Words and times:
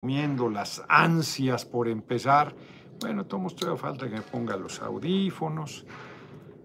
comiendo 0.00 0.48
las 0.48 0.82
ansias 0.88 1.66
por 1.66 1.86
empezar. 1.86 2.54
Bueno, 3.00 3.26
tomo 3.26 3.50
todavía 3.50 3.78
falta 3.78 4.08
que 4.08 4.14
me 4.14 4.22
ponga 4.22 4.56
los 4.56 4.80
audífonos. 4.80 5.84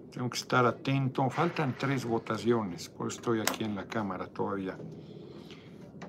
Tengo 0.09 0.29
que 0.29 0.38
estar 0.38 0.65
atento. 0.65 1.29
Faltan 1.29 1.75
tres 1.77 2.06
votaciones, 2.06 2.87
por 2.87 3.08
eso 3.08 3.17
estoy 3.17 3.42
aquí 3.42 3.66
en 3.66 3.75
la 3.75 3.87
cámara 3.87 4.27
todavía. 4.27 4.77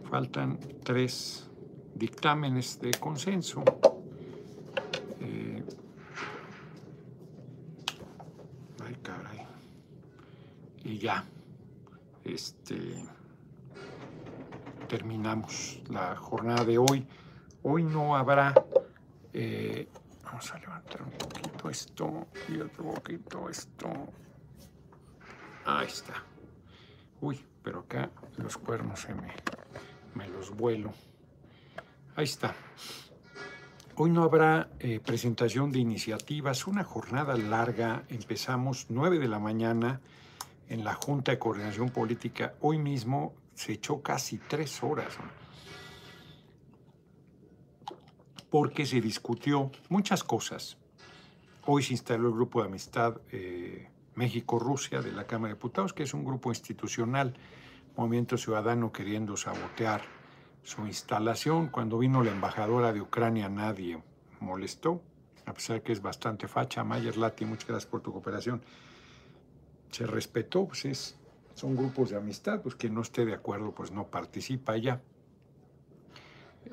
Faltan 0.08 0.56
tres 0.84 1.50
dictámenes 1.96 2.78
de 2.78 2.92
consenso. 2.92 3.64
Eh, 5.20 5.64
ay, 8.86 8.96
caray. 9.02 9.40
Y 10.84 10.98
ya. 10.98 11.24
Este 12.22 13.04
terminamos 14.86 15.80
la 15.88 16.16
jornada 16.16 16.64
de 16.64 16.78
hoy. 16.78 17.06
Hoy 17.62 17.82
no 17.82 18.16
habrá, 18.16 18.54
eh, 19.32 19.88
vamos 20.24 20.52
a 20.52 20.58
levantar 20.58 21.02
un 21.02 21.10
poquito 21.10 21.70
esto 21.70 22.26
y 22.48 22.60
otro 22.60 22.84
poquito 22.94 23.48
esto. 23.48 23.88
Ahí 25.64 25.86
está. 25.86 26.22
Uy, 27.20 27.44
pero 27.62 27.80
acá 27.80 28.10
los 28.36 28.56
cuernos 28.56 29.00
se 29.00 29.14
me, 29.14 29.32
me 30.14 30.28
los 30.28 30.50
vuelo. 30.50 30.92
Ahí 32.14 32.24
está. 32.24 32.54
Hoy 33.96 34.10
no 34.10 34.22
habrá 34.22 34.68
eh, 34.78 35.00
presentación 35.00 35.72
de 35.72 35.78
iniciativas, 35.78 36.66
una 36.66 36.84
jornada 36.84 37.36
larga. 37.36 38.04
Empezamos 38.08 38.86
9 38.90 39.18
de 39.18 39.28
la 39.28 39.38
mañana 39.38 40.00
en 40.68 40.84
la 40.84 40.94
Junta 40.94 41.32
de 41.32 41.38
Coordinación 41.38 41.88
Política. 41.88 42.54
Hoy 42.60 42.78
mismo 42.78 43.34
se 43.56 43.72
echó 43.72 44.02
casi 44.02 44.38
tres 44.38 44.82
horas, 44.82 45.16
porque 48.50 48.84
se 48.86 49.00
discutió 49.00 49.72
muchas 49.88 50.22
cosas. 50.22 50.76
Hoy 51.64 51.82
se 51.82 51.94
instaló 51.94 52.28
el 52.28 52.34
grupo 52.34 52.60
de 52.60 52.68
amistad 52.68 53.16
eh, 53.32 53.88
México-Rusia 54.14 55.00
de 55.00 55.10
la 55.10 55.26
Cámara 55.26 55.48
de 55.48 55.54
Diputados, 55.54 55.94
que 55.94 56.04
es 56.04 56.14
un 56.14 56.24
grupo 56.24 56.50
institucional, 56.50 57.34
Movimiento 57.96 58.36
Ciudadano 58.36 58.92
queriendo 58.92 59.38
sabotear 59.38 60.02
su 60.62 60.86
instalación. 60.86 61.68
Cuando 61.68 61.98
vino 61.98 62.22
la 62.22 62.32
embajadora 62.32 62.92
de 62.92 63.00
Ucrania 63.00 63.48
nadie 63.48 64.02
molestó, 64.38 65.00
a 65.46 65.54
pesar 65.54 65.82
que 65.82 65.92
es 65.92 66.02
bastante 66.02 66.46
facha. 66.46 66.84
Mayer 66.84 67.16
Lati, 67.16 67.46
muchas 67.46 67.68
gracias 67.68 67.90
por 67.90 68.02
tu 68.02 68.12
cooperación. 68.12 68.60
Se 69.90 70.06
respetó, 70.06 70.66
pues 70.66 70.84
es 70.84 71.16
son 71.56 71.74
grupos 71.74 72.10
de 72.10 72.16
amistad, 72.16 72.60
pues 72.60 72.74
quien 72.74 72.94
no 72.94 73.00
esté 73.00 73.24
de 73.24 73.32
acuerdo 73.32 73.72
pues 73.72 73.90
no 73.90 74.06
participa 74.06 74.76
ya. 74.76 75.00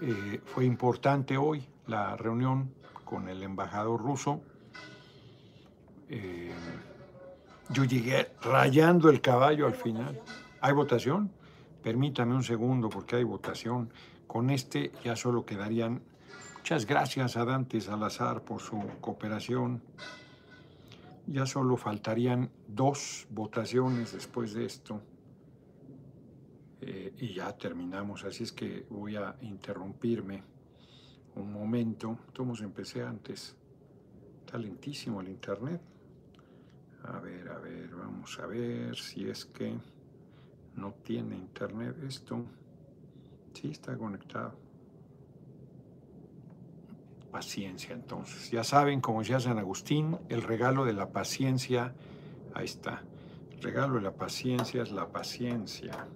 Eh, 0.01 0.41
fue 0.43 0.65
importante 0.65 1.37
hoy 1.37 1.65
la 1.87 2.17
reunión 2.17 2.73
con 3.05 3.29
el 3.29 3.41
embajador 3.43 4.01
ruso. 4.01 4.41
Eh, 6.09 6.51
yo 7.69 7.85
llegué 7.85 8.31
rayando 8.41 9.09
el 9.09 9.21
caballo 9.21 9.67
al 9.67 9.75
final. 9.75 10.19
¿Hay 10.59 10.73
votación? 10.73 11.31
Permítame 11.81 12.35
un 12.35 12.43
segundo 12.43 12.89
porque 12.89 13.15
hay 13.15 13.23
votación. 13.23 13.89
Con 14.27 14.49
este 14.49 14.91
ya 15.01 15.15
solo 15.15 15.45
quedarían. 15.45 16.01
Muchas 16.57 16.85
gracias 16.85 17.37
a 17.37 17.45
Dante 17.45 17.79
Salazar 17.79 18.41
por 18.41 18.59
su 18.59 18.81
cooperación. 18.99 19.81
Ya 21.27 21.45
solo 21.45 21.77
faltarían 21.77 22.51
dos 22.67 23.27
votaciones 23.29 24.11
después 24.11 24.53
de 24.53 24.65
esto 24.65 25.01
eh, 26.81 27.13
y 27.17 27.33
ya 27.33 27.55
terminamos. 27.57 28.25
Así 28.25 28.43
es 28.43 28.51
que 28.51 28.85
voy 28.89 29.15
a 29.15 29.35
interrumpirme 29.41 30.43
un 31.35 31.51
momento. 31.51 32.19
Todos 32.33 32.61
empecé 32.61 33.03
antes. 33.03 33.55
Está 34.45 34.57
lentísimo 34.57 35.21
el 35.21 35.29
internet. 35.29 35.81
A 37.03 37.19
ver, 37.19 37.49
a 37.49 37.57
ver, 37.59 37.95
vamos 37.95 38.37
a 38.39 38.45
ver 38.45 38.95
si 38.95 39.29
es 39.29 39.45
que 39.45 39.77
no 40.75 40.93
tiene 41.03 41.37
internet 41.37 41.95
esto. 42.03 42.45
Sí, 43.53 43.69
está 43.69 43.97
conectado 43.97 44.62
paciencia 47.33 47.93
entonces. 47.93 48.51
Ya 48.51 48.63
saben, 48.63 49.01
como 49.01 49.19
decía 49.19 49.41
San 49.41 49.57
Agustín, 49.57 50.17
el 50.29 50.43
regalo 50.43 50.85
de 50.85 50.93
la 50.93 51.11
paciencia, 51.11 51.93
ahí 52.53 52.65
está, 52.65 53.03
el 53.51 53.61
regalo 53.61 53.95
de 53.95 54.01
la 54.01 54.13
paciencia 54.13 54.83
es 54.83 54.91
la 54.91 55.11
paciencia. 55.11 56.07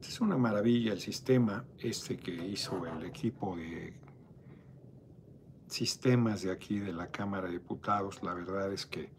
Es 0.00 0.20
una 0.22 0.38
maravilla 0.38 0.92
el 0.92 1.00
sistema 1.00 1.66
este 1.78 2.16
que 2.16 2.32
hizo 2.32 2.86
el 2.86 3.04
equipo 3.04 3.56
de 3.56 3.92
sistemas 5.66 6.42
de 6.42 6.52
aquí 6.52 6.78
de 6.78 6.92
la 6.92 7.08
Cámara 7.10 7.48
de 7.48 7.54
Diputados. 7.54 8.22
La 8.22 8.32
verdad 8.32 8.72
es 8.72 8.86
que 8.86 9.10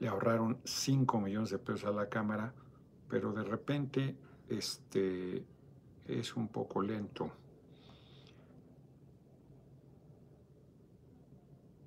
le 0.00 0.08
ahorraron 0.08 0.58
5 0.64 1.20
millones 1.20 1.50
de 1.50 1.58
pesos 1.58 1.84
a 1.84 1.92
la 1.92 2.08
Cámara, 2.08 2.52
pero 3.08 3.32
de 3.32 3.44
repente 3.44 4.16
este, 4.48 5.44
es 6.06 6.36
un 6.36 6.48
poco 6.48 6.82
lento. 6.82 7.30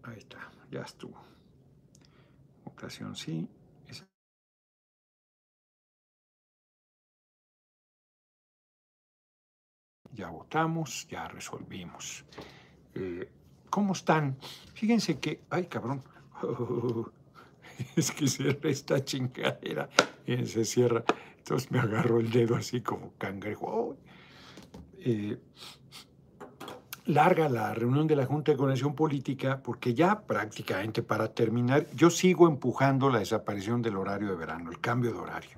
Ahí 0.09 0.17
está, 0.17 0.39
ya 0.71 0.81
estuvo. 0.81 1.21
Votación 2.65 3.15
sí. 3.15 3.47
Ya 10.11 10.29
votamos, 10.29 11.07
ya 11.07 11.27
resolvimos. 11.27 12.25
Eh, 12.95 13.29
¿Cómo 13.69 13.93
están? 13.93 14.37
Fíjense 14.73 15.19
que, 15.19 15.43
ay 15.51 15.67
cabrón, 15.67 16.03
es 17.95 18.11
que 18.11 18.27
cierra 18.27 18.69
esta 18.69 19.05
chingadera 19.05 19.89
y 20.25 20.43
se 20.47 20.65
cierra. 20.65 21.03
Entonces 21.37 21.69
me 21.71 21.79
agarró 21.79 22.19
el 22.19 22.31
dedo 22.31 22.55
así 22.55 22.81
como 22.81 23.13
cangrejo. 23.17 23.97
Eh, 24.97 25.37
larga 27.09 27.49
la 27.49 27.73
reunión 27.73 28.05
de 28.05 28.15
la 28.15 28.27
Junta 28.27 28.51
de 28.51 28.57
Coordinación 28.57 28.93
Política 28.93 29.59
porque 29.63 29.95
ya 29.95 30.21
prácticamente 30.21 31.01
para 31.01 31.33
terminar, 31.33 31.87
yo 31.95 32.11
sigo 32.11 32.47
empujando 32.47 33.09
la 33.09 33.17
desaparición 33.17 33.81
del 33.81 33.97
horario 33.97 34.29
de 34.29 34.35
verano, 34.35 34.69
el 34.69 34.79
cambio 34.79 35.11
de 35.11 35.17
horario. 35.17 35.57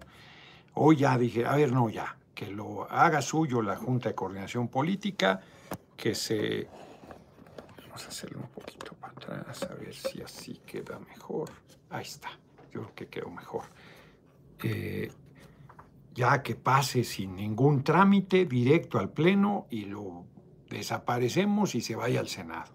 Hoy 0.75 0.95
ya 0.95 1.17
dije, 1.17 1.45
a 1.45 1.57
ver, 1.57 1.73
no, 1.73 1.90
ya, 1.90 2.16
que 2.34 2.47
lo 2.47 2.90
haga 2.90 3.22
suyo 3.22 3.61
la 3.61 3.75
Junta 3.75 4.07
de 4.07 4.16
Coordinación 4.16 4.69
Política, 4.69 5.41
que 5.97 6.16
se... 6.16 6.69
Vamos 7.84 8.06
a 8.06 8.07
hacerlo 8.07 8.40
un 8.40 8.50
poquito 8.50 8.94
para 8.94 9.11
atrás, 9.11 9.63
a 9.63 9.73
ver 9.73 9.94
si 9.94 10.22
así 10.22 10.61
queda 10.66 11.00
mejor. 11.00 11.50
Ahí 11.90 12.03
está, 12.03 12.29
yo 12.72 12.84
creo 12.84 12.95
que 12.95 13.07
quedó 13.07 13.29
mejor. 13.29 13.63
Eh, 14.63 15.11
ya 16.13 16.41
que 16.41 16.56
pase 16.56 17.03
sin 17.03 17.35
ningún 17.35 17.84
trámite 17.84 18.45
directo 18.45 19.00
al 19.00 19.09
Pleno 19.09 19.67
y 19.69 19.84
lo 19.85 20.31
desaparecemos 20.78 21.76
y 21.76 21.82
se 21.82 21.96
vaya 21.96 22.20
al 22.20 22.28
Senado. 22.28 22.72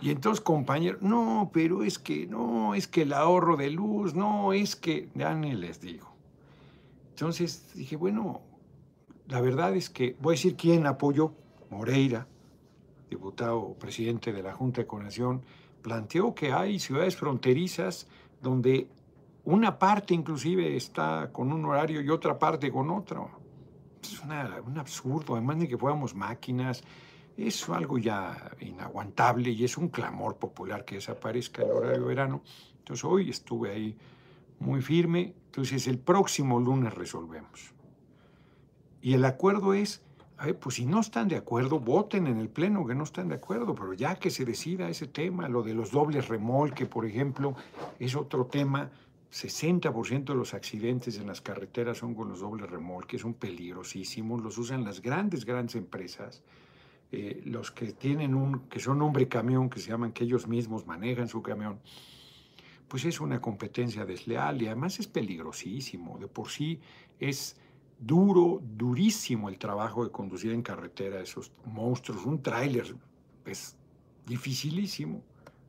Y 0.00 0.10
entonces, 0.10 0.42
compañero, 0.42 0.98
no, 1.00 1.50
pero 1.52 1.82
es 1.82 1.98
que, 1.98 2.26
no, 2.26 2.74
es 2.74 2.88
que 2.88 3.02
el 3.02 3.12
ahorro 3.12 3.56
de 3.56 3.70
luz, 3.70 4.14
no, 4.14 4.52
es 4.52 4.76
que, 4.76 5.08
ya 5.14 5.34
ni 5.34 5.54
les 5.54 5.80
digo. 5.80 6.12
Entonces 7.10 7.72
dije, 7.74 7.96
bueno, 7.96 8.42
la 9.28 9.40
verdad 9.40 9.74
es 9.74 9.88
que, 9.88 10.16
voy 10.20 10.34
a 10.34 10.36
decir 10.36 10.56
quién 10.56 10.86
apoyó, 10.86 11.32
Moreira, 11.70 12.26
diputado 13.08 13.74
presidente 13.74 14.32
de 14.32 14.42
la 14.42 14.52
Junta 14.52 14.82
de 14.82 14.86
Coordinación, 14.86 15.42
planteó 15.82 16.34
que 16.34 16.52
hay 16.52 16.78
ciudades 16.78 17.16
fronterizas 17.16 18.08
donde 18.42 18.88
una 19.44 19.78
parte 19.78 20.14
inclusive 20.14 20.76
está 20.76 21.30
con 21.32 21.52
un 21.52 21.64
horario 21.66 22.00
y 22.00 22.10
otra 22.10 22.38
parte 22.38 22.70
con 22.72 22.90
otro. 22.90 23.30
Es 24.12 24.20
un 24.22 24.78
absurdo, 24.78 25.34
además 25.34 25.58
de 25.60 25.68
que 25.68 25.78
fuéramos 25.78 26.14
máquinas, 26.14 26.82
es 27.36 27.68
algo 27.68 27.98
ya 27.98 28.52
inaguantable 28.60 29.50
y 29.50 29.64
es 29.64 29.76
un 29.76 29.88
clamor 29.88 30.36
popular 30.36 30.84
que 30.84 30.96
desaparezca 30.96 31.62
el 31.62 31.70
horario 31.70 32.06
verano. 32.06 32.42
Entonces 32.78 33.04
hoy 33.04 33.30
estuve 33.30 33.70
ahí 33.70 33.96
muy 34.60 34.82
firme, 34.82 35.34
entonces 35.46 35.86
el 35.86 35.98
próximo 35.98 36.60
lunes 36.60 36.94
resolvemos. 36.94 37.72
Y 39.00 39.14
el 39.14 39.24
acuerdo 39.24 39.74
es, 39.74 40.02
a 40.38 40.46
pues 40.52 40.76
si 40.76 40.86
no 40.86 41.00
están 41.00 41.28
de 41.28 41.36
acuerdo, 41.36 41.80
voten 41.80 42.26
en 42.26 42.38
el 42.38 42.48
Pleno 42.48 42.86
que 42.86 42.94
no 42.94 43.04
están 43.04 43.28
de 43.28 43.34
acuerdo, 43.34 43.74
pero 43.74 43.92
ya 43.94 44.16
que 44.16 44.30
se 44.30 44.44
decida 44.44 44.88
ese 44.88 45.06
tema, 45.06 45.48
lo 45.48 45.62
de 45.62 45.74
los 45.74 45.90
dobles 45.90 46.28
remolque, 46.28 46.86
por 46.86 47.04
ejemplo, 47.04 47.54
es 47.98 48.14
otro 48.16 48.46
tema. 48.46 48.90
60% 49.34 50.26
de 50.26 50.34
los 50.36 50.54
accidentes 50.54 51.18
en 51.18 51.26
las 51.26 51.40
carreteras 51.40 51.98
son 51.98 52.14
con 52.14 52.28
los 52.28 52.38
dobles 52.38 52.70
remolques, 52.70 53.22
son 53.22 53.34
peligrosísimos, 53.34 54.40
los 54.40 54.56
usan 54.58 54.84
las 54.84 55.02
grandes, 55.02 55.44
grandes 55.44 55.74
empresas. 55.74 56.44
Eh, 57.10 57.42
los 57.44 57.72
que 57.72 57.92
tienen 57.92 58.36
un, 58.36 58.60
que 58.68 58.78
son 58.78 59.02
hombre 59.02 59.26
camión, 59.26 59.68
que 59.68 59.80
se 59.80 59.90
llaman 59.90 60.12
que 60.12 60.22
ellos 60.22 60.46
mismos 60.46 60.86
manejan 60.86 61.26
su 61.26 61.42
camión, 61.42 61.80
pues 62.86 63.04
es 63.06 63.20
una 63.20 63.40
competencia 63.40 64.04
desleal 64.04 64.62
y 64.62 64.66
además 64.66 65.00
es 65.00 65.08
peligrosísimo. 65.08 66.16
De 66.16 66.28
por 66.28 66.48
sí 66.48 66.78
es 67.18 67.56
duro, 67.98 68.60
durísimo 68.62 69.48
el 69.48 69.58
trabajo 69.58 70.04
de 70.04 70.12
conducir 70.12 70.52
en 70.52 70.62
carretera 70.62 71.20
esos 71.20 71.50
monstruos, 71.64 72.24
un 72.24 72.40
tráiler, 72.40 72.94
pues 73.42 73.76
dificilísimo, 74.26 75.24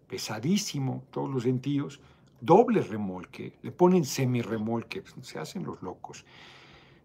pesadísimo, 0.07 1.03
todos 1.09 1.31
los 1.31 1.43
sentidos, 1.43 1.99
doble 2.45 2.81
remolque, 2.81 3.53
le 3.61 3.71
ponen 3.71 4.05
semi-remolque, 4.05 5.01
pues, 5.01 5.27
se 5.27 5.39
hacen 5.39 5.63
los 5.63 5.81
locos. 5.81 6.25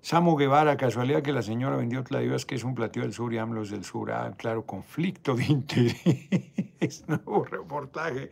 Samo 0.03 0.35
Guevara, 0.37 0.77
casualidad 0.77 1.23
que 1.23 1.33
la 1.33 1.43
señora 1.43 1.77
vendió 1.77 2.03
Tladivas, 2.03 2.47
que 2.47 2.55
es 2.55 2.65
un 2.65 2.75
platillo 2.75 3.05
del 3.05 3.13
sur 3.13 3.33
y 3.35 3.39
AMLO 3.39 3.65
del 3.67 3.85
sur. 3.85 4.11
Ah, 4.13 4.35
claro, 4.37 4.65
conflicto 4.65 5.35
de 5.35 5.45
interés. 5.49 7.05
Nuevo 7.07 7.45
reportaje 7.45 8.31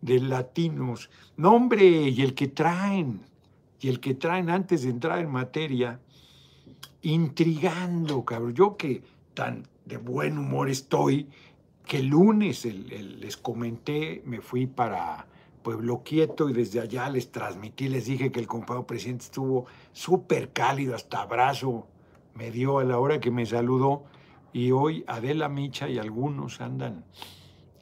de 0.00 0.20
latinos. 0.20 1.10
No, 1.36 1.54
hombre, 1.54 1.84
y 1.84 2.22
el 2.22 2.34
que 2.34 2.46
traen, 2.48 3.22
y 3.80 3.88
el 3.88 3.98
que 3.98 4.14
traen 4.14 4.50
antes 4.50 4.82
de 4.82 4.90
entrar 4.90 5.18
en 5.18 5.30
materia, 5.30 6.00
intrigando, 7.02 8.24
cabrón. 8.24 8.54
Yo 8.54 8.76
que 8.76 9.02
tan 9.34 9.66
de 9.84 9.96
buen 9.96 10.38
humor 10.38 10.70
estoy, 10.70 11.28
que 11.84 11.98
el 11.98 12.06
lunes 12.06 12.64
les 12.64 13.36
comenté, 13.36 14.22
me 14.24 14.40
fui 14.40 14.68
para 14.68 15.26
Pueblo 15.62 16.02
Quieto 16.02 16.48
y 16.48 16.52
desde 16.52 16.80
allá 16.80 17.08
les 17.08 17.30
transmití, 17.30 17.88
les 17.88 18.06
dije 18.06 18.32
que 18.32 18.40
el 18.40 18.46
compañero 18.46 18.86
presidente 18.86 19.24
estuvo 19.24 19.66
súper 19.92 20.52
cálido, 20.52 20.94
hasta 20.94 21.22
abrazo 21.22 21.86
me 22.34 22.50
dio 22.50 22.78
a 22.78 22.84
la 22.84 22.98
hora 22.98 23.20
que 23.20 23.30
me 23.30 23.44
saludó 23.44 24.04
y 24.52 24.70
hoy 24.70 25.04
Adela 25.06 25.48
Micha 25.48 25.88
y 25.88 25.98
algunos 25.98 26.60
andan 26.60 27.04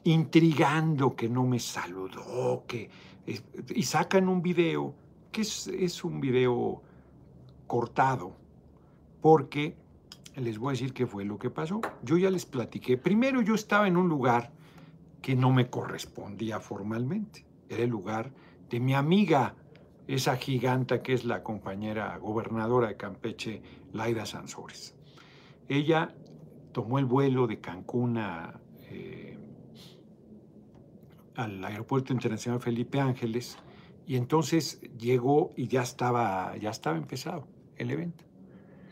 intrigando 0.03 1.15
que 1.15 1.29
no 1.29 1.45
me 1.45 1.59
saludó, 1.59 2.63
que 2.67 2.89
y 3.75 3.83
sacan 3.83 4.27
un 4.27 4.41
video 4.41 4.93
que 5.31 5.41
es, 5.41 5.67
es 5.67 6.03
un 6.03 6.19
video 6.19 6.81
cortado 7.67 8.33
porque 9.21 9.75
les 10.35 10.57
voy 10.57 10.69
a 10.69 10.71
decir 10.71 10.93
qué 10.93 11.05
fue 11.05 11.25
lo 11.25 11.37
que 11.37 11.49
pasó. 11.49 11.81
Yo 12.01 12.17
ya 12.17 12.31
les 12.31 12.45
platiqué. 12.45 12.97
Primero 12.97 13.41
yo 13.41 13.53
estaba 13.53 13.87
en 13.87 13.97
un 13.97 14.09
lugar 14.09 14.51
que 15.21 15.35
no 15.35 15.51
me 15.51 15.69
correspondía 15.69 16.59
formalmente 16.59 17.48
era 17.69 17.83
el 17.83 17.89
lugar 17.89 18.31
de 18.69 18.79
mi 18.79 18.93
amiga, 18.93 19.55
esa 20.07 20.35
giganta 20.37 21.01
que 21.01 21.13
es 21.13 21.23
la 21.23 21.43
compañera 21.43 22.17
gobernadora 22.17 22.87
de 22.87 22.97
Campeche, 22.97 23.61
Laida 23.93 24.25
Sansores. 24.25 24.95
Ella 25.67 26.15
tomó 26.71 26.99
el 26.99 27.05
vuelo 27.05 27.45
de 27.47 27.59
Cancún 27.59 28.17
eh, 28.17 29.37
al 31.35 31.63
Aeropuerto 31.63 32.11
Internacional 32.11 32.59
Felipe 32.59 32.99
Ángeles 32.99 33.57
y 34.07 34.15
entonces 34.15 34.81
llegó 34.97 35.51
y 35.55 35.67
ya 35.67 35.83
estaba, 35.83 36.57
ya 36.57 36.71
estaba 36.71 36.97
empezado 36.97 37.47
el 37.75 37.91
evento. 37.91 38.23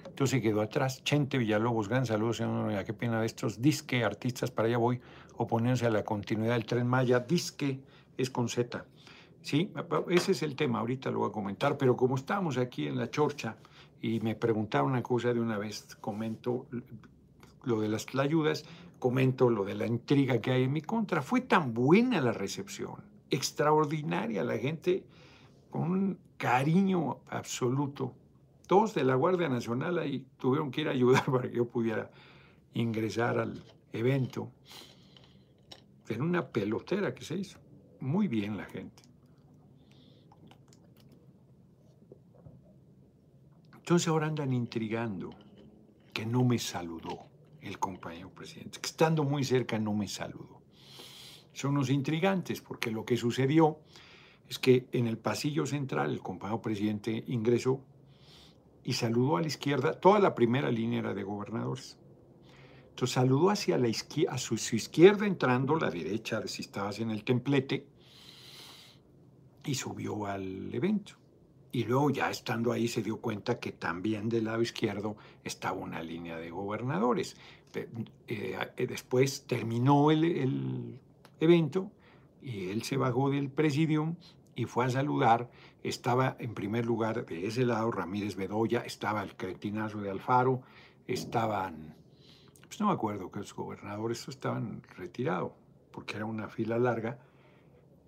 Entonces 0.05 0.41
quedó 0.41 0.61
atrás. 0.61 1.03
Chente 1.03 1.37
Villalobos, 1.37 1.89
gran 1.89 2.05
saludo, 2.05 2.33
señor. 2.33 2.83
Qué 2.85 2.93
pena 2.93 3.19
de 3.19 3.27
estos 3.27 3.61
disque 3.61 4.03
artistas, 4.03 4.49
para 4.49 4.67
allá 4.67 4.77
voy, 4.77 4.99
oponiéndose 5.35 5.85
a 5.85 5.91
la 5.91 6.03
continuidad 6.03 6.53
del 6.53 6.65
tren 6.65 6.87
Maya. 6.87 7.19
Disque 7.19 7.79
es 8.17 8.29
con 8.29 8.49
Z. 8.49 8.85
Sí, 9.41 9.71
ese 10.09 10.31
es 10.33 10.43
el 10.43 10.55
tema, 10.55 10.79
ahorita 10.79 11.09
lo 11.09 11.19
voy 11.19 11.29
a 11.29 11.31
comentar, 11.31 11.77
pero 11.77 11.95
como 11.95 12.15
estamos 12.15 12.57
aquí 12.57 12.87
en 12.87 12.97
la 12.97 13.09
chorcha 13.09 13.55
y 14.01 14.19
me 14.19 14.35
preguntaron 14.35 14.91
una 14.91 15.01
cosa 15.01 15.33
de 15.33 15.39
una 15.39 15.57
vez, 15.57 15.95
comento 16.01 16.67
lo 17.63 17.79
de 17.79 17.87
las 17.87 18.05
ayudas, 18.15 18.65
comento 18.99 19.49
lo 19.49 19.63
de 19.63 19.75
la 19.75 19.85
intriga 19.85 20.41
que 20.41 20.51
hay 20.51 20.63
en 20.63 20.73
mi 20.73 20.81
contra. 20.81 21.21
Fue 21.21 21.41
tan 21.41 21.73
buena 21.73 22.19
la 22.19 22.33
recepción, 22.33 22.95
extraordinaria, 23.29 24.43
la 24.43 24.57
gente 24.57 25.05
con 25.69 25.91
un 25.91 26.19
cariño 26.37 27.19
absoluto. 27.29 28.13
Todos 28.67 28.95
de 28.95 29.03
la 29.03 29.15
Guardia 29.15 29.47
Nacional 29.47 29.97
ahí 29.97 30.25
tuvieron 30.37 30.71
que 30.71 30.81
ir 30.81 30.87
a 30.89 30.91
ayudar 30.91 31.25
para 31.31 31.49
que 31.49 31.55
yo 31.55 31.67
pudiera 31.67 32.11
ingresar 32.73 33.39
al 33.39 33.63
evento. 33.93 34.51
En 36.09 36.21
una 36.21 36.47
pelotera 36.47 37.13
que 37.13 37.23
se 37.23 37.35
hizo 37.35 37.59
muy 37.99 38.27
bien 38.27 38.57
la 38.57 38.65
gente. 38.65 39.03
Entonces 43.73 44.07
ahora 44.07 44.27
andan 44.27 44.51
intrigando 44.53 45.29
que 46.13 46.25
no 46.25 46.43
me 46.43 46.59
saludó 46.59 47.27
el 47.61 47.79
compañero 47.79 48.29
presidente, 48.29 48.79
que 48.81 48.87
estando 48.87 49.23
muy 49.23 49.43
cerca 49.43 49.79
no 49.79 49.93
me 49.93 50.07
saludó. 50.07 50.61
Son 51.53 51.71
unos 51.71 51.89
intrigantes 51.89 52.61
porque 52.61 52.91
lo 52.91 53.05
que 53.05 53.17
sucedió 53.17 53.79
es 54.47 54.59
que 54.59 54.87
en 54.91 55.07
el 55.07 55.17
pasillo 55.17 55.65
central 55.65 56.11
el 56.11 56.21
compañero 56.21 56.61
presidente 56.61 57.23
ingresó 57.27 57.81
y 58.83 58.93
saludó 58.93 59.37
a 59.37 59.41
la 59.41 59.47
izquierda, 59.47 59.99
toda 59.99 60.19
la 60.19 60.35
primera 60.35 60.71
línea 60.71 61.01
de 61.13 61.23
gobernadores. 61.23 61.97
Entonces 62.97 63.13
saludó 63.13 63.51
hacia 63.51 63.77
la 63.77 63.89
izquierda, 63.89 64.33
a 64.33 64.37
su, 64.39 64.55
izquierda 64.55 65.27
entrando, 65.27 65.75
la 65.75 65.91
derecha, 65.91 66.41
si 66.47 66.63
estabas 66.63 66.97
en 66.97 67.11
el 67.11 67.23
templete, 67.23 67.85
y 69.63 69.75
subió 69.75 70.25
al 70.25 70.73
evento. 70.73 71.13
Y 71.71 71.83
luego 71.83 72.09
ya 72.09 72.31
estando 72.31 72.71
ahí 72.71 72.87
se 72.87 73.03
dio 73.03 73.21
cuenta 73.21 73.59
que 73.59 73.71
también 73.71 74.29
del 74.29 74.45
lado 74.45 74.63
izquierdo 74.63 75.15
estaba 75.43 75.77
una 75.77 76.01
línea 76.01 76.37
de 76.37 76.49
gobernadores. 76.49 77.37
Eh, 77.75 77.87
eh, 78.27 78.87
después 78.87 79.45
terminó 79.45 80.09
el, 80.09 80.23
el, 80.23 80.99
evento 81.39 81.91
y 82.41 82.69
él 82.69 82.81
se 82.81 82.97
bajó 82.97 83.29
del 83.29 83.51
presidium 83.51 84.15
y 84.55 84.65
fue 84.65 84.85
a 84.85 84.89
saludar. 84.89 85.51
Estaba 85.83 86.35
en 86.39 86.55
primer 86.55 86.87
lugar 86.87 87.27
de 87.27 87.45
ese 87.45 87.63
lado 87.63 87.91
Ramírez 87.91 88.35
Bedoya, 88.35 88.79
estaba 88.79 89.21
el 89.21 89.35
cretinazo 89.35 90.01
de 90.01 90.09
Alfaro, 90.09 90.63
estaban 91.05 91.95
pues 92.67 92.79
no 92.79 92.87
me 92.87 92.93
acuerdo 92.93 93.31
que 93.31 93.39
los 93.39 93.53
gobernadores 93.53 94.27
estaban 94.27 94.83
retirados, 94.95 95.53
porque 95.91 96.17
era 96.17 96.25
una 96.25 96.49
fila 96.49 96.77
larga. 96.77 97.19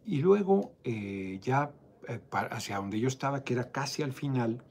Y 0.05 0.21
luego, 0.21 0.73
eh, 0.83 1.39
ya 1.41 1.71
eh, 2.07 2.19
hacia 2.31 2.77
donde 2.77 2.99
yo 2.99 3.07
estaba, 3.07 3.43
que 3.43 3.53
era 3.53 3.71
casi 3.71 4.03
al 4.03 4.13
final, 4.13 4.63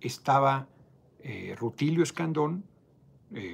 estaba 0.00 0.68
eh, 1.20 1.54
Rutilio 1.58 2.02
Escandón, 2.02 2.64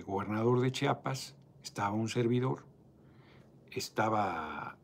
gobernador 0.05 0.61
de 0.61 0.73
Chiapas, 0.73 1.35
estaba 1.63 1.93
un 1.93 2.11
servidor, 2.11 2.67
estaba 3.71 4.77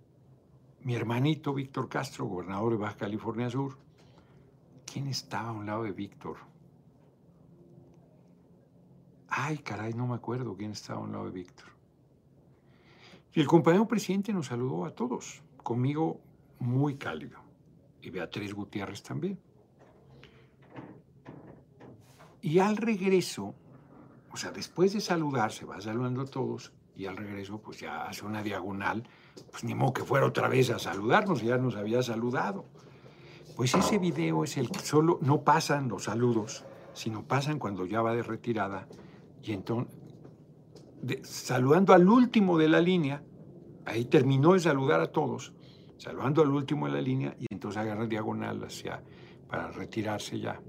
mi 0.80 0.94
hermanito 0.94 1.52
Víctor 1.52 1.88
Castro, 1.90 2.24
gobernador 2.24 2.72
de 2.72 2.78
Baja 2.78 2.96
California 2.96 3.50
Sur. 3.50 3.76
¿Quién 4.90 5.08
estaba 5.08 5.48
a 5.48 5.52
un 5.52 5.66
lado 5.66 5.82
de 5.82 5.92
Víctor? 5.92 6.38
Ay, 9.38 9.58
caray, 9.58 9.92
no 9.92 10.06
me 10.06 10.14
acuerdo 10.14 10.56
quién 10.56 10.70
estaba 10.70 10.98
a 10.98 11.02
un 11.02 11.12
lado 11.12 11.26
de 11.26 11.30
Víctor. 11.30 11.68
Y 13.34 13.40
el 13.40 13.46
compañero 13.46 13.86
presidente 13.86 14.32
nos 14.32 14.46
saludó 14.46 14.86
a 14.86 14.92
todos, 14.92 15.42
conmigo 15.62 16.22
muy 16.58 16.96
cálido, 16.96 17.38
y 18.00 18.08
Beatriz 18.08 18.54
Gutiérrez 18.54 19.02
también. 19.02 19.38
Y 22.40 22.60
al 22.60 22.78
regreso, 22.78 23.54
o 24.32 24.38
sea, 24.38 24.52
después 24.52 24.94
de 24.94 25.02
saludar, 25.02 25.52
se 25.52 25.66
va 25.66 25.82
saludando 25.82 26.22
a 26.22 26.26
todos, 26.26 26.72
y 26.96 27.04
al 27.04 27.18
regreso, 27.18 27.58
pues 27.58 27.78
ya 27.78 28.06
hace 28.06 28.24
una 28.24 28.42
diagonal, 28.42 29.06
pues 29.50 29.64
ni 29.64 29.74
modo 29.74 29.92
que 29.92 30.04
fuera 30.04 30.24
otra 30.24 30.48
vez 30.48 30.70
a 30.70 30.78
saludarnos, 30.78 31.42
ya 31.42 31.58
nos 31.58 31.76
había 31.76 32.02
saludado. 32.02 32.64
Pues 33.54 33.74
ese 33.74 33.98
video 33.98 34.44
es 34.44 34.56
el 34.56 34.70
que 34.70 34.78
solo 34.78 35.18
no 35.20 35.42
pasan 35.42 35.88
los 35.88 36.04
saludos, 36.04 36.64
sino 36.94 37.22
pasan 37.22 37.58
cuando 37.58 37.84
ya 37.84 38.00
va 38.00 38.14
de 38.14 38.22
retirada 38.22 38.88
y 39.42 39.52
entonces, 39.52 39.96
saludando 41.22 41.92
al 41.92 42.08
último 42.08 42.58
de 42.58 42.68
la 42.68 42.80
línea, 42.80 43.22
ahí 43.84 44.06
terminó 44.06 44.54
de 44.54 44.60
saludar 44.60 45.00
a 45.00 45.12
todos, 45.12 45.54
saludando 45.98 46.42
al 46.42 46.50
último 46.50 46.86
de 46.86 46.92
la 46.92 47.00
línea, 47.00 47.36
y 47.38 47.46
entonces 47.50 47.80
agarra 47.80 48.06
diagonal 48.06 48.64
hacia, 48.64 49.02
para 49.48 49.70
retirarse 49.70 50.40
ya. 50.40 50.60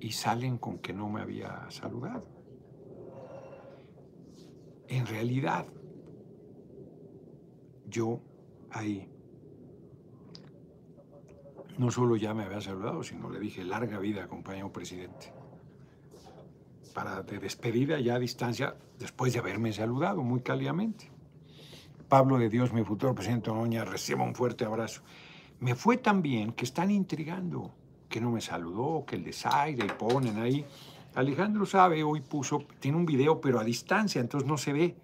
Y 0.00 0.10
salen 0.12 0.58
con 0.58 0.78
que 0.78 0.92
no 0.92 1.08
me 1.08 1.20
había 1.20 1.70
saludado. 1.70 2.26
En 4.88 5.06
realidad, 5.06 5.66
yo 7.86 8.20
ahí 8.70 9.08
no 11.78 11.90
solo 11.90 12.16
ya 12.16 12.34
me 12.34 12.44
había 12.44 12.60
saludado, 12.60 13.02
sino 13.02 13.30
le 13.30 13.40
dije 13.40 13.64
larga 13.64 13.98
vida, 13.98 14.28
compañero 14.28 14.72
presidente 14.72 15.33
para 16.94 17.22
de 17.22 17.38
despedida 17.38 18.00
ya 18.00 18.14
a 18.14 18.18
distancia, 18.18 18.76
después 18.98 19.32
de 19.32 19.40
haberme 19.40 19.72
saludado 19.72 20.22
muy 20.22 20.40
cálidamente. 20.40 21.10
Pablo 22.08 22.38
de 22.38 22.48
Dios, 22.48 22.72
mi 22.72 22.84
futuro 22.84 23.14
presidente 23.14 23.50
Oña, 23.50 23.84
reciba 23.84 24.22
un 24.22 24.34
fuerte 24.34 24.64
abrazo. 24.64 25.02
Me 25.58 25.74
fue 25.74 25.96
tan 25.96 26.22
bien 26.22 26.52
que 26.52 26.64
están 26.64 26.90
intrigando, 26.90 27.72
que 28.08 28.20
no 28.20 28.30
me 28.30 28.40
saludó, 28.40 29.04
que 29.04 29.16
el 29.16 29.24
desaire 29.24 29.84
y 29.84 29.88
ponen 29.88 30.38
ahí. 30.38 30.64
Alejandro 31.14 31.66
sabe, 31.66 32.04
hoy 32.04 32.20
puso, 32.20 32.64
tiene 32.78 32.96
un 32.96 33.06
video, 33.06 33.40
pero 33.40 33.58
a 33.58 33.64
distancia, 33.64 34.20
entonces 34.20 34.48
no 34.48 34.56
se 34.56 34.72
ve. 34.72 34.96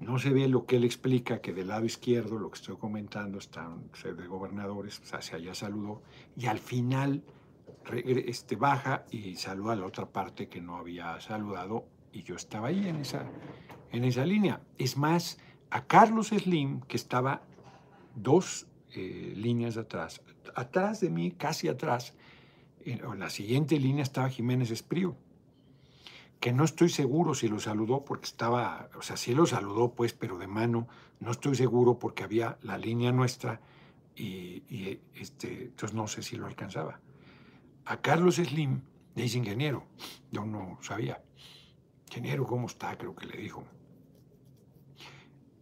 No 0.00 0.18
se 0.18 0.30
ve 0.30 0.46
lo 0.46 0.64
que 0.64 0.76
él 0.76 0.84
explica, 0.84 1.40
que 1.40 1.52
del 1.52 1.68
lado 1.68 1.84
izquierdo, 1.84 2.38
lo 2.38 2.50
que 2.50 2.58
estoy 2.58 2.76
comentando, 2.76 3.38
están 3.38 3.90
de 4.04 4.26
gobernadores, 4.26 5.00
o 5.00 5.06
sea, 5.06 5.22
se 5.22 5.34
allá 5.34 5.54
saludó. 5.54 6.02
Y 6.36 6.46
al 6.46 6.58
final 6.58 7.24
este, 7.94 8.56
baja 8.56 9.04
y 9.10 9.36
saluda 9.36 9.72
a 9.72 9.76
la 9.76 9.86
otra 9.86 10.06
parte 10.06 10.48
que 10.48 10.60
no 10.60 10.76
había 10.76 11.20
saludado 11.20 11.86
y 12.12 12.22
yo 12.22 12.36
estaba 12.36 12.68
ahí 12.68 12.88
en 12.88 12.96
esa, 12.96 13.26
en 13.92 14.04
esa 14.04 14.24
línea. 14.24 14.60
Es 14.78 14.96
más, 14.96 15.38
a 15.70 15.86
Carlos 15.86 16.28
Slim, 16.28 16.80
que 16.82 16.96
estaba 16.96 17.42
dos 18.14 18.66
eh, 18.94 19.32
líneas 19.36 19.76
atrás, 19.76 20.22
atrás 20.54 21.00
de 21.00 21.10
mí, 21.10 21.30
casi 21.30 21.68
atrás, 21.68 22.14
en 22.84 23.18
la 23.18 23.30
siguiente 23.30 23.78
línea 23.78 24.02
estaba 24.02 24.28
Jiménez 24.28 24.70
Esprío, 24.70 25.16
que 26.40 26.52
no 26.52 26.64
estoy 26.64 26.88
seguro 26.88 27.34
si 27.34 27.48
lo 27.48 27.58
saludó 27.58 28.04
porque 28.04 28.26
estaba, 28.26 28.88
o 28.96 29.02
sea, 29.02 29.16
sí 29.16 29.34
lo 29.34 29.46
saludó 29.46 29.92
pues, 29.94 30.14
pero 30.14 30.38
de 30.38 30.46
mano, 30.46 30.88
no 31.20 31.32
estoy 31.32 31.56
seguro 31.56 31.98
porque 31.98 32.22
había 32.22 32.58
la 32.62 32.78
línea 32.78 33.12
nuestra 33.12 33.60
y, 34.14 34.62
y 34.68 35.00
este, 35.16 35.64
entonces 35.64 35.94
no 35.94 36.06
sé 36.06 36.22
si 36.22 36.36
lo 36.36 36.46
alcanzaba. 36.46 37.00
A 37.88 38.02
Carlos 38.02 38.36
Slim 38.36 38.82
le 39.14 39.22
dice 39.22 39.38
ingeniero, 39.38 39.86
yo 40.30 40.44
no 40.44 40.78
sabía. 40.82 41.22
Ingeniero, 42.08 42.46
¿cómo 42.46 42.66
está? 42.66 42.98
Creo 42.98 43.16
que 43.16 43.24
le 43.24 43.38
dijo. 43.38 43.64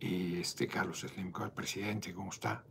Y 0.00 0.40
este 0.40 0.66
Carlos 0.66 1.06
Slim, 1.09 1.33
el 1.40 1.50
presidente, 1.52 2.12
¿cómo 2.12 2.30
está? 2.30 2.64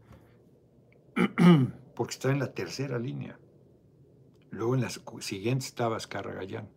Porque 1.95 2.11
está 2.11 2.31
en 2.31 2.39
la 2.39 2.51
tercera 2.51 2.99
línea. 2.99 3.39
Luego 4.51 4.75
en 4.75 4.81
la 4.81 4.89
siguiente 4.89 5.65
estaba 5.65 5.95
Azcarra 5.95 6.33
Gallán. 6.33 6.69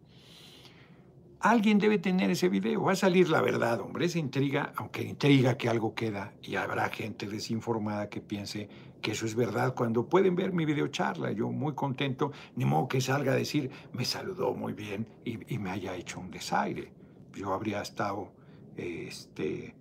Alguien 1.40 1.80
debe 1.80 1.98
tener 1.98 2.30
ese 2.30 2.48
video. 2.48 2.84
Va 2.84 2.92
a 2.92 2.96
salir 2.96 3.28
la 3.28 3.42
verdad, 3.42 3.80
hombre. 3.80 4.06
Esa 4.06 4.20
intriga, 4.20 4.72
aunque 4.76 5.02
intriga 5.02 5.56
que 5.56 5.68
algo 5.68 5.96
queda 5.96 6.32
y 6.42 6.54
habrá 6.54 6.88
gente 6.90 7.26
desinformada 7.26 8.08
que 8.08 8.20
piense 8.20 8.68
eso 9.10 9.26
es 9.26 9.34
verdad 9.34 9.74
cuando 9.74 10.08
pueden 10.08 10.34
ver 10.34 10.52
mi 10.52 10.64
videocharla. 10.64 11.32
Yo 11.32 11.50
muy 11.50 11.74
contento, 11.74 12.32
ni 12.56 12.64
modo 12.64 12.88
que 12.88 13.00
salga 13.00 13.32
a 13.32 13.36
decir, 13.36 13.70
me 13.92 14.04
saludó 14.04 14.54
muy 14.54 14.72
bien 14.72 15.06
y, 15.24 15.58
me 15.58 15.70
haya 15.70 15.94
hecho 15.94 16.20
un 16.20 16.30
desaire. 16.30 16.92
Yo 17.34 17.52
habría 17.52 17.82
estado 17.82 18.32
este, 18.76 19.74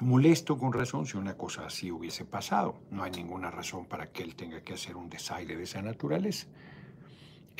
molesto 0.00 0.58
con 0.58 0.72
razón 0.72 1.06
si 1.06 1.16
una 1.16 1.36
cosa 1.36 1.66
así 1.66 1.90
hubiese 1.90 2.24
pasado. 2.24 2.80
No 2.90 3.02
hay 3.02 3.10
ninguna 3.12 3.50
razón 3.50 3.86
para 3.86 4.10
que 4.10 4.22
él 4.22 4.34
tenga 4.34 4.62
que 4.62 4.74
hacer 4.74 4.96
un 4.96 5.08
desaire 5.08 5.56
de 5.56 5.62
esa 5.62 5.82
naturaleza. 5.82 6.48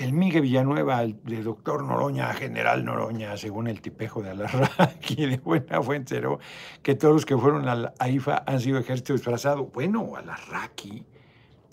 El 0.01 0.15
Miguel 0.15 0.41
Villanueva, 0.41 1.05
de 1.05 1.43
doctor 1.43 1.85
Noroña 1.85 2.33
general 2.33 2.87
Noroña, 2.87 3.37
según 3.37 3.67
el 3.67 3.83
tipejo 3.83 4.23
de 4.23 4.31
Alarraqui, 4.31 5.27
de 5.27 5.37
buena 5.37 5.83
fuente, 5.83 6.23
que 6.83 6.95
todos 6.95 7.13
los 7.13 7.27
que 7.27 7.37
fueron 7.37 7.69
a 7.69 7.75
la 7.75 7.93
AIFA 7.99 8.45
han 8.47 8.61
sido 8.61 8.79
ejército 8.79 9.13
disfrazado. 9.13 9.67
Bueno, 9.67 10.17
Alarraqui, 10.17 11.05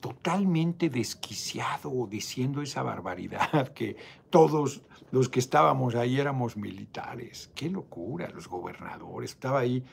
totalmente 0.02 0.90
desquiciado 0.90 2.06
diciendo 2.06 2.62
esa 2.62 2.84
barbaridad, 2.84 3.70
que 3.74 3.96
todos 4.30 4.82
los 5.12 5.30
que 5.30 5.40
estábamos 5.40 5.96
ahí 5.96 6.20
éramos 6.20 6.58
militares. 6.58 7.50
Qué 7.56 7.70
locura, 7.70 8.28
los 8.28 8.50
gobernadores. 8.50 9.32
Estaba 9.32 9.60
ahí 9.60 9.86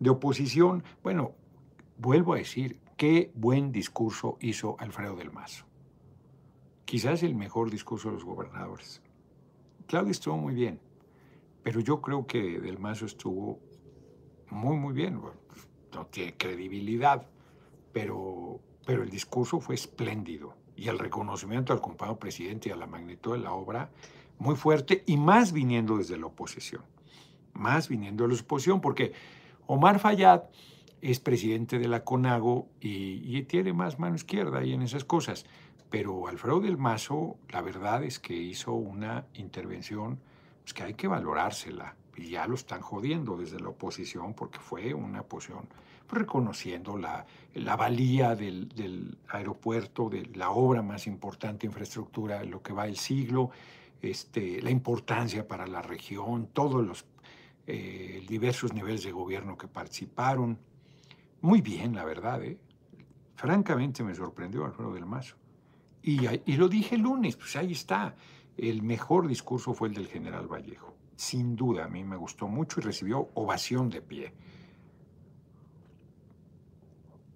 de 0.00 0.08
oposición. 0.08 0.84
Bueno, 1.02 1.32
vuelvo 1.98 2.32
a 2.32 2.38
decir, 2.38 2.80
qué 2.96 3.30
buen 3.34 3.72
discurso 3.72 4.38
hizo 4.40 4.76
Alfredo 4.78 5.16
del 5.16 5.30
Mazo 5.32 5.67
quizás 6.88 7.22
el 7.22 7.34
mejor 7.34 7.70
discurso 7.70 8.08
de 8.08 8.14
los 8.14 8.24
gobernadores. 8.24 9.02
Claudia 9.86 10.10
estuvo 10.10 10.38
muy 10.38 10.54
bien, 10.54 10.80
pero 11.62 11.80
yo 11.80 12.00
creo 12.00 12.26
que 12.26 12.60
Del 12.60 12.78
Mazo 12.78 13.04
estuvo 13.04 13.60
muy, 14.48 14.78
muy 14.78 14.94
bien. 14.94 15.20
no 15.92 16.06
tiene 16.06 16.34
credibilidad, 16.38 17.26
pero, 17.92 18.60
pero 18.86 19.02
el 19.02 19.10
discurso 19.10 19.60
fue 19.60 19.74
espléndido 19.74 20.54
y 20.76 20.88
el 20.88 20.98
reconocimiento 20.98 21.74
al 21.74 21.82
compañero 21.82 22.18
presidente 22.18 22.70
y 22.70 22.72
a 22.72 22.76
la 22.76 22.86
magnitud 22.86 23.32
de 23.32 23.40
la 23.40 23.52
obra 23.52 23.90
muy 24.38 24.56
fuerte 24.56 25.02
y 25.04 25.18
más 25.18 25.52
viniendo 25.52 25.98
desde 25.98 26.16
la 26.16 26.24
oposición, 26.24 26.80
más 27.52 27.90
viniendo 27.90 28.26
de 28.26 28.34
la 28.34 28.40
oposición, 28.40 28.80
porque 28.80 29.12
Omar 29.66 29.98
Fayad 29.98 30.44
es 31.02 31.20
presidente 31.20 31.78
de 31.78 31.86
la 31.86 32.02
CONAGO 32.02 32.66
y, 32.80 33.36
y 33.36 33.42
tiene 33.42 33.74
más 33.74 33.98
mano 33.98 34.16
izquierda 34.16 34.64
y 34.64 34.72
en 34.72 34.80
esas 34.80 35.04
cosas. 35.04 35.44
Pero 35.90 36.28
Alfredo 36.28 36.60
del 36.60 36.76
Mazo, 36.76 37.36
la 37.48 37.62
verdad 37.62 38.04
es 38.04 38.18
que 38.18 38.34
hizo 38.34 38.72
una 38.72 39.26
intervención 39.34 40.20
pues, 40.62 40.74
que 40.74 40.82
hay 40.82 40.94
que 40.94 41.08
valorársela. 41.08 41.96
Y 42.16 42.30
ya 42.30 42.46
lo 42.46 42.56
están 42.56 42.80
jodiendo 42.80 43.36
desde 43.36 43.60
la 43.60 43.68
oposición 43.68 44.34
porque 44.34 44.58
fue 44.58 44.92
una 44.92 45.22
posición 45.22 45.66
pues, 46.06 46.20
reconociendo 46.20 46.98
la, 46.98 47.24
la 47.54 47.76
valía 47.76 48.34
del, 48.34 49.16
aeropuerto, 49.28 50.10
de 50.10 50.26
la 50.34 50.50
obra 50.50 50.82
más 50.82 51.06
importante 51.06 51.66
infraestructura 51.66 52.44
lo 52.44 52.60
que 52.60 52.72
va 52.72 52.86
el 52.86 52.96
siglo, 52.96 53.50
este, 54.02 54.60
la 54.60 54.70
importancia 54.70 55.46
para 55.46 55.66
la 55.66 55.80
región, 55.80 56.48
todos 56.52 56.84
los 56.84 57.06
eh, 57.66 58.24
diversos 58.28 58.74
niveles 58.74 59.04
de 59.04 59.12
gobierno 59.12 59.56
que 59.56 59.68
participaron. 59.68 60.58
Muy 61.40 61.62
bien, 61.62 61.94
la 61.94 62.04
verdad. 62.04 62.42
¿eh? 62.42 62.58
Francamente 63.36 64.02
me 64.02 64.14
sorprendió 64.14 64.64
Alfredo 64.66 64.92
del 64.92 65.06
Mazo. 65.06 65.36
Y, 66.08 66.56
lo 66.56 66.70
dije 66.70 66.94
el 66.94 67.02
lunes, 67.02 67.36
pues 67.36 67.54
ahí 67.56 67.72
está. 67.72 68.14
El 68.56 68.82
mejor 68.82 69.28
discurso 69.28 69.74
fue 69.74 69.88
el 69.88 69.94
del 69.94 70.06
general 70.06 70.50
Vallejo. 70.50 70.96
Sin 71.16 71.54
duda, 71.54 71.84
a 71.84 71.88
mí 71.88 72.02
me 72.02 72.16
gustó 72.16 72.48
mucho 72.48 72.80
y 72.80 72.82
recibió 72.82 73.28
ovación 73.34 73.90
de 73.90 74.00
pie. 74.00 74.32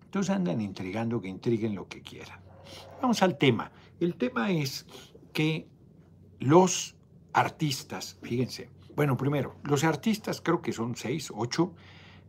Entonces 0.05 0.35
andan 0.35 0.62
intrigando 0.62 1.21
que 1.21 1.29
intriguen 1.29 1.75
lo 1.75 1.87
que 1.87 2.00
quieran. 2.00 2.41
Vamos 3.02 3.23
al 3.23 3.37
tema. 3.37 3.71
El 4.00 4.14
tema 4.14 4.50
es 4.50 4.87
que 5.35 5.69
los 6.41 6.97
artistas, 7.35 8.19
fíjense, 8.23 8.71
bueno, 8.97 9.19
primero, 9.19 9.57
los 9.64 9.85
artistas, 9.85 10.41
creo 10.41 10.62
que 10.62 10.73
son 10.73 10.97
seis, 10.97 11.31
ocho, 11.35 11.75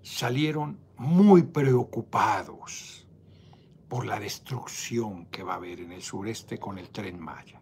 salieron 0.02 0.78
muy 0.98 1.44
preocupados 1.44 3.03
por 3.94 4.08
la 4.08 4.20
destrucción 4.20 5.28
que 5.28 5.44
va 5.44 5.54
a 5.54 5.58
haber 5.58 5.80
en 5.80 5.92
el 5.92 6.02
sureste 6.02 6.58
con 6.58 6.80
el 6.80 6.90
tren 6.90 7.20
Maya. 7.20 7.62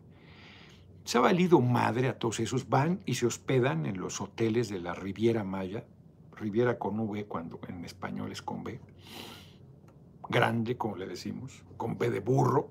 Se 1.03 1.17
ha 1.17 1.21
valido 1.21 1.59
madre 1.59 2.07
a 2.07 2.17
todos 2.17 2.39
esos, 2.39 2.69
van 2.69 3.01
y 3.05 3.15
se 3.15 3.25
hospedan 3.25 3.85
en 3.85 3.99
los 3.99 4.21
hoteles 4.21 4.69
de 4.69 4.79
la 4.79 4.93
Riviera 4.93 5.43
Maya, 5.43 5.83
Riviera 6.37 6.79
con 6.79 6.97
V 7.01 7.25
cuando 7.25 7.59
en 7.67 7.83
español 7.83 8.31
es 8.31 8.41
con 8.41 8.63
B, 8.63 8.79
grande 10.29 10.77
como 10.77 10.95
le 10.95 11.05
decimos, 11.05 11.65
con 11.75 11.97
B 11.97 12.09
de 12.09 12.21
burro. 12.21 12.69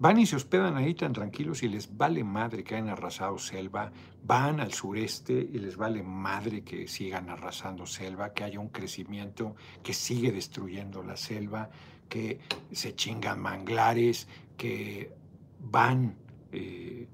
Van 0.00 0.18
y 0.18 0.26
se 0.26 0.34
hospedan 0.34 0.76
ahí 0.76 0.94
tan 0.94 1.12
tranquilos 1.12 1.62
y 1.62 1.68
les 1.68 1.96
vale 1.96 2.24
madre 2.24 2.64
que 2.64 2.74
hayan 2.74 2.88
arrasado 2.88 3.38
selva, 3.38 3.92
van 4.24 4.58
al 4.58 4.72
sureste 4.72 5.34
y 5.34 5.58
les 5.60 5.76
vale 5.76 6.02
madre 6.02 6.64
que 6.64 6.88
sigan 6.88 7.30
arrasando 7.30 7.86
selva, 7.86 8.34
que 8.34 8.42
haya 8.42 8.58
un 8.58 8.70
crecimiento 8.70 9.54
que 9.84 9.94
sigue 9.94 10.32
destruyendo 10.32 11.04
la 11.04 11.16
selva, 11.16 11.70
que 12.08 12.40
se 12.72 12.94
chingan 12.94 13.40
manglares, 13.40 14.28
que 14.56 15.12
van 15.60 16.16
eh, 16.52 17.08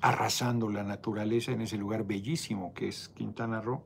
arrasando 0.00 0.68
la 0.68 0.82
naturaleza 0.82 1.52
en 1.52 1.62
ese 1.62 1.76
lugar 1.76 2.04
bellísimo 2.04 2.72
que 2.72 2.88
es 2.88 3.08
Quintana 3.08 3.60
Roo. 3.60 3.84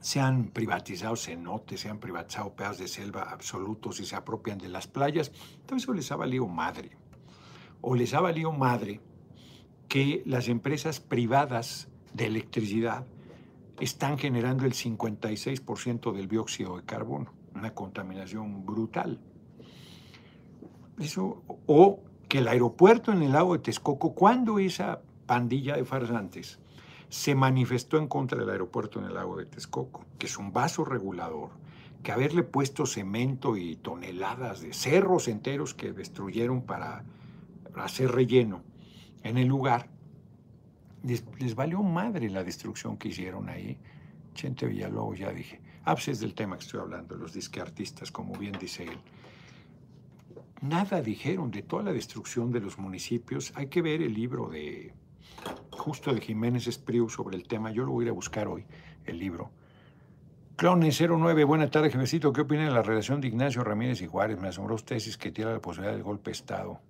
Se 0.00 0.20
han 0.20 0.48
privatizado 0.48 1.16
cenotes, 1.16 1.80
se 1.80 1.88
han 1.88 1.98
privatizado 1.98 2.54
pedazos 2.54 2.78
de 2.78 2.88
selva 2.88 3.22
absolutos 3.22 4.00
y 4.00 4.04
se 4.04 4.16
apropian 4.16 4.58
de 4.58 4.68
las 4.68 4.86
playas. 4.86 5.32
Todo 5.64 5.76
eso 5.76 5.94
les 5.94 6.12
ha 6.12 6.16
valido 6.16 6.46
madre. 6.46 6.90
O 7.80 7.94
les 7.94 8.12
ha 8.12 8.20
valido 8.20 8.52
madre 8.52 9.00
que 9.88 10.22
las 10.26 10.48
empresas 10.48 11.00
privadas 11.00 11.88
de 12.12 12.26
electricidad 12.26 13.06
están 13.80 14.18
generando 14.18 14.64
el 14.64 14.72
56% 14.72 16.12
del 16.12 16.28
dióxido 16.28 16.76
de 16.76 16.84
carbono, 16.84 17.32
una 17.54 17.74
contaminación 17.74 18.64
brutal. 18.64 19.20
Eso, 20.98 21.42
o 21.66 22.00
que 22.28 22.38
el 22.38 22.48
aeropuerto 22.48 23.12
en 23.12 23.22
el 23.22 23.32
lago 23.32 23.54
de 23.54 23.60
Texcoco, 23.60 24.14
cuando 24.14 24.58
esa 24.58 25.00
pandilla 25.26 25.76
de 25.76 25.84
farsantes 25.84 26.58
se 27.08 27.34
manifestó 27.34 27.98
en 27.98 28.08
contra 28.08 28.38
del 28.38 28.50
aeropuerto 28.50 28.98
en 28.98 29.06
el 29.06 29.14
lago 29.14 29.36
de 29.36 29.46
Texcoco, 29.46 30.04
que 30.18 30.26
es 30.26 30.38
un 30.38 30.52
vaso 30.52 30.84
regulador, 30.84 31.50
que 32.02 32.12
haberle 32.12 32.42
puesto 32.42 32.86
cemento 32.86 33.56
y 33.56 33.76
toneladas 33.76 34.60
de 34.60 34.74
cerros 34.74 35.28
enteros 35.28 35.74
que 35.74 35.92
destruyeron 35.92 36.62
para 36.62 37.04
hacer 37.76 38.12
relleno 38.12 38.62
en 39.22 39.38
el 39.38 39.48
lugar, 39.48 39.88
les, 41.04 41.54
valió 41.54 41.82
madre 41.82 42.30
la 42.30 42.42
destrucción 42.42 42.96
que 42.96 43.08
hicieron 43.08 43.48
ahí. 43.48 43.78
Chente 44.34 44.66
Villalobos, 44.66 45.18
ya 45.18 45.30
dije. 45.30 45.60
Ah, 45.84 45.94
pues 45.94 46.08
es 46.08 46.20
del 46.20 46.34
tema 46.34 46.56
que 46.56 46.64
estoy 46.64 46.80
hablando, 46.80 47.14
los 47.14 47.32
disque 47.32 47.60
artistas, 47.60 48.10
como 48.10 48.36
bien 48.36 48.54
dice 48.58 48.84
él. 48.84 48.98
Nada 50.62 51.02
dijeron 51.02 51.50
de 51.50 51.62
toda 51.62 51.82
la 51.82 51.92
destrucción 51.92 52.50
de 52.50 52.60
los 52.60 52.78
municipios. 52.78 53.52
Hay 53.54 53.66
que 53.66 53.82
ver 53.82 54.00
el 54.00 54.14
libro 54.14 54.48
de 54.48 54.94
justo 55.70 56.14
de 56.14 56.20
Jiménez 56.20 56.66
Espriu 56.66 57.08
sobre 57.10 57.36
el 57.36 57.46
tema. 57.46 57.70
Yo 57.70 57.84
lo 57.84 57.92
voy 57.92 58.04
a 58.04 58.06
ir 58.06 58.10
a 58.10 58.14
buscar 58.14 58.48
hoy, 58.48 58.64
el 59.04 59.18
libro. 59.18 59.50
Clone 60.56 60.90
09, 60.90 61.44
buena 61.44 61.70
tarde, 61.70 61.90
jefecito. 61.90 62.32
¿Qué 62.32 62.40
opina 62.40 62.64
de 62.64 62.70
la 62.70 62.82
relación 62.82 63.20
de 63.20 63.28
Ignacio 63.28 63.62
Ramírez 63.62 64.00
y 64.00 64.06
Juárez? 64.06 64.40
Me 64.40 64.48
asombró 64.48 64.76
tesis 64.76 65.18
que 65.18 65.32
tiene 65.32 65.52
la 65.52 65.60
posibilidad 65.60 65.94
del 65.94 66.02
golpe 66.02 66.30
de 66.30 66.32
Estado. 66.32 66.80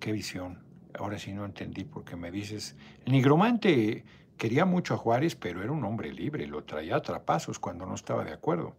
Qué 0.00 0.12
visión. 0.12 0.65
Ahora 0.98 1.18
sí 1.18 1.32
no 1.32 1.44
entendí 1.44 1.84
porque 1.84 2.16
me 2.16 2.30
dices. 2.30 2.76
El 3.04 3.12
nigromante 3.12 4.04
quería 4.36 4.64
mucho 4.64 4.94
a 4.94 4.96
Juárez, 4.98 5.36
pero 5.36 5.62
era 5.62 5.72
un 5.72 5.84
hombre 5.84 6.12
libre, 6.12 6.46
lo 6.46 6.64
traía 6.64 6.96
a 6.96 7.02
trapazos 7.02 7.58
cuando 7.58 7.86
no 7.86 7.94
estaba 7.94 8.24
de 8.24 8.32
acuerdo. 8.32 8.76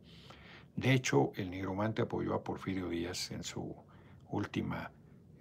De 0.75 0.93
hecho, 0.93 1.31
el 1.35 1.49
nigromante 1.49 2.03
apoyó 2.03 2.35
a 2.35 2.43
Porfirio 2.43 2.89
Díaz 2.89 3.31
en 3.31 3.43
su 3.43 3.75
última 4.29 4.91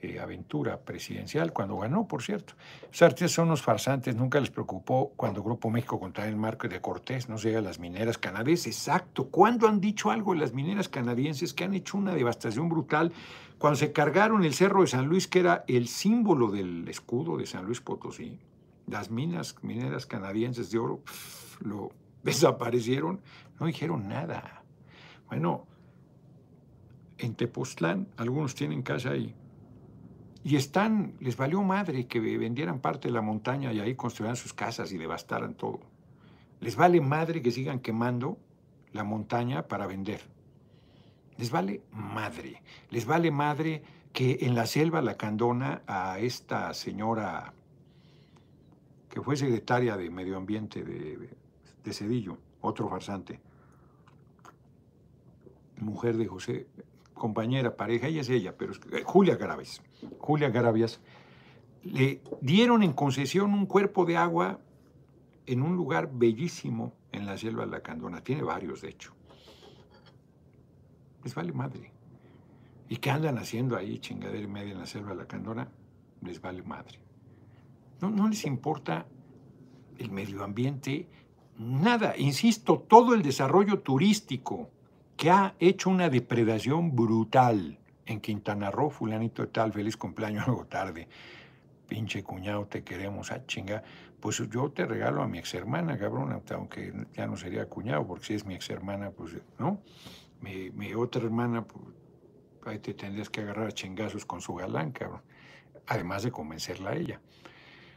eh, 0.03 0.21
aventura 0.21 0.79
presidencial, 0.81 1.55
cuando 1.55 1.79
ganó, 1.79 2.07
por 2.07 2.23
cierto. 2.23 2.53
Los 2.99 3.33
son 3.33 3.47
unos 3.47 3.63
farsantes, 3.63 4.15
nunca 4.15 4.39
les 4.39 4.51
preocupó 4.51 5.13
cuando 5.17 5.43
Grupo 5.43 5.71
México 5.71 5.99
contra 5.99 6.29
el 6.29 6.37
marco 6.37 6.69
de 6.69 6.83
Cortés 6.83 7.31
no 7.31 7.37
llega 7.37 7.61
a 7.61 7.63
las 7.63 7.79
mineras 7.79 8.19
canadienses. 8.19 8.77
Exacto, 8.77 9.29
¿cuándo 9.29 9.67
han 9.67 9.81
dicho 9.81 10.11
algo 10.11 10.35
de 10.35 10.41
las 10.41 10.53
mineras 10.53 10.91
canadienses 10.91 11.55
que 11.55 11.65
han 11.65 11.73
hecho 11.73 11.97
una 11.97 12.15
devastación 12.15 12.69
brutal? 12.69 13.11
Cuando 13.59 13.77
se 13.77 13.93
cargaron 13.93 14.45
el 14.45 14.53
Cerro 14.53 14.83
de 14.83 14.89
San 14.89 15.07
Luis, 15.07 15.29
que 15.29 15.41
era 15.41 15.65
el 15.67 15.89
símbolo 15.89 16.51
del 16.51 16.87
escudo 16.89 17.39
de 17.39 17.47
San 17.47 17.65
Luis 17.65 17.81
Potosí, 17.81 18.39
las 18.87 19.11
minas 19.11 19.57
mineras 19.63 20.05
canadienses 20.05 20.71
de 20.71 20.79
oro 20.79 21.01
lo 21.61 21.91
desaparecieron, 22.23 23.21
no 23.59 23.67
dijeron 23.67 24.09
nada. 24.09 24.63
Bueno, 25.29 25.67
en 27.17 27.35
Tepoztlán, 27.35 28.09
algunos 28.19 28.55
tienen 28.55 28.83
casa 28.83 29.11
ahí, 29.11 29.35
y 30.47 30.55
están, 30.55 31.15
les 31.19 31.37
valió 31.37 31.61
madre 31.65 32.07
que 32.07 32.21
vendieran 32.21 32.79
parte 32.79 33.09
de 33.09 33.15
la 33.15 33.21
montaña 33.21 33.73
y 33.73 33.81
ahí 33.81 33.97
construyeran 33.97 34.37
sus 34.37 34.55
casas 34.55 34.93
y 34.93 34.97
devastaran 34.97 35.55
todo. 35.55 35.81
Les 36.61 36.77
vale 36.77 37.01
madre 37.01 37.43
que 37.43 37.51
sigan 37.51 37.81
quemando 37.81 38.39
la 38.93 39.03
montaña 39.03 39.67
para 39.67 39.89
vender. 39.89 40.21
Les 41.37 41.51
vale 41.51 41.83
madre. 41.91 42.63
Les 42.91 43.07
vale 43.07 43.33
madre 43.33 43.83
que 44.13 44.39
en 44.43 44.55
la 44.55 44.67
selva 44.67 45.03
la 45.03 45.17
candona 45.17 45.83
a 45.89 46.21
esta 46.21 46.73
señora 46.75 47.53
que 49.09 49.21
fue 49.23 49.37
secretaria 49.37 49.97
de 49.97 50.11
Medio 50.11 50.37
Ambiente 50.37 50.85
de, 50.85 51.93
Cedillo, 51.93 52.39
otro 52.61 52.89
farsante, 52.89 53.41
mujer 55.79 56.17
de 56.17 56.29
José, 56.29 56.69
compañera, 57.15 57.75
pareja, 57.75 58.07
ella 58.07 58.21
es 58.21 58.29
ella, 58.29 58.57
pero 58.57 58.75
eh, 58.93 59.03
Julia 59.05 59.35
Garabias. 59.35 59.83
Julia 60.19 60.51
Garabias, 60.51 61.01
le 61.83 62.21
dieron 62.41 62.83
en 62.83 62.93
concesión 62.93 63.53
un 63.53 63.67
cuerpo 63.67 64.05
de 64.05 64.17
agua 64.17 64.61
en 65.47 65.63
un 65.63 65.77
lugar 65.77 66.11
bellísimo 66.13 66.93
en 67.13 67.27
la 67.27 67.39
selva 67.39 67.65
de 67.65 67.71
la 67.71 67.81
Candona. 67.81 68.23
Tiene 68.23 68.43
varios, 68.43 68.83
de 68.83 68.89
hecho. 68.89 69.15
Les 71.23 71.35
vale 71.35 71.53
madre. 71.53 71.93
¿Y 72.89 72.97
qué 72.97 73.11
andan 73.11 73.39
haciendo 73.39 73.77
ahí, 73.77 73.99
chingadera 73.99 74.43
y 74.43 74.47
media 74.47 74.73
en 74.73 74.79
la 74.79 74.87
selva 74.87 75.11
de 75.11 75.17
la 75.17 75.27
Candona? 75.27 75.69
Les 76.23 76.41
vale 76.41 76.63
madre. 76.63 76.99
No, 78.01 78.11
no 78.11 78.29
les 78.29 78.45
importa 78.45 79.07
el 79.99 80.11
medio 80.11 80.45
ambiente, 80.45 81.09
nada. 81.59 82.17
Insisto, 82.17 82.79
todo 82.81 83.15
el 83.15 83.23
desarrollo 83.23 83.81
turístico, 83.81 84.71
que 85.17 85.31
ha 85.31 85.55
hecho 85.59 85.91
una 85.91 86.11
depredación 86.11 86.95
brutal 86.95 87.79
en 88.07 88.21
Quintana 88.21 88.71
Roo, 88.71 88.91
fulanito 88.91 89.49
tal, 89.49 89.73
feliz 89.73 89.97
cumpleaños 89.97 90.45
algo 90.49 90.67
tarde, 90.67 91.09
pinche 91.87 92.23
cuñado, 92.23 92.67
te 92.67 92.83
queremos 92.83 93.31
a 93.31 93.37
ah, 93.37 93.47
chinga, 93.47 93.83
pues 94.21 94.39
yo 94.51 94.71
te 94.71 94.87
regalo 94.87 95.23
a 95.23 95.29
mi 95.29 95.39
ex 95.39 95.55
hermana, 95.55 95.99
cabrón, 95.99 96.43
aunque 96.51 96.93
ya 97.15 97.27
no 97.27 97.37
sería 97.37 97.69
cuñado, 97.69 98.07
porque 98.07 98.27
si 98.27 98.35
es 98.35 98.45
mi 98.45 98.55
ex 98.55 98.71
hermana, 98.71 99.11
pues, 99.11 99.37
¿no? 99.59 99.81
Mi, 100.41 100.95
otra 100.95 101.23
hermana, 101.23 101.65
pues, 101.65 101.85
ahí 102.65 102.79
te 102.79 102.95
tendrías 102.95 103.31
que 103.31 103.41
agarrar 103.41 103.69
a 103.69 103.73
chingazos 103.73 104.25
con 104.25 104.41
su 104.41 104.55
galán, 104.55 104.93
cabrón, 104.93 105.23
además 105.87 106.23
de 106.23 106.31
convencerla 106.31 106.91
a 106.91 106.97
ella. 106.97 107.21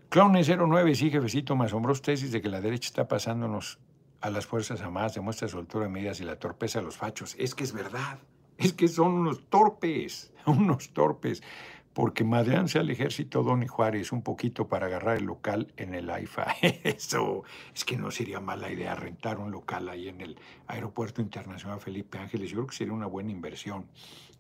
Clone 0.10 0.44
09, 0.44 0.96
sí, 0.96 1.12
jefecito, 1.12 1.56
me 1.56 1.66
asombró 1.66 1.94
tesis 1.94 2.32
de 2.32 2.42
que 2.42 2.50
la 2.50 2.62
derecha 2.62 2.88
está 2.88 3.08
pasándonos 3.08 3.80
a 4.22 4.30
las 4.30 4.46
Fuerzas 4.46 4.82
Armadas 4.82 5.14
demuestra 5.14 5.48
su 5.48 5.58
altura 5.58 5.86
de 5.86 5.92
medidas 5.92 6.20
y 6.20 6.24
la 6.24 6.38
torpeza 6.38 6.80
de 6.80 6.86
los 6.86 6.98
fachos. 6.98 7.36
Es 7.38 7.56
que 7.56 7.64
es 7.64 7.74
verdad, 7.74 8.20
es 8.60 8.74
que 8.74 8.88
son 8.88 9.14
unos 9.14 9.50
torpes, 9.50 10.34
unos 10.46 10.92
torpes, 10.92 11.42
porque 11.94 12.24
madreanse 12.24 12.80
al 12.80 12.90
ejército 12.90 13.42
Don 13.44 13.64
y 13.64 13.68
Juárez 13.68 14.12
un 14.12 14.22
poquito 14.22 14.68
para 14.68 14.86
agarrar 14.86 15.18
el 15.18 15.26
local 15.26 15.74
en 15.78 15.94
el 15.94 16.10
AIFA. 16.10 16.56
Eso 16.84 17.44
es 17.74 17.84
que 17.84 17.98
no 17.98 18.12
sería 18.12 18.40
mala 18.40 18.72
idea 18.72 18.96
rentar 18.96 19.40
un 19.40 19.52
local 19.52 19.90
ahí 19.90 20.08
en 20.08 20.22
el 20.22 20.40
Aeropuerto 20.68 21.22
Internacional 21.22 21.80
Felipe 21.80 22.18
Ángeles. 22.18 22.52
Yo 22.52 22.58
creo 22.58 22.68
que 22.68 22.76
sería 22.76 22.94
una 22.94 23.08
buena 23.08 23.32
inversión. 23.32 23.88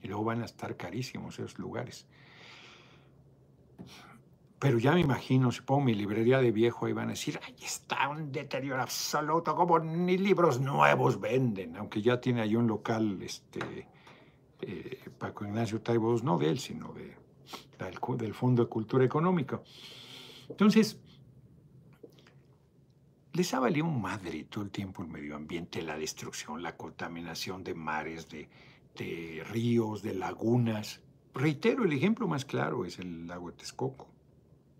Y 0.02 0.08
luego 0.08 0.24
van 0.26 0.42
a 0.42 0.46
estar 0.46 0.78
carísimos 0.78 1.40
esos 1.40 1.60
lugares. 1.60 2.08
Pero 4.60 4.78
ya 4.78 4.92
me 4.92 5.00
imagino, 5.00 5.52
si 5.52 5.62
pongo 5.62 5.82
mi 5.82 5.94
librería 5.94 6.40
de 6.40 6.52
viejo, 6.52 6.86
ahí 6.86 6.94
van 6.94 7.08
a 7.08 7.12
decir, 7.12 7.40
ahí 7.46 7.56
está 7.64 8.10
un 8.10 8.32
deterioro 8.32 8.82
absoluto, 8.82 9.56
como 9.56 9.80
ni 9.80 10.18
libros 10.18 10.60
nuevos 10.60 11.20
venden, 11.20 11.78
aunque 11.78 12.02
ya 12.02 12.20
tiene 12.20 12.42
ahí 12.42 12.58
un 12.58 12.68
local, 12.68 13.22
este, 13.22 13.88
eh, 14.62 15.00
Paco 15.18 15.46
Ignacio 15.46 15.82
Taibos, 15.82 16.24
no 16.24 16.38
de 16.38 16.50
él, 16.50 16.60
sino 16.60 16.94
de, 16.94 17.16
del, 18.18 18.34
Fondo 18.34 18.64
de 18.64 18.70
Cultura 18.70 19.04
Económica. 19.06 19.62
Entonces, 20.50 21.00
les 23.34 23.54
ha 23.54 23.60
valido 23.60 23.86
madre 23.86 24.46
todo 24.50 24.64
el 24.64 24.72
tiempo 24.72 25.02
el 25.02 25.10
medio 25.10 25.36
ambiente, 25.36 25.82
la 25.82 25.98
destrucción, 25.98 26.62
la 26.62 26.76
contaminación 26.76 27.64
de 27.64 27.74
mares, 27.74 28.28
de, 28.30 28.50
de 28.98 29.44
ríos, 29.50 30.02
de 30.02 30.14
lagunas. 30.14 31.02
Reitero, 31.34 31.86
el 31.86 31.94
ejemplo 31.94 32.28
más 32.28 32.46
claro 32.46 32.86
es 32.86 33.00
el 33.00 33.28
lago 33.28 33.52
de 33.52 33.58
Texcoco 33.58 34.10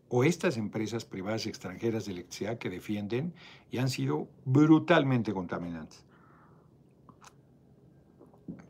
o 0.10 0.24
estas 0.24 0.58
empresas 0.58 1.06
privadas 1.06 1.46
extranjeras 1.46 2.06
de 2.06 2.14
electricidad 2.14 2.58
que 2.58 2.70
defienden 2.70 3.34
y 3.72 3.78
han 3.78 3.90
sido 3.90 4.28
brutalmente 4.44 5.34
contaminantes. 5.34 6.04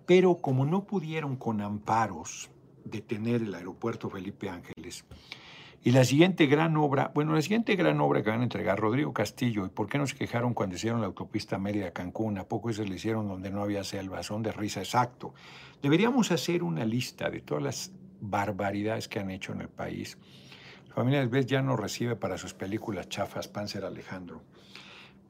Pero 0.10 0.38
como 0.38 0.66
no 0.66 0.88
pudieron 0.88 1.36
con 1.36 1.62
amparos 1.62 2.50
detener 2.84 3.44
el 3.44 3.54
aeropuerto 3.54 4.10
Felipe 4.10 4.50
Ángeles, 4.50 5.06
y 5.84 5.92
la 5.92 6.04
siguiente 6.04 6.48
gran 6.48 6.76
obra, 6.78 7.12
bueno, 7.14 7.36
la 7.36 7.44
siguiente 7.44 7.76
gran 7.76 8.02
obra 8.02 8.24
que 8.24 8.32
van 8.32 8.40
a 8.40 8.44
entregar 8.44 8.80
Rodrigo 8.80 9.14
Castillo, 9.14 9.68
¿y 9.68 9.70
por 9.70 9.88
qué 9.88 10.00
no 10.00 10.08
se 10.08 10.16
quejaron 10.16 10.56
cuando 10.56 10.78
hicieron 10.78 11.00
la 11.00 11.06
autopista 11.06 11.60
Mérida-Cancún? 11.60 12.40
¿A 12.40 12.46
poco 12.46 12.74
se 12.74 12.86
le 12.86 12.96
hicieron 12.96 13.28
donde 13.28 13.52
no 13.52 13.62
había 13.62 13.84
selva? 13.84 14.24
Son 14.24 14.42
de 14.42 14.52
risa, 14.52 14.80
exacto. 14.80 15.36
Deberíamos 15.80 16.32
hacer 16.32 16.64
una 16.64 16.86
lista 16.86 17.30
de 17.30 17.42
todas 17.42 17.64
las 17.64 17.92
barbaridades 18.20 19.08
que 19.08 19.20
han 19.20 19.30
hecho 19.30 19.54
en 19.54 19.62
el 19.62 19.70
país 19.70 20.18
Familia 21.00 21.24
Vez 21.28 21.46
ya 21.46 21.62
no 21.62 21.78
recibe 21.78 22.16
para 22.16 22.40
sus 22.40 22.56
películas 22.56 23.08
chafas 23.10 23.48
Panzer 23.48 23.86
Alejandro. 23.86 24.42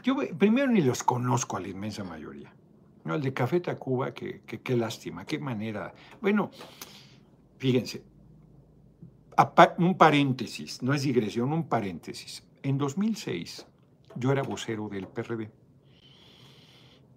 Yo 0.03 0.15
primero 0.37 0.71
ni 0.71 0.81
los 0.81 1.03
conozco 1.03 1.57
a 1.57 1.59
la 1.59 1.67
inmensa 1.67 2.05
mayoría. 2.05 2.53
No, 3.05 3.15
el 3.15 3.21
de 3.21 3.33
Café 3.33 3.59
Tacuba, 3.59 4.13
que, 4.13 4.41
qué 4.41 4.75
lástima, 4.75 5.25
qué 5.25 5.39
manera. 5.39 5.93
Bueno, 6.21 6.51
fíjense, 7.57 8.03
un 9.77 9.97
paréntesis, 9.97 10.83
no 10.83 10.93
es 10.93 11.03
digresión, 11.03 11.53
un 11.53 11.67
paréntesis. 11.67 12.43
En 12.61 12.77
2006 12.77 13.65
yo 14.15 14.31
era 14.31 14.43
vocero 14.43 14.89
del 14.89 15.07
PRD 15.07 15.49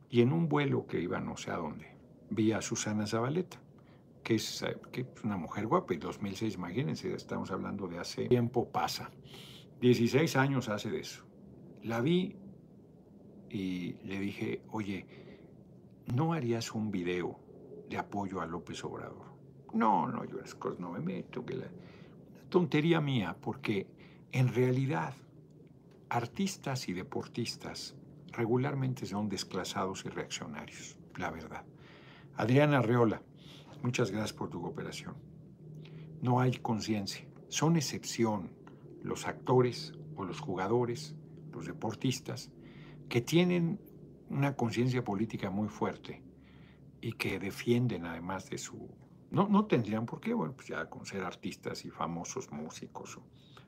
y 0.08 0.20
en 0.20 0.32
un 0.32 0.48
vuelo 0.48 0.86
que 0.86 1.00
iba 1.00 1.18
no 1.20 1.36
sé 1.36 1.50
a 1.50 1.56
dónde, 1.56 1.86
vi 2.30 2.52
a 2.52 2.62
Susana 2.62 3.06
Zabaleta 3.06 3.58
que 4.22 4.36
es, 4.36 4.62
eh, 4.62 4.76
que 4.90 5.06
una 5.24 5.36
mujer 5.36 5.66
guapa, 5.66 5.94
y 5.94 5.98
2006, 5.98 6.54
imagínense, 6.54 7.12
estamos 7.14 7.50
hablando 7.50 7.88
de 7.88 7.98
hace 7.98 8.28
tiempo 8.28 8.68
pasa. 8.68 9.10
16 9.80 10.36
años 10.36 10.68
hace 10.68 10.90
de 10.90 11.00
eso. 11.00 11.24
La 11.82 12.00
vi 12.00 12.36
y 13.50 13.94
le 14.04 14.20
dije, 14.20 14.62
oye, 14.70 15.06
¿no 16.06 16.32
harías 16.32 16.72
un 16.72 16.90
video 16.90 17.38
de 17.88 17.98
apoyo 17.98 18.40
a 18.40 18.46
López 18.46 18.82
Obrador? 18.84 19.32
No, 19.72 20.08
no, 20.08 20.24
yo 20.24 20.38
cosas 20.58 20.80
no 20.80 20.92
me 20.92 21.00
meto, 21.00 21.44
que 21.44 21.54
la 21.54 21.66
tontería 22.48 23.00
mía, 23.00 23.36
porque 23.40 23.86
en 24.32 24.52
realidad 24.54 25.14
artistas 26.08 26.88
y 26.88 26.92
deportistas 26.92 27.94
regularmente 28.32 29.06
son 29.06 29.28
desclasados 29.28 30.04
y 30.04 30.08
reaccionarios, 30.08 30.96
la 31.16 31.30
verdad. 31.30 31.64
Adriana 32.36 32.78
Arreola, 32.78 33.22
Muchas 33.82 34.12
gracias 34.12 34.32
por 34.32 34.48
tu 34.48 34.60
cooperación. 34.60 35.16
No 36.20 36.40
hay 36.40 36.52
conciencia. 36.52 37.26
Son 37.48 37.76
excepción 37.76 38.52
los 39.02 39.26
actores 39.26 39.92
o 40.14 40.24
los 40.24 40.38
jugadores, 40.38 41.16
los 41.52 41.66
deportistas, 41.66 42.52
que 43.08 43.20
tienen 43.20 43.80
una 44.32 44.56
conciencia 44.56 45.04
política 45.04 45.50
muy 45.50 45.68
fuerte 45.68 46.22
y 47.00 47.12
que 47.12 47.38
defienden 47.38 48.06
además 48.06 48.48
de 48.50 48.58
su... 48.58 48.88
No, 49.30 49.48
no 49.48 49.66
tendrían 49.66 50.06
por 50.06 50.20
qué, 50.20 50.34
bueno, 50.34 50.54
pues 50.54 50.68
ya 50.68 50.88
con 50.90 51.06
ser 51.06 51.22
artistas 51.24 51.84
y 51.84 51.90
famosos 51.90 52.50
músicos 52.50 53.16
o 53.16 53.22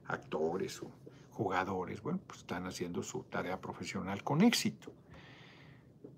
actores 0.06 0.82
o 0.82 0.90
jugadores, 1.30 2.02
bueno, 2.02 2.20
pues 2.26 2.40
están 2.40 2.66
haciendo 2.66 3.02
su 3.02 3.24
tarea 3.24 3.60
profesional 3.60 4.22
con 4.22 4.42
éxito. 4.42 4.92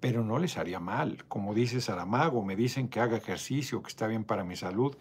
pero 0.01 0.25
no 0.25 0.39
les 0.39 0.57
haría 0.59 0.81
mal. 0.81 1.25
Como 1.27 1.55
dice 1.55 1.81
Saramago, 1.81 2.45
me 2.45 2.57
dicen 2.57 2.89
que 2.89 3.01
haga 3.01 3.17
ejercicio, 3.17 3.83
que 3.83 3.89
está 3.89 4.07
bien 4.07 4.25
para 4.25 4.45
mi 4.45 4.57
salud, 4.57 4.97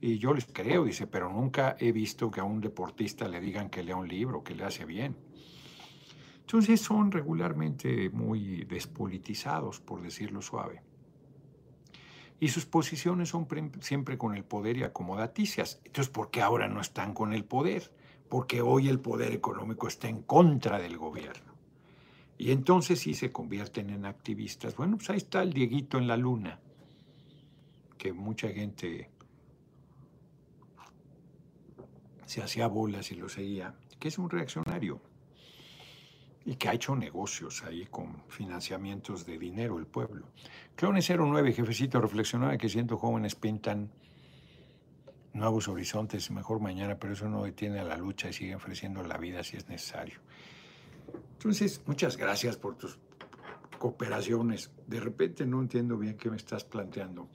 y 0.00 0.18
yo 0.18 0.34
les 0.34 0.46
creo, 0.46 0.84
dice, 0.84 1.06
pero 1.06 1.30
nunca 1.32 1.76
he 1.78 1.92
visto 1.92 2.30
que 2.30 2.40
a 2.40 2.44
un 2.44 2.60
deportista 2.60 3.28
le 3.28 3.40
digan 3.40 3.70
que 3.70 3.82
lea 3.82 3.96
un 3.96 4.08
libro, 4.08 4.44
que 4.44 4.54
le 4.54 4.64
hace 4.64 4.84
bien. 4.84 5.16
Entonces 6.46 6.80
son 6.80 7.10
regularmente 7.10 8.08
muy 8.10 8.62
despolitizados, 8.66 9.80
por 9.80 10.00
decirlo 10.00 10.40
suave. 10.40 10.80
Y 12.38 12.50
sus 12.50 12.66
posiciones 12.66 13.30
son 13.30 13.48
siempre 13.80 14.16
con 14.16 14.36
el 14.36 14.44
poder 14.44 14.76
y 14.76 14.84
acomodaticias. 14.84 15.80
Entonces, 15.84 16.08
¿por 16.08 16.30
qué 16.30 16.42
ahora 16.42 16.68
no 16.68 16.80
están 16.80 17.14
con 17.14 17.32
el 17.32 17.44
poder? 17.44 17.92
Porque 18.28 18.62
hoy 18.62 18.88
el 18.88 19.00
poder 19.00 19.32
económico 19.32 19.88
está 19.88 20.08
en 20.08 20.22
contra 20.22 20.78
del 20.78 20.96
gobierno. 20.98 21.52
Y 22.38 22.52
entonces 22.52 23.00
sí 23.00 23.14
se 23.14 23.32
convierten 23.32 23.90
en 23.90 24.06
activistas. 24.06 24.76
Bueno, 24.76 24.98
pues 24.98 25.10
ahí 25.10 25.16
está 25.16 25.42
el 25.42 25.52
Dieguito 25.52 25.98
en 25.98 26.06
la 26.06 26.16
luna, 26.16 26.60
que 27.98 28.12
mucha 28.12 28.50
gente 28.50 29.10
se 32.24 32.40
hacía 32.40 32.68
bolas 32.68 33.10
y 33.10 33.16
lo 33.16 33.28
seguía, 33.28 33.74
que 33.98 34.06
es 34.06 34.18
un 34.18 34.30
reaccionario 34.30 35.00
y 36.46 36.54
que 36.54 36.68
ha 36.68 36.74
hecho 36.74 36.94
negocios 36.94 37.64
ahí 37.64 37.86
con 37.86 38.22
financiamientos 38.28 39.26
de 39.26 39.36
dinero 39.36 39.78
el 39.78 39.86
pueblo. 39.86 40.26
Clones 40.76 41.10
09, 41.10 41.52
jefecito, 41.52 42.00
reflexionaba 42.00 42.56
que 42.56 42.68
siendo 42.68 42.96
jóvenes 42.96 43.34
pintan 43.34 43.90
nuevos 45.32 45.66
horizontes, 45.66 46.30
mejor 46.30 46.60
mañana, 46.60 46.96
pero 47.00 47.14
eso 47.14 47.28
no 47.28 47.42
detiene 47.42 47.80
a 47.80 47.84
la 47.84 47.96
lucha 47.96 48.28
y 48.30 48.32
sigue 48.32 48.54
ofreciendo 48.54 49.02
la 49.02 49.18
vida 49.18 49.42
si 49.42 49.56
es 49.56 49.68
necesario. 49.68 50.20
Entonces, 51.32 51.82
muchas 51.84 52.16
gracias 52.16 52.56
por 52.56 52.76
tus 52.76 52.96
cooperaciones. 53.80 54.70
De 54.86 55.00
repente 55.00 55.44
no 55.46 55.60
entiendo 55.60 55.98
bien 55.98 56.16
qué 56.16 56.30
me 56.30 56.36
estás 56.36 56.62
planteando. 56.62 57.28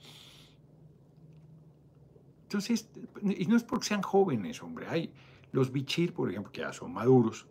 Entonces, 2.44 2.88
y 3.22 3.44
no 3.44 3.56
es 3.56 3.62
porque 3.62 3.88
sean 3.88 4.02
jóvenes, 4.02 4.62
hombre. 4.62 4.88
Hay 4.88 5.12
los 5.52 5.70
bichir, 5.70 6.14
por 6.14 6.30
ejemplo, 6.30 6.50
que 6.50 6.62
ya 6.62 6.72
son 6.72 6.94
maduros, 6.94 7.46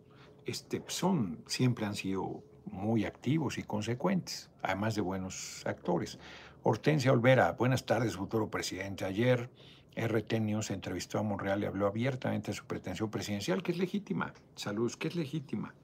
este, 0.46 0.82
son, 0.88 1.42
siempre 1.46 1.86
han 1.86 1.94
sido 1.94 2.42
muy 2.66 3.04
activos 3.04 3.58
y 3.58 3.62
consecuentes, 3.62 4.50
además 4.62 4.94
de 4.94 5.00
buenos 5.00 5.62
actores. 5.66 6.18
Hortensia 6.62 7.12
Olvera, 7.12 7.52
buenas 7.52 7.84
tardes, 7.86 8.16
futuro 8.16 8.50
presidente. 8.50 9.04
Ayer 9.04 9.50
RT 9.96 10.40
News 10.40 10.70
entrevistó 10.70 11.18
a 11.18 11.22
Monreal 11.22 11.62
y 11.62 11.66
habló 11.66 11.86
abiertamente 11.86 12.50
de 12.50 12.56
su 12.56 12.66
pretensión 12.66 13.10
presidencial, 13.10 13.62
que 13.62 13.72
es 13.72 13.78
legítima. 13.78 14.32
Saludos, 14.54 14.96
que 14.96 15.08
es 15.08 15.16
legítima. 15.16 15.74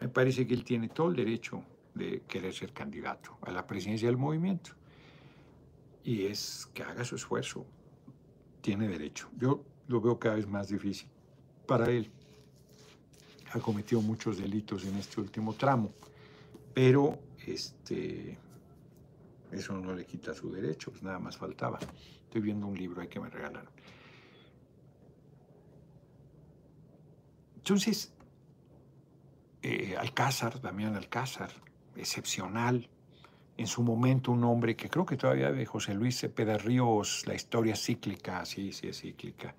Me 0.00 0.08
parece 0.08 0.46
que 0.46 0.54
él 0.54 0.64
tiene 0.64 0.88
todo 0.88 1.08
el 1.08 1.16
derecho 1.16 1.64
de 1.94 2.22
querer 2.28 2.54
ser 2.54 2.72
candidato 2.72 3.38
a 3.42 3.50
la 3.50 3.66
presidencia 3.66 4.08
del 4.08 4.16
movimiento. 4.16 4.72
Y 6.04 6.26
es 6.26 6.68
que 6.72 6.82
haga 6.82 7.04
su 7.04 7.16
esfuerzo, 7.16 7.66
tiene 8.60 8.88
derecho. 8.88 9.28
Yo 9.36 9.64
lo 9.88 10.00
veo 10.00 10.18
cada 10.18 10.36
vez 10.36 10.46
más 10.46 10.68
difícil 10.68 11.08
para 11.66 11.90
él. 11.90 12.10
Ha 13.52 13.58
cometido 13.58 14.00
muchos 14.00 14.38
delitos 14.38 14.84
en 14.84 14.96
este 14.96 15.20
último 15.20 15.54
tramo, 15.54 15.92
pero 16.72 17.18
este, 17.46 18.38
eso 19.50 19.72
no 19.74 19.94
le 19.94 20.04
quita 20.04 20.34
su 20.34 20.50
derecho, 20.52 20.90
pues 20.90 21.02
nada 21.02 21.18
más 21.18 21.36
faltaba. 21.36 21.78
Estoy 22.24 22.40
viendo 22.40 22.66
un 22.66 22.78
libro 22.78 23.00
ahí 23.00 23.08
que 23.08 23.18
me 23.18 23.28
regalaron. 23.28 23.70
Entonces, 27.56 28.12
eh, 29.62 29.96
Alcázar, 29.98 30.60
Damián 30.60 30.94
Alcázar, 30.96 31.50
excepcional, 31.96 32.88
en 33.56 33.66
su 33.66 33.82
momento 33.82 34.32
un 34.32 34.42
hombre 34.44 34.74
que 34.74 34.88
creo 34.88 35.04
que 35.04 35.18
todavía 35.18 35.52
de 35.52 35.66
José 35.66 35.92
Luis 35.92 36.18
Cepeda 36.18 36.56
Ríos, 36.56 37.24
la 37.26 37.34
historia 37.34 37.76
cíclica, 37.76 38.44
sí, 38.46 38.72
sí 38.72 38.88
es 38.88 39.02
cíclica. 39.02 39.54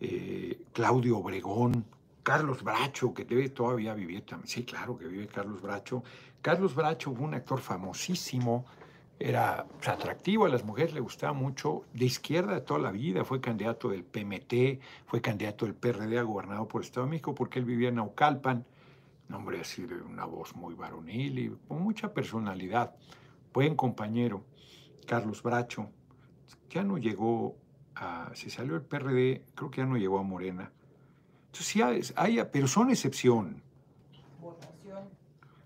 Eh, 0.00 0.62
Claudio 0.72 1.18
Obregón, 1.18 1.84
Carlos 2.28 2.62
Bracho, 2.62 3.14
que 3.14 3.24
debe 3.24 3.48
todavía 3.48 3.94
vivir 3.94 4.20
también. 4.20 4.48
Sí, 4.48 4.62
claro 4.62 4.98
que 4.98 5.06
vive 5.06 5.26
Carlos 5.28 5.62
Bracho. 5.62 6.04
Carlos 6.42 6.74
Bracho 6.74 7.14
fue 7.14 7.24
un 7.24 7.32
actor 7.32 7.58
famosísimo, 7.58 8.66
era 9.18 9.66
atractivo, 9.86 10.44
a 10.44 10.50
las 10.50 10.62
mujeres 10.62 10.92
le 10.92 11.00
gustaba 11.00 11.32
mucho, 11.32 11.84
de 11.94 12.04
izquierda 12.04 12.62
toda 12.66 12.80
la 12.80 12.90
vida, 12.90 13.24
fue 13.24 13.40
candidato 13.40 13.88
del 13.88 14.04
PMT, 14.04 14.78
fue 15.06 15.22
candidato 15.22 15.64
del 15.64 15.74
PRD 15.74 16.18
a 16.18 16.22
gobernador 16.22 16.68
por 16.68 16.82
el 16.82 16.86
Estado 16.86 17.06
de 17.06 17.12
México 17.12 17.34
porque 17.34 17.60
él 17.60 17.64
vivía 17.64 17.88
en 17.88 17.94
Naucalpan, 17.94 18.66
un 19.30 19.34
hombre 19.34 19.62
así 19.62 19.86
de 19.86 19.94
una 19.94 20.26
voz 20.26 20.54
muy 20.54 20.74
varonil 20.74 21.38
y 21.38 21.56
con 21.66 21.80
mucha 21.80 22.12
personalidad 22.12 22.94
buen 23.54 23.74
compañero, 23.74 24.44
Carlos 25.06 25.42
Bracho, 25.42 25.88
ya 26.68 26.84
no 26.84 26.98
llegó 26.98 27.56
a, 27.94 28.30
se 28.34 28.50
salió 28.50 28.74
el 28.74 28.82
PRD, 28.82 29.46
creo 29.54 29.70
que 29.70 29.78
ya 29.78 29.86
no 29.86 29.96
llegó 29.96 30.18
a 30.18 30.22
Morena. 30.22 30.72
Entonces 31.48 31.66
sí 31.66 32.12
hay, 32.14 32.40
pero 32.52 32.68
son 32.68 32.90
excepción. 32.90 33.62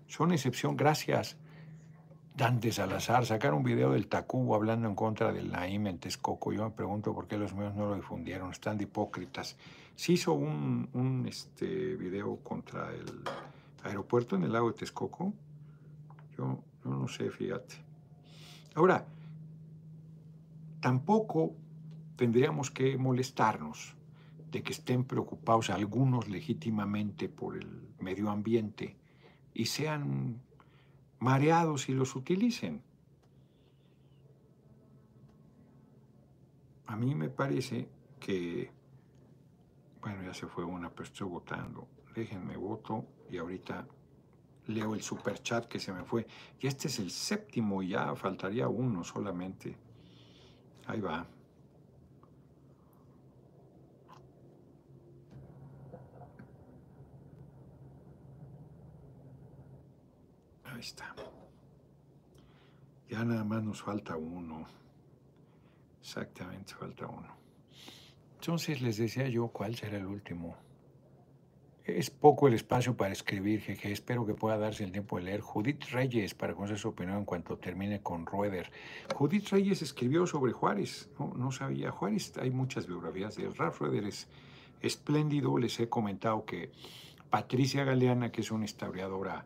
Son 0.07 0.31
excepción, 0.31 0.77
gracias. 0.77 1.37
Dante 2.35 2.71
Salazar, 2.71 3.25
sacar 3.25 3.53
un 3.53 3.63
video 3.63 3.91
del 3.91 4.07
Tacubo 4.07 4.55
hablando 4.55 4.87
en 4.87 4.95
contra 4.95 5.31
del 5.31 5.51
Naim 5.51 5.85
en 5.87 5.99
Texcoco. 5.99 6.51
Yo 6.51 6.63
me 6.63 6.71
pregunto 6.71 7.13
por 7.13 7.27
qué 7.27 7.37
los 7.37 7.53
medios 7.53 7.75
no 7.75 7.89
lo 7.89 7.95
difundieron, 7.95 8.51
están 8.51 8.77
de 8.77 8.85
hipócritas. 8.85 9.55
Se 9.95 10.13
hizo 10.13 10.33
un, 10.33 10.89
un 10.93 11.27
este, 11.27 11.95
video 11.95 12.37
contra 12.37 12.91
el 12.91 13.23
aeropuerto 13.83 14.35
en 14.35 14.43
el 14.43 14.53
lago 14.53 14.71
de 14.71 14.77
Texcoco. 14.77 15.33
Yo 16.37 16.45
no, 16.83 16.97
no 16.97 17.07
sé, 17.07 17.29
fíjate. 17.29 17.75
Ahora, 18.73 19.05
tampoco 20.79 21.53
tendríamos 22.15 22.71
que 22.71 22.97
molestarnos 22.97 23.95
de 24.53 24.61
que 24.61 24.71
estén 24.71 25.03
preocupados 25.03 25.71
algunos 25.71 26.29
legítimamente 26.29 27.27
por 27.27 27.57
el 27.57 27.89
medio 27.99 28.29
ambiente 28.29 28.95
y 29.51 29.65
sean 29.65 30.41
mareados 31.19 31.89
y 31.89 31.93
los 31.93 32.15
utilicen. 32.15 32.83
A 36.85 36.95
mí 36.95 37.15
me 37.15 37.29
parece 37.29 37.89
que, 38.19 38.69
bueno, 40.01 40.21
ya 40.21 40.35
se 40.35 40.45
fue 40.45 40.63
una, 40.63 40.91
pero 40.91 41.05
estoy 41.05 41.27
votando. 41.27 41.87
Déjenme 42.13 42.55
voto 42.55 43.07
y 43.31 43.37
ahorita 43.37 43.87
leo 44.67 44.93
el 44.93 45.01
super 45.01 45.41
chat 45.41 45.65
que 45.65 45.79
se 45.79 45.91
me 45.91 46.03
fue. 46.03 46.27
Y 46.59 46.67
este 46.67 46.89
es 46.89 46.99
el 46.99 47.09
séptimo, 47.09 47.81
ya 47.81 48.15
faltaría 48.15 48.67
uno 48.67 49.03
solamente. 49.03 49.75
Ahí 50.85 51.01
va. 51.01 51.25
Ahí 60.73 60.79
está. 60.79 61.13
Ya 63.09 63.23
nada 63.23 63.43
más 63.43 63.63
nos 63.63 63.81
falta 63.81 64.17
uno. 64.17 64.65
Exactamente, 66.01 66.73
falta 66.73 67.05
uno. 67.05 67.35
Entonces 68.35 68.81
les 68.81 68.97
decía 68.97 69.27
yo 69.29 69.47
cuál 69.49 69.75
será 69.75 69.97
el 69.97 70.07
último. 70.07 70.57
Es 71.85 72.09
poco 72.09 72.47
el 72.47 72.55
espacio 72.55 72.95
para 72.95 73.11
escribir, 73.11 73.61
jeje. 73.61 73.91
Espero 73.91 74.25
que 74.25 74.33
pueda 74.33 74.57
darse 74.57 74.83
el 74.83 74.91
tiempo 74.91 75.17
de 75.17 75.23
leer. 75.23 75.41
Judith 75.41 75.83
Reyes, 75.91 76.33
para 76.33 76.55
conocer 76.55 76.79
su 76.79 76.89
opinión 76.89 77.17
en 77.19 77.25
cuanto 77.25 77.57
termine 77.57 78.01
con 78.01 78.25
Rueder. 78.25 78.71
Judith 79.13 79.49
Reyes 79.49 79.81
escribió 79.81 80.25
sobre 80.25 80.53
Juárez. 80.53 81.09
No, 81.19 81.51
sabía. 81.51 81.91
Juárez, 81.91 82.33
hay 82.37 82.51
muchas 82.51 82.87
biografías 82.87 83.35
de 83.35 83.43
él. 83.43 83.55
Ralph 83.55 83.79
Rueder 83.79 84.05
es 84.05 84.27
espléndido. 84.81 85.57
Les 85.57 85.77
he 85.79 85.87
comentado 85.87 86.45
que 86.45 86.71
Patricia 87.29 87.83
Galeana, 87.83 88.31
que 88.31 88.41
es 88.41 88.51
una 88.51 88.65
historiadora 88.65 89.45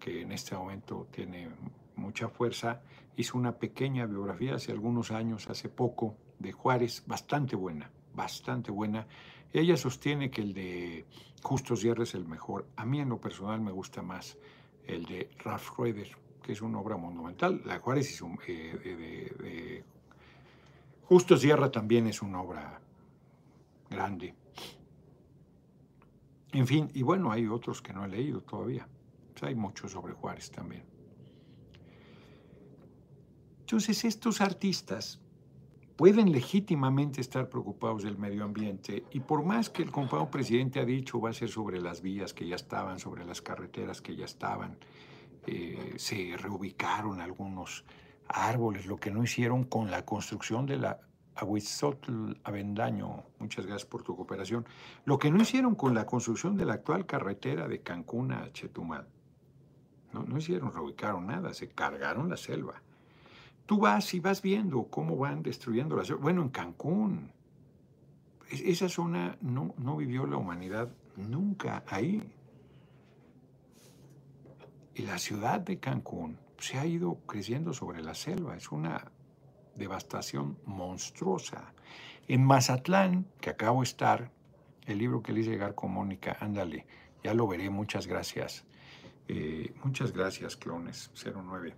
que 0.00 0.22
en 0.22 0.32
este 0.32 0.56
momento 0.56 1.06
tiene 1.12 1.48
mucha 1.94 2.28
fuerza, 2.28 2.80
hizo 3.16 3.38
una 3.38 3.52
pequeña 3.52 4.06
biografía 4.06 4.56
hace 4.56 4.72
algunos 4.72 5.12
años, 5.12 5.48
hace 5.48 5.68
poco, 5.68 6.16
de 6.40 6.52
Juárez, 6.52 7.04
bastante 7.06 7.54
buena, 7.54 7.90
bastante 8.14 8.72
buena. 8.72 9.06
Ella 9.52 9.76
sostiene 9.76 10.30
que 10.30 10.40
el 10.40 10.54
de 10.54 11.04
Justo 11.42 11.76
Sierra 11.76 12.04
es 12.04 12.14
el 12.14 12.26
mejor. 12.26 12.66
A 12.76 12.86
mí 12.86 13.00
en 13.00 13.10
lo 13.10 13.20
personal 13.20 13.60
me 13.60 13.70
gusta 13.70 14.02
más 14.02 14.38
el 14.86 15.04
de 15.04 15.30
Ralph 15.38 15.68
Rueder, 15.76 16.16
que 16.42 16.52
es 16.52 16.62
una 16.62 16.80
obra 16.80 16.96
monumental. 16.96 17.60
La 17.64 17.78
Juárez 17.78 18.10
es 18.10 18.22
un, 18.22 18.38
eh, 18.48 19.34
de, 19.38 19.84
Justo 21.04 21.36
Sierra 21.36 21.70
también 21.70 22.06
es 22.06 22.22
una 22.22 22.40
obra 22.40 22.80
grande. 23.90 24.34
En 26.52 26.66
fin, 26.66 26.88
y 26.94 27.02
bueno, 27.02 27.30
hay 27.30 27.46
otros 27.46 27.82
que 27.82 27.92
no 27.92 28.04
he 28.04 28.08
leído 28.08 28.40
todavía. 28.40 28.88
Hay 29.46 29.54
muchos 29.54 29.92
sobre 29.92 30.12
Juárez 30.12 30.50
también. 30.50 30.84
Entonces, 33.60 34.04
estos 34.04 34.40
artistas 34.40 35.20
pueden 36.00 36.32
legítimamente 36.32 37.20
estar 37.20 37.48
preocupados 37.48 38.02
del 38.02 38.16
medio 38.16 38.42
ambiente 38.42 39.04
y 39.12 39.20
por 39.20 39.44
más 39.44 39.68
que 39.68 39.82
el 39.82 39.90
compañero 39.90 40.30
presidente 40.30 40.80
ha 40.80 40.84
dicho 40.86 41.20
va 41.20 41.28
a 41.28 41.34
ser 41.34 41.50
sobre 41.50 41.78
las 41.78 42.00
vías 42.00 42.32
que 42.32 42.48
ya 42.48 42.56
estaban, 42.56 42.98
sobre 42.98 43.24
las 43.24 43.42
carreteras 43.42 44.00
que 44.00 44.16
ya 44.16 44.24
estaban, 44.24 44.78
eh, 45.46 45.92
se 45.98 46.36
reubicaron 46.38 47.20
algunos 47.20 47.84
árboles, 48.28 48.86
lo 48.86 48.96
que 48.96 49.10
no 49.10 49.22
hicieron 49.22 49.64
con 49.64 49.90
la 49.90 50.06
construcción 50.06 50.64
de 50.64 50.78
la 50.78 51.00
Aguizotl 51.34 52.32
Avendaño, 52.44 53.24
muchas 53.38 53.66
gracias 53.66 53.88
por 53.88 54.02
tu 54.02 54.16
cooperación, 54.16 54.66
lo 55.04 55.18
que 55.18 55.30
no 55.30 55.42
hicieron 55.42 55.74
con 55.74 55.94
la 55.94 56.06
construcción 56.06 56.56
de 56.56 56.64
la 56.64 56.74
actual 56.74 57.06
carretera 57.06 57.68
de 57.68 57.82
Cancún 57.82 58.32
a 58.32 58.50
Chetumal. 58.52 59.06
No, 60.12 60.22
no 60.24 60.38
hicieron, 60.38 60.72
reubicaron 60.72 61.26
nada, 61.26 61.54
se 61.54 61.68
cargaron 61.68 62.28
la 62.28 62.36
selva. 62.36 62.82
Tú 63.66 63.78
vas 63.78 64.12
y 64.14 64.20
vas 64.20 64.42
viendo 64.42 64.84
cómo 64.84 65.16
van 65.16 65.42
destruyendo 65.42 65.96
la 65.96 66.04
selva. 66.04 66.22
Bueno, 66.22 66.42
en 66.42 66.48
Cancún, 66.48 67.32
esa 68.50 68.88
zona 68.88 69.36
no, 69.40 69.74
no 69.78 69.96
vivió 69.96 70.26
la 70.26 70.36
humanidad 70.36 70.88
nunca 71.16 71.84
ahí. 71.86 72.22
Y 74.94 75.02
la 75.02 75.18
ciudad 75.18 75.60
de 75.60 75.78
Cancún 75.78 76.38
se 76.58 76.78
ha 76.78 76.86
ido 76.86 77.18
creciendo 77.26 77.72
sobre 77.72 78.02
la 78.02 78.14
selva. 78.14 78.56
Es 78.56 78.72
una 78.72 79.12
devastación 79.76 80.58
monstruosa. 80.66 81.72
En 82.28 82.44
Mazatlán, 82.44 83.26
que 83.40 83.50
acabo 83.50 83.80
de 83.80 83.84
estar, 83.84 84.30
el 84.86 84.98
libro 84.98 85.22
que 85.22 85.32
le 85.32 85.40
hice 85.40 85.50
llegar 85.50 85.74
con 85.74 85.92
Mónica, 85.92 86.36
ándale, 86.40 86.86
ya 87.22 87.34
lo 87.34 87.46
veré, 87.46 87.70
muchas 87.70 88.06
gracias. 88.06 88.64
Eh, 89.32 89.72
muchas 89.84 90.12
gracias, 90.12 90.56
Clones 90.56 91.12
09. 91.14 91.76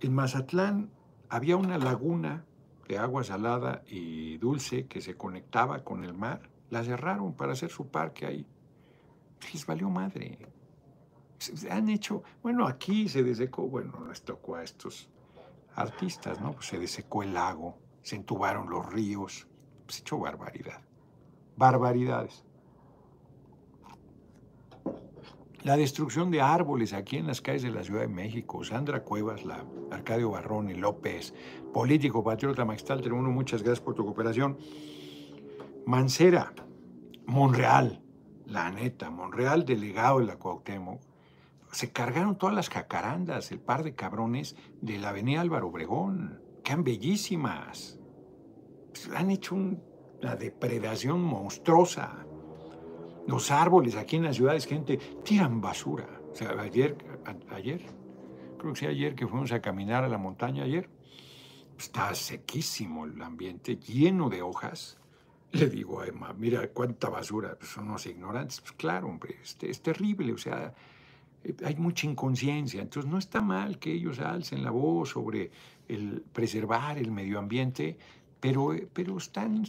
En 0.00 0.14
Mazatlán 0.14 0.90
había 1.28 1.58
una 1.58 1.76
laguna 1.76 2.46
de 2.88 2.96
agua 2.96 3.22
salada 3.24 3.82
y 3.86 4.38
dulce 4.38 4.86
que 4.86 5.02
se 5.02 5.18
conectaba 5.18 5.84
con 5.84 6.02
el 6.02 6.14
mar. 6.14 6.48
La 6.70 6.82
cerraron 6.82 7.34
para 7.34 7.52
hacer 7.52 7.68
su 7.68 7.88
parque 7.88 8.24
ahí. 8.24 8.46
Les 9.52 9.66
valió 9.66 9.90
madre. 9.90 10.48
Se 11.36 11.70
han 11.70 11.90
hecho, 11.90 12.22
bueno, 12.42 12.66
aquí 12.66 13.10
se 13.10 13.22
desecó, 13.22 13.68
bueno, 13.68 14.06
les 14.08 14.22
tocó 14.22 14.54
a 14.54 14.62
estos 14.62 15.10
artistas, 15.74 16.40
¿no? 16.40 16.52
Pues 16.52 16.68
se 16.68 16.78
desecó 16.78 17.22
el 17.22 17.34
lago, 17.34 17.76
se 18.00 18.16
entubaron 18.16 18.70
los 18.70 18.90
ríos, 18.90 19.46
se 19.88 20.00
echó 20.00 20.18
barbaridad. 20.20 20.80
Barbaridades. 21.54 22.45
La 25.66 25.76
destrucción 25.76 26.30
de 26.30 26.40
árboles 26.40 26.92
aquí 26.92 27.16
en 27.16 27.26
las 27.26 27.40
calles 27.40 27.64
de 27.64 27.72
la 27.72 27.82
Ciudad 27.82 28.02
de 28.02 28.06
México. 28.06 28.62
Sandra 28.62 29.02
Cuevas, 29.02 29.44
la 29.44 29.64
Arcadio 29.90 30.30
Barrón 30.30 30.70
y 30.70 30.74
López, 30.74 31.34
político, 31.74 32.22
patriota, 32.22 32.64
magistral, 32.64 33.02
uno, 33.12 33.32
muchas 33.32 33.64
gracias 33.64 33.80
por 33.80 33.96
tu 33.96 34.04
cooperación. 34.04 34.58
Mancera, 35.84 36.54
Monreal, 37.26 38.00
la 38.44 38.70
neta, 38.70 39.10
Monreal, 39.10 39.64
delegado 39.64 40.20
de 40.20 40.26
la 40.26 40.36
Cuauhtémoc, 40.36 41.00
se 41.72 41.90
cargaron 41.90 42.38
todas 42.38 42.54
las 42.54 42.68
jacarandas, 42.68 43.50
el 43.50 43.58
par 43.58 43.82
de 43.82 43.96
cabrones 43.96 44.54
de 44.80 44.98
la 44.98 45.08
avenida 45.08 45.40
Álvaro 45.40 45.66
Obregón. 45.66 46.40
Quedan 46.62 46.84
bellísimas. 46.84 47.98
Han 49.16 49.32
hecho 49.32 49.56
una 49.56 50.36
depredación 50.36 51.20
monstruosa. 51.20 52.25
Los 53.26 53.50
árboles 53.50 53.96
aquí 53.96 54.16
en 54.16 54.24
las 54.24 54.36
ciudades, 54.36 54.66
gente, 54.66 54.98
tiran 55.24 55.60
basura. 55.60 56.08
O 56.32 56.34
sea, 56.34 56.50
ayer, 56.60 56.96
ayer, 57.50 57.82
creo 58.58 58.72
que 58.72 58.78
sí 58.78 58.86
ayer 58.86 59.14
que 59.14 59.26
fuimos 59.26 59.52
a 59.52 59.60
caminar 59.60 60.04
a 60.04 60.08
la 60.08 60.18
montaña 60.18 60.64
ayer, 60.64 60.88
está 61.78 62.14
sequísimo 62.14 63.04
el 63.04 63.20
ambiente, 63.20 63.76
lleno 63.76 64.28
de 64.28 64.42
hojas. 64.42 64.98
Le 65.52 65.68
digo 65.68 66.00
a 66.00 66.06
Emma, 66.06 66.32
mira 66.34 66.68
cuánta 66.68 67.08
basura, 67.08 67.56
pues 67.58 67.70
son 67.70 67.88
unos 67.88 68.06
ignorantes. 68.06 68.60
Pues 68.60 68.72
claro, 68.72 69.08
hombre, 69.08 69.36
es 69.42 69.82
terrible, 69.82 70.32
o 70.32 70.38
sea, 70.38 70.74
hay 71.64 71.76
mucha 71.76 72.06
inconsciencia. 72.06 72.82
Entonces 72.82 73.10
no 73.10 73.18
está 73.18 73.40
mal 73.40 73.78
que 73.78 73.92
ellos 73.92 74.18
alcen 74.18 74.62
la 74.62 74.70
voz 74.70 75.10
sobre 75.10 75.50
el 75.88 76.22
preservar 76.32 76.98
el 76.98 77.10
medio 77.10 77.38
ambiente, 77.38 77.98
pero, 78.40 78.74
pero 78.92 79.16
están, 79.16 79.64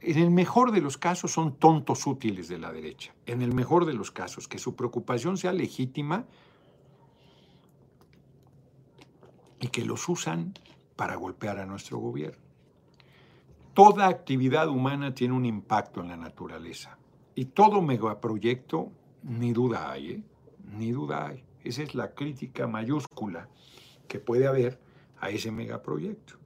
en 0.00 0.18
el 0.18 0.30
mejor 0.30 0.72
de 0.72 0.80
los 0.80 0.96
casos 0.96 1.32
son 1.32 1.56
tontos 1.56 2.06
útiles 2.06 2.48
de 2.48 2.58
la 2.58 2.72
derecha. 2.72 3.14
En 3.26 3.42
el 3.42 3.52
mejor 3.52 3.84
de 3.84 3.92
los 3.92 4.10
casos, 4.10 4.48
que 4.48 4.58
su 4.58 4.74
preocupación 4.74 5.36
sea 5.36 5.52
legítima 5.52 6.24
y 9.60 9.68
que 9.68 9.84
los 9.84 10.08
usan 10.08 10.54
para 10.96 11.16
golpear 11.16 11.58
a 11.58 11.66
nuestro 11.66 11.98
gobierno. 11.98 12.42
Toda 13.74 14.08
actividad 14.08 14.68
humana 14.68 15.14
tiene 15.14 15.34
un 15.34 15.44
impacto 15.44 16.00
en 16.00 16.08
la 16.08 16.16
naturaleza 16.16 16.98
y 17.34 17.46
todo 17.46 17.82
megaproyecto, 17.82 18.90
ni 19.22 19.52
duda 19.52 19.90
hay, 19.90 20.10
¿eh? 20.10 20.22
ni 20.76 20.92
duda 20.92 21.28
hay. 21.28 21.44
Esa 21.62 21.82
es 21.82 21.94
la 21.94 22.14
crítica 22.14 22.66
mayúscula 22.66 23.48
que 24.08 24.18
puede 24.18 24.46
haber 24.46 24.80
a 25.20 25.28
ese 25.28 25.52
megaproyecto. 25.52 26.39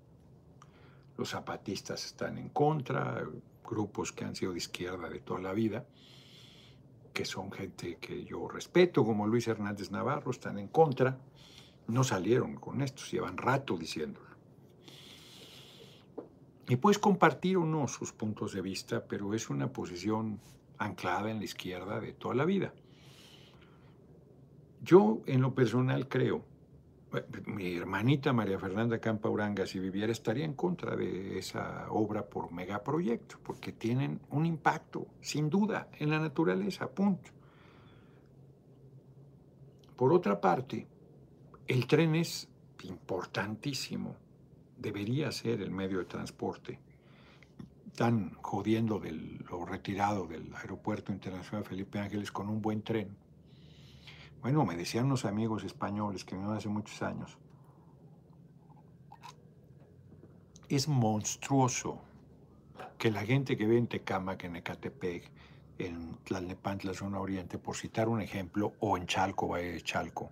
Los 1.16 1.30
zapatistas 1.30 2.04
están 2.04 2.38
en 2.38 2.48
contra, 2.48 3.24
grupos 3.64 4.12
que 4.12 4.24
han 4.24 4.34
sido 4.34 4.52
de 4.52 4.58
izquierda 4.58 5.08
de 5.08 5.20
toda 5.20 5.40
la 5.40 5.52
vida, 5.52 5.86
que 7.12 7.24
son 7.24 7.52
gente 7.52 7.96
que 8.00 8.24
yo 8.24 8.48
respeto, 8.48 9.04
como 9.04 9.26
Luis 9.26 9.46
Hernández 9.46 9.90
Navarro, 9.90 10.30
están 10.30 10.58
en 10.58 10.68
contra. 10.68 11.16
No 11.86 12.02
salieron 12.02 12.56
con 12.56 12.82
esto, 12.82 13.02
llevan 13.10 13.36
rato 13.36 13.76
diciéndolo. 13.76 14.34
Y 16.68 16.76
puedes 16.76 16.98
compartir 16.98 17.58
o 17.58 17.66
no 17.66 17.86
sus 17.88 18.12
puntos 18.12 18.52
de 18.52 18.62
vista, 18.62 19.04
pero 19.06 19.34
es 19.34 19.50
una 19.50 19.72
posición 19.72 20.40
anclada 20.78 21.30
en 21.30 21.38
la 21.38 21.44
izquierda 21.44 22.00
de 22.00 22.12
toda 22.12 22.34
la 22.34 22.44
vida. 22.44 22.72
Yo 24.82 25.20
en 25.26 25.40
lo 25.42 25.54
personal 25.54 26.08
creo, 26.08 26.44
mi 27.46 27.76
hermanita 27.76 28.32
María 28.32 28.58
Fernanda 28.58 28.98
Campa 28.98 29.28
Uranga, 29.28 29.66
si 29.66 29.78
viviera, 29.78 30.12
estaría 30.12 30.44
en 30.44 30.54
contra 30.54 30.96
de 30.96 31.38
esa 31.38 31.86
obra 31.90 32.26
por 32.26 32.52
megaproyecto, 32.52 33.38
porque 33.42 33.72
tienen 33.72 34.20
un 34.30 34.46
impacto, 34.46 35.06
sin 35.20 35.50
duda, 35.50 35.88
en 35.98 36.10
la 36.10 36.18
naturaleza, 36.18 36.90
punto. 36.90 37.30
Por 39.96 40.12
otra 40.12 40.40
parte, 40.40 40.86
el 41.66 41.86
tren 41.86 42.14
es 42.14 42.48
importantísimo, 42.82 44.16
debería 44.76 45.30
ser 45.32 45.60
el 45.60 45.70
medio 45.70 45.98
de 45.98 46.04
transporte. 46.04 46.80
Están 47.86 48.34
jodiendo 48.42 48.98
de 48.98 49.12
lo 49.12 49.64
retirado 49.64 50.26
del 50.26 50.52
Aeropuerto 50.54 51.12
Internacional 51.12 51.64
Felipe 51.64 52.00
Ángeles 52.00 52.32
con 52.32 52.48
un 52.48 52.60
buen 52.60 52.82
tren 52.82 53.23
bueno, 54.44 54.66
me 54.66 54.76
decían 54.76 55.06
unos 55.06 55.24
amigos 55.24 55.64
españoles 55.64 56.22
que 56.22 56.34
vinieron 56.34 56.54
hace 56.54 56.68
muchos 56.68 57.00
años. 57.00 57.38
Es 60.68 60.86
monstruoso 60.86 61.98
que 62.98 63.10
la 63.10 63.24
gente 63.24 63.56
que 63.56 63.66
ve 63.66 63.78
en 63.78 63.86
Tecámac, 63.86 64.44
en 64.44 64.56
Ecatepec, 64.56 65.30
en 65.78 66.18
Tlalnepantla, 66.24 66.92
zona 66.92 67.20
oriente, 67.20 67.56
por 67.56 67.74
citar 67.74 68.06
un 68.06 68.20
ejemplo, 68.20 68.74
o 68.80 68.98
en 68.98 69.06
Chalco, 69.06 69.48
Valle 69.48 69.72
de 69.72 69.80
Chalco. 69.80 70.30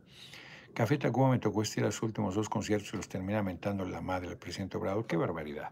Café 0.75 0.99
Tacuba 0.99 1.31
me 1.31 1.39
tocó 1.39 1.63
este 1.63 1.81
a 1.81 1.85
los 1.85 2.03
últimos 2.03 2.35
dos 2.35 2.51
conciertos 2.51 2.93
y 2.93 2.99
los 2.99 3.09
termina 3.09 3.43
mentando 3.43 3.83
la 3.87 4.03
madre 4.03 4.29
del 4.29 4.37
presidente 4.37 4.77
Obrador. 4.77 5.07
¡Qué 5.07 5.17
barbaridad! 5.17 5.71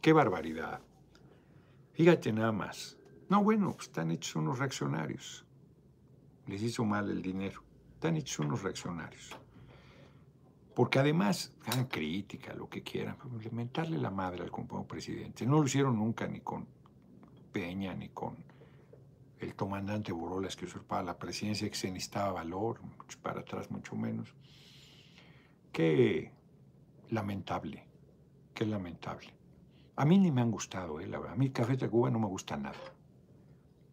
¡Qué 0.00 0.12
barbaridad! 0.12 0.80
Fíjate 1.94 2.32
nada 2.32 2.52
más. 2.52 2.96
No, 3.28 3.42
bueno, 3.42 3.76
están 3.80 4.12
hechos 4.12 4.36
unos 4.36 4.60
reaccionarios. 4.60 5.44
Les 6.46 6.62
hizo 6.62 6.84
mal 6.84 7.10
el 7.10 7.22
dinero 7.22 7.71
están 8.02 8.16
hechos 8.16 8.40
unos 8.40 8.64
reaccionarios. 8.64 9.30
Porque 10.74 10.98
además, 10.98 11.52
hagan 11.66 11.86
crítica, 11.86 12.52
lo 12.52 12.68
que 12.68 12.82
quieran, 12.82 13.16
mentarle 13.52 13.96
la 13.96 14.10
madre 14.10 14.42
al 14.42 14.50
compañero 14.50 14.88
presidente. 14.88 15.46
No 15.46 15.60
lo 15.60 15.66
hicieron 15.66 15.96
nunca 15.96 16.26
ni 16.26 16.40
con 16.40 16.66
Peña, 17.52 17.94
ni 17.94 18.08
con 18.08 18.36
el 19.38 19.54
comandante 19.54 20.10
Borolas 20.10 20.56
que 20.56 20.64
usurpaba 20.64 21.04
la 21.04 21.16
presidencia, 21.16 21.68
que 21.68 21.76
se 21.76 21.92
necesitaba 21.92 22.32
valor, 22.32 22.80
para 23.22 23.42
atrás 23.42 23.70
mucho 23.70 23.94
menos. 23.94 24.34
Qué 25.70 26.32
lamentable, 27.10 27.86
qué 28.52 28.66
lamentable. 28.66 29.32
A 29.94 30.04
mí 30.04 30.18
ni 30.18 30.32
me 30.32 30.40
han 30.40 30.50
gustado, 30.50 30.98
eh, 30.98 31.06
la 31.06 31.18
verdad. 31.20 31.34
A 31.34 31.38
mí 31.38 31.50
Café 31.50 31.76
de 31.76 31.88
Cuba 31.88 32.10
no 32.10 32.18
me 32.18 32.26
gusta 32.26 32.56
nada. 32.56 32.80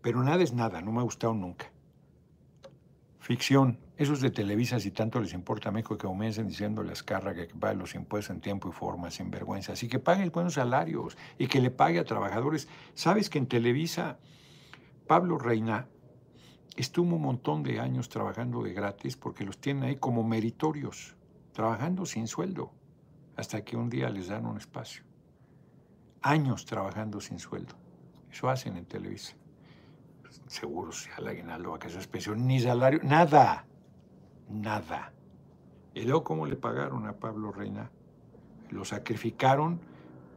Pero 0.02 0.24
nada 0.24 0.42
es 0.42 0.54
nada, 0.54 0.82
no 0.82 0.92
me 0.92 1.00
ha 1.00 1.04
gustado 1.04 1.36
nunca. 1.36 1.72
Ficción. 3.20 3.78
Esos 3.98 4.22
de 4.22 4.32
Televisa, 4.32 4.80
si 4.80 4.92
tanto 4.92 5.20
les 5.20 5.34
importa 5.34 5.70
a 5.70 5.72
México, 5.74 5.98
que 5.98 6.08
comiencen 6.08 6.48
diciendo 6.48 6.84
las 6.84 7.04
cargas 7.04 7.36
que 7.36 7.54
pague 7.54 7.76
los 7.76 7.94
impuestos 7.94 8.34
en 8.34 8.42
tiempo 8.42 8.70
y 8.70 8.72
forma, 8.72 9.12
sin 9.12 9.30
vergüenza. 9.30 9.74
Así 9.74 9.90
que 9.90 10.00
pague 10.00 10.28
buenos 10.30 10.54
salarios 10.54 11.18
y 11.38 11.48
que 11.48 11.60
le 11.60 11.70
pague 11.70 12.00
a 12.00 12.06
trabajadores. 12.06 12.70
¿Sabes 12.94 13.30
que 13.30 13.38
en 13.38 13.48
Televisa 13.48 14.18
Pablo 15.06 15.38
Reina 15.38 15.88
estuvo 16.78 17.18
un 17.18 17.22
montón 17.22 17.62
de 17.62 17.82
años 17.82 18.08
trabajando 18.08 18.64
de 18.64 18.74
gratis 18.74 19.18
porque 19.18 19.44
los 19.44 19.58
tienen 19.58 19.84
ahí 19.84 19.96
como 19.98 20.24
meritorios, 20.24 21.18
trabajando 21.52 22.06
sin 22.06 22.26
sueldo, 22.26 22.72
hasta 23.36 23.66
que 23.66 23.76
un 23.76 23.90
día 23.90 24.10
les 24.10 24.30
dan 24.30 24.46
un 24.46 24.58
espacio. 24.58 25.04
Años 26.22 26.66
trabajando 26.66 27.20
sin 27.20 27.40
sueldo. 27.40 27.76
Eso 28.32 28.50
hacen 28.50 28.78
en 28.78 28.86
Televisa 28.86 29.39
seguro 30.48 30.92
el 31.18 31.28
aguinaldo, 31.28 31.72
vacaciones, 31.72 32.08
pensión, 32.08 32.48
ni 32.48 32.60
salario, 32.60 33.00
nada, 33.04 33.66
nada. 34.50 35.14
¿Y 35.94 36.04
luego 36.04 36.24
cómo 36.24 36.46
le 36.46 36.56
pagaron 36.56 37.08
a 37.08 37.14
Pablo 37.14 37.52
Reina? 37.52 37.92
Lo 38.70 38.86
sacrificaron 38.86 39.80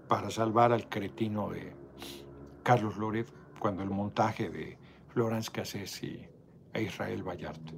para 0.08 0.30
salvar 0.30 0.72
al 0.72 0.88
cretino 0.88 1.50
de 1.50 1.74
Carlos 2.62 2.96
Loret 2.96 3.32
cuando 3.58 3.82
el 3.82 3.90
montaje 3.90 4.48
de 4.50 4.78
Florence 5.08 5.50
Cassés 5.50 6.02
y 6.02 6.26
e 6.72 6.82
Israel 6.82 7.22
Vallarta. 7.22 7.72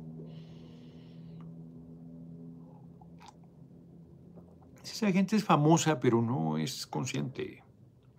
Esa 4.83 5.11
gente 5.11 5.35
es 5.35 5.44
famosa, 5.44 5.98
pero 5.98 6.22
no 6.22 6.57
es 6.57 6.87
consciente, 6.87 7.64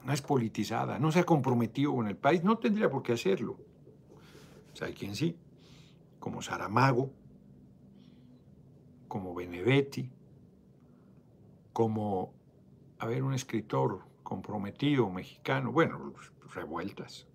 no 0.03 0.11
es 0.11 0.21
politizada, 0.21 0.99
no 0.99 1.11
se 1.11 1.19
ha 1.19 1.23
comprometido 1.23 1.93
con 1.95 2.07
el 2.07 2.17
país, 2.17 2.43
no 2.43 2.57
tendría 2.57 2.89
por 2.89 3.01
qué 3.01 3.13
hacerlo. 3.13 3.57
O 4.75 4.77
sea, 4.77 4.87
hay 4.87 4.93
quien 4.93 5.15
sí, 5.15 5.37
como 6.19 6.41
Saramago, 6.41 7.09
como 9.07 9.33
Benedetti, 9.33 10.11
como, 11.71 12.33
a 12.99 13.05
ver, 13.05 13.23
un 13.23 13.33
escritor 13.33 14.05
comprometido 14.21 15.09
mexicano, 15.09 15.71
bueno, 15.71 16.13
Revueltas, 16.53 17.25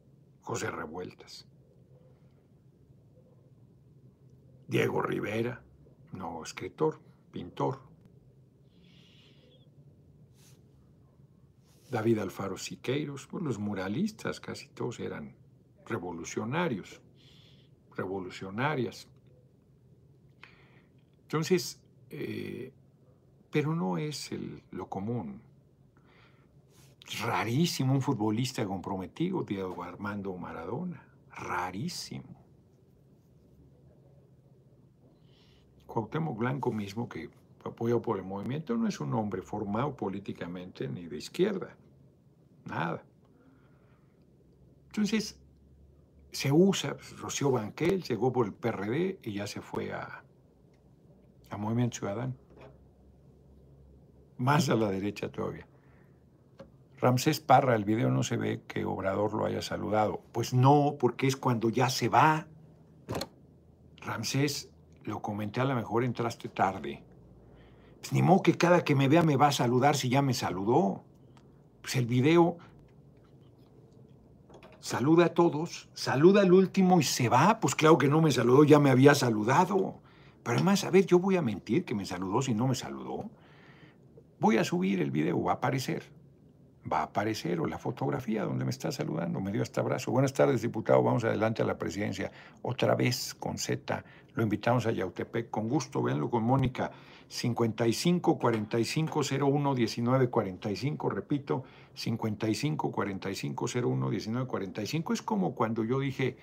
José 0.42 0.70
Revueltas. 0.70 1.48
Diego 4.68 5.00
Rivera, 5.00 5.62
no 6.12 6.42
escritor, 6.42 7.00
pintor. 7.33 7.81
David 11.90 12.18
Alfaro 12.18 12.59
Siqueiros, 12.59 13.26
pues 13.26 13.42
los 13.42 13.59
muralistas 13.59 14.40
casi 14.40 14.68
todos 14.68 15.00
eran 15.00 15.35
revolucionarios, 15.87 17.00
revolucionarias. 18.01 19.07
Entonces, 21.23 21.79
eh, 22.11 22.73
pero 23.51 23.75
no 23.75 23.99
es 23.99 24.31
lo 24.71 24.89
común. 24.89 25.43
Rarísimo 27.23 27.93
un 27.93 28.01
futbolista 28.01 28.65
comprometido, 28.65 29.43
Diego 29.43 29.83
Armando 29.83 30.35
Maradona. 30.37 31.03
Rarísimo. 31.31 32.37
Cuauhtémoc 35.87 36.39
Blanco 36.39 36.73
mismo, 36.73 37.09
que 37.09 37.31
apoyó 37.65 38.01
por 38.01 38.19
el 38.19 38.25
movimiento, 38.25 38.77
no 38.77 38.87
es 38.87 39.01
un 39.01 39.13
hombre 39.15 39.43
formado 39.43 39.97
políticamente 39.97 40.89
ni 40.89 41.07
de 41.07 41.17
izquierda. 41.17 41.77
Nada. 42.65 43.03
Entonces, 44.87 45.39
se 46.33 46.53
usa, 46.53 46.95
pues, 46.95 47.19
Rocío 47.19 47.51
Banquel 47.51 48.03
llegó 48.03 48.33
por 48.33 48.47
el 48.47 48.53
PRD 48.53 49.19
y 49.23 49.33
ya 49.33 49.47
se 49.47 49.61
fue 49.61 49.93
a, 49.93 50.23
a 51.51 51.57
Movimiento 51.57 51.99
Ciudadano. 51.99 52.35
Más 54.38 54.69
a 54.71 54.75
la 54.75 54.90
derecha 54.90 55.31
todavía. 55.31 55.66
Ramsés 56.99 57.40
Parra, 57.40 57.75
el 57.75 57.85
video 57.85 58.11
no 58.11 58.23
se 58.23 58.37
ve 58.37 58.62
que 58.66 58.85
Obrador 58.85 59.33
lo 59.35 59.47
haya 59.47 59.62
saludado. 59.62 60.23
Pues 60.33 60.53
no, 60.53 60.97
porque 60.99 61.27
es 61.27 61.37
cuando 61.37 61.71
ya 61.71 61.88
se 61.88 62.09
va. 62.09 62.47
Ramsés 64.03 64.71
lo 65.05 65.21
comenté, 65.23 65.61
a 65.61 65.64
lo 65.64 65.75
mejor 65.75 66.05
entraste 66.05 66.49
tarde. 66.49 67.03
Pues 68.01 68.12
ni 68.12 68.23
modo 68.23 68.43
que 68.43 68.57
cada 68.57 68.85
que 68.85 68.95
me 68.95 69.09
vea 69.09 69.23
me 69.23 69.37
va 69.37 69.49
a 69.49 69.53
saludar 69.53 69.97
si 69.97 70.09
ya 70.09 70.23
me 70.23 70.35
saludó. 70.35 71.05
Pues 71.81 71.97
el 71.97 72.07
video 72.07 72.59
saluda 74.81 75.27
a 75.27 75.35
todos, 75.35 75.88
saluda 75.95 76.43
al 76.43 76.53
último 76.53 77.01
y 77.01 77.03
se 77.05 77.29
va. 77.29 77.61
Pues 77.61 77.75
claro 77.75 77.99
que 77.99 78.09
no 78.09 78.21
me 78.21 78.33
saludó, 78.33 78.64
ya 78.64 78.79
me 78.79 78.90
había 78.90 79.14
saludado. 79.14 80.01
Pero 80.43 80.57
además, 80.57 80.85
a 80.85 80.90
ver, 80.90 81.07
yo 81.07 81.19
voy 81.19 81.37
a 81.37 81.43
mentir 81.43 81.85
que 81.85 81.95
me 81.95 82.07
saludó 82.07 82.43
si 82.43 82.55
no 82.55 82.66
me 82.66 82.75
saludó. 82.75 83.31
Voy 84.38 84.57
a 84.57 84.64
subir 84.64 85.01
el 85.01 85.11
video, 85.11 85.43
va 85.43 85.53
a 85.53 85.55
aparecer 85.57 86.20
va 86.90 87.00
a 87.00 87.03
aparecer, 87.05 87.61
o 87.61 87.66
la 87.66 87.79
fotografía 87.79 88.44
donde 88.44 88.64
me 88.64 88.70
está 88.70 88.90
saludando, 88.90 89.40
me 89.40 89.53
dio 89.53 89.62
este 89.62 89.81
abrazo. 89.81 90.11
Buenas 90.11 90.33
tardes, 90.33 90.62
diputado, 90.62 91.03
vamos 91.03 91.24
adelante 91.24 91.62
a 91.62 91.64
la 91.64 91.79
presidencia. 91.79 92.31
Otra 92.62 92.94
vez 92.94 93.35
con 93.35 93.59
Z, 93.59 94.05
lo 94.35 94.42
invitamos 94.42 94.87
a 94.87 94.92
Yautepec, 94.92 95.50
con 95.50 95.68
gusto, 95.68 96.03
véanlo 96.03 96.29
con 96.31 96.42
Mónica, 96.42 96.90
55 97.29 98.38
45 98.38 99.20
01 99.40 99.74
19 99.74 100.31
45, 100.31 101.11
repito, 101.11 101.64
55 101.94 102.90
45 102.90 103.66
01 103.85 104.11
19 104.11 104.46
45. 104.46 105.12
Es 105.12 105.22
como 105.22 105.55
cuando 105.55 105.85
yo 105.85 106.00
dije, 106.00 106.37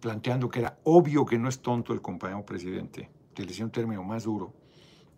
planteando 0.00 0.50
que 0.50 0.60
era 0.60 0.78
obvio 0.84 1.24
que 1.24 1.38
no 1.38 1.48
es 1.48 1.60
tonto 1.60 1.92
el 1.92 2.02
compañero 2.02 2.44
presidente, 2.44 3.08
decía 3.34 3.64
un 3.64 3.70
término 3.70 4.02
más 4.02 4.24
duro, 4.24 4.52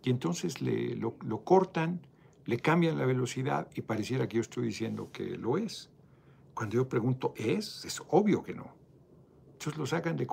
y 0.03 0.09
entonces 0.09 0.61
le, 0.61 0.95
lo, 0.95 1.15
lo 1.21 1.43
cortan 1.43 1.99
le 2.45 2.57
cambian 2.57 2.97
la 2.97 3.05
velocidad 3.05 3.67
y 3.75 3.81
pareciera 3.81 4.27
que 4.27 4.37
yo 4.37 4.41
estoy 4.41 4.67
diciendo 4.67 5.11
que 5.11 5.37
lo 5.37 5.57
es. 5.57 5.89
Cuando 6.53 6.75
yo 6.75 6.89
pregunto, 6.89 7.33
¿es? 7.35 7.85
Es 7.85 8.01
obvio 8.09 8.43
que 8.43 8.53
no. 8.53 8.73
Entonces 9.53 9.77
lo 9.77 9.85
sacan 9.85 10.17
de... 10.17 10.27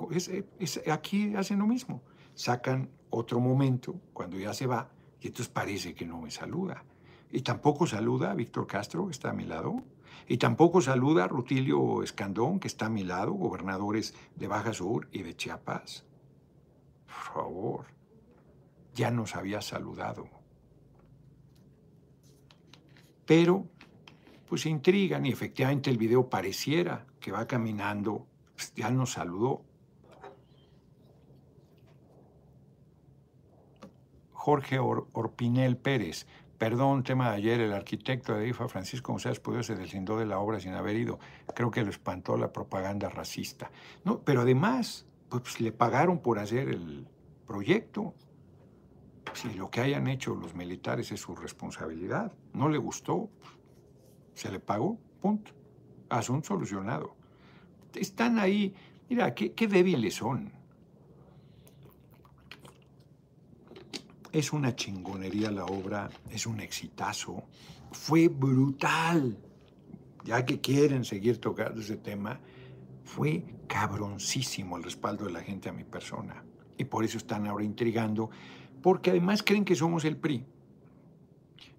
Es, 0.59 0.81
aquí 0.87 1.35
hacen 1.35 1.59
lo 1.59 1.67
mismo. 1.67 2.01
Sacan 2.33 2.89
otro 3.09 3.39
momento 3.39 3.99
cuando 4.13 4.37
ya 4.37 4.53
se 4.53 4.65
va 4.65 4.89
y 5.21 5.27
entonces 5.27 5.49
parece 5.49 5.93
que 5.93 6.05
no 6.05 6.21
me 6.21 6.31
saluda. 6.31 6.83
Y 7.31 7.41
tampoco 7.41 7.85
saluda 7.85 8.31
a 8.31 8.35
Víctor 8.35 8.65
Castro, 8.65 9.05
que 9.05 9.11
está 9.11 9.29
a 9.29 9.33
mi 9.33 9.45
lado. 9.45 9.83
Y 10.27 10.37
tampoco 10.37 10.81
saluda 10.81 11.25
a 11.25 11.27
Rutilio 11.27 12.01
Escandón, 12.01 12.59
que 12.59 12.67
está 12.67 12.87
a 12.87 12.89
mi 12.89 13.03
lado, 13.03 13.33
gobernadores 13.33 14.15
de 14.35 14.47
Baja 14.47 14.73
Sur 14.73 15.07
y 15.11 15.21
de 15.21 15.35
Chiapas. 15.35 16.05
Por 17.05 17.33
favor, 17.33 17.85
ya 18.95 19.11
nos 19.11 19.35
había 19.35 19.61
saludado 19.61 20.38
pero 23.29 23.67
pues 24.47 24.65
intrigan 24.65 25.23
y 25.23 25.29
efectivamente 25.29 25.91
el 25.91 25.99
video 25.99 26.31
pareciera 26.31 27.05
que 27.19 27.31
va 27.31 27.45
caminando, 27.45 28.25
pues, 28.55 28.73
ya 28.73 28.89
nos 28.89 29.11
saludó. 29.11 29.61
Jorge 34.31 34.79
Orpinel 34.79 35.77
Pérez, 35.77 36.25
perdón, 36.57 37.03
tema 37.03 37.29
de 37.29 37.35
ayer, 37.35 37.61
el 37.61 37.73
arquitecto 37.73 38.33
de 38.33 38.47
IFA, 38.47 38.67
Francisco 38.67 39.11
González 39.11 39.39
Pudo, 39.39 39.61
se 39.61 39.75
deslindó 39.75 40.17
de 40.17 40.25
la 40.25 40.39
obra 40.39 40.59
sin 40.59 40.73
haber 40.73 40.95
ido. 40.95 41.19
Creo 41.53 41.69
que 41.69 41.83
lo 41.83 41.91
espantó 41.91 42.35
la 42.35 42.51
propaganda 42.51 43.09
racista. 43.09 43.69
No, 44.03 44.21
pero 44.21 44.41
además, 44.41 45.05
pues 45.29 45.61
le 45.61 45.71
pagaron 45.71 46.17
por 46.17 46.39
hacer 46.39 46.67
el 46.69 47.07
proyecto. 47.45 48.15
Si 49.33 49.53
lo 49.53 49.69
que 49.69 49.81
hayan 49.81 50.07
hecho 50.07 50.35
los 50.35 50.53
militares 50.55 51.11
es 51.11 51.19
su 51.21 51.35
responsabilidad, 51.35 52.33
no 52.53 52.69
le 52.69 52.77
gustó, 52.77 53.29
se 54.33 54.51
le 54.51 54.59
pagó, 54.59 54.97
punto. 55.21 55.51
Asunto 56.09 56.47
solucionado. 56.47 57.15
Están 57.93 58.39
ahí, 58.39 58.73
mira, 59.09 59.33
qué, 59.35 59.53
qué 59.53 59.67
débiles 59.67 60.15
son. 60.15 60.51
Es 64.31 64.53
una 64.53 64.75
chingonería 64.75 65.51
la 65.51 65.65
obra, 65.65 66.09
es 66.29 66.45
un 66.45 66.59
exitazo, 66.59 67.43
fue 67.91 68.27
brutal. 68.27 69.37
Ya 70.23 70.45
que 70.45 70.59
quieren 70.59 71.05
seguir 71.05 71.39
tocando 71.39 71.81
ese 71.81 71.97
tema, 71.97 72.39
fue 73.03 73.43
cabroncísimo 73.67 74.77
el 74.77 74.83
respaldo 74.83 75.25
de 75.25 75.31
la 75.31 75.41
gente 75.41 75.69
a 75.69 75.73
mi 75.73 75.83
persona. 75.83 76.43
Y 76.77 76.85
por 76.85 77.03
eso 77.03 77.17
están 77.17 77.47
ahora 77.47 77.63
intrigando 77.63 78.29
porque 78.81 79.11
además 79.11 79.43
creen 79.43 79.65
que 79.65 79.75
somos 79.75 80.05
el 80.05 80.17
PRI. 80.17 80.45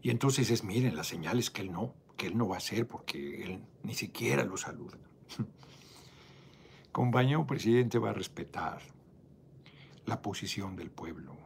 Y 0.03 0.11
entonces 0.11 0.51
es, 0.51 0.65
miren, 0.65 0.97
las 0.97 1.09
señales 1.09 1.51
que 1.51 1.63
él 1.63 1.73
no, 1.73 1.95
que 2.17 2.27
él 2.27 2.37
no 2.37 2.49
va 2.49 2.57
a 2.57 2.59
hacer 2.59 2.87
porque 2.87 3.45
él 3.45 3.61
ni 3.83 3.95
siquiera 3.95 4.45
lo 4.45 4.57
saluda. 4.57 4.99
Compañero 6.93 7.47
presidente 7.47 7.99
va 7.99 8.11
a 8.11 8.15
respetar 8.15 8.81
la 10.07 10.23
posición 10.23 10.77
del 10.77 10.91
pueblo. 10.91 11.37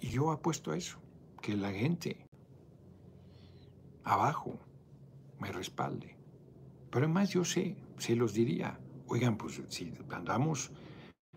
Y 0.00 0.08
yo 0.08 0.30
apuesto 0.30 0.72
a 0.72 0.76
eso, 0.76 0.98
que 1.42 1.56
la 1.56 1.72
gente 1.72 2.24
abajo 4.04 4.58
me 5.38 5.52
respalde. 5.52 6.16
Pero 6.90 7.04
además 7.04 7.30
yo 7.30 7.44
sé, 7.44 7.76
se 7.98 8.16
los 8.16 8.32
diría, 8.32 8.78
oigan, 9.06 9.36
pues 9.36 9.60
si 9.68 9.92
andamos 10.10 10.70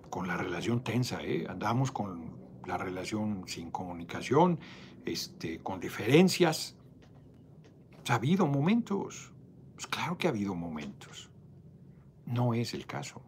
con 0.10 0.28
la 0.28 0.38
relación 0.38 0.84
tensa, 0.84 1.22
¿eh? 1.24 1.46
andamos 1.50 1.92
con 1.92 2.43
la 2.66 2.78
relación 2.78 3.44
sin 3.48 3.72
comunicación, 3.72 4.60
este, 5.06 5.60
con 5.60 5.80
diferencias. 5.80 6.76
Ha 8.10 8.16
habido 8.16 8.48
momentos, 8.48 9.32
pues 9.74 9.88
claro 9.88 10.18
que 10.18 10.28
ha 10.28 10.32
habido 10.32 10.56
momentos. 10.56 11.30
No 12.26 12.54
es 12.54 12.74
el 12.74 12.86
caso. 12.86 13.22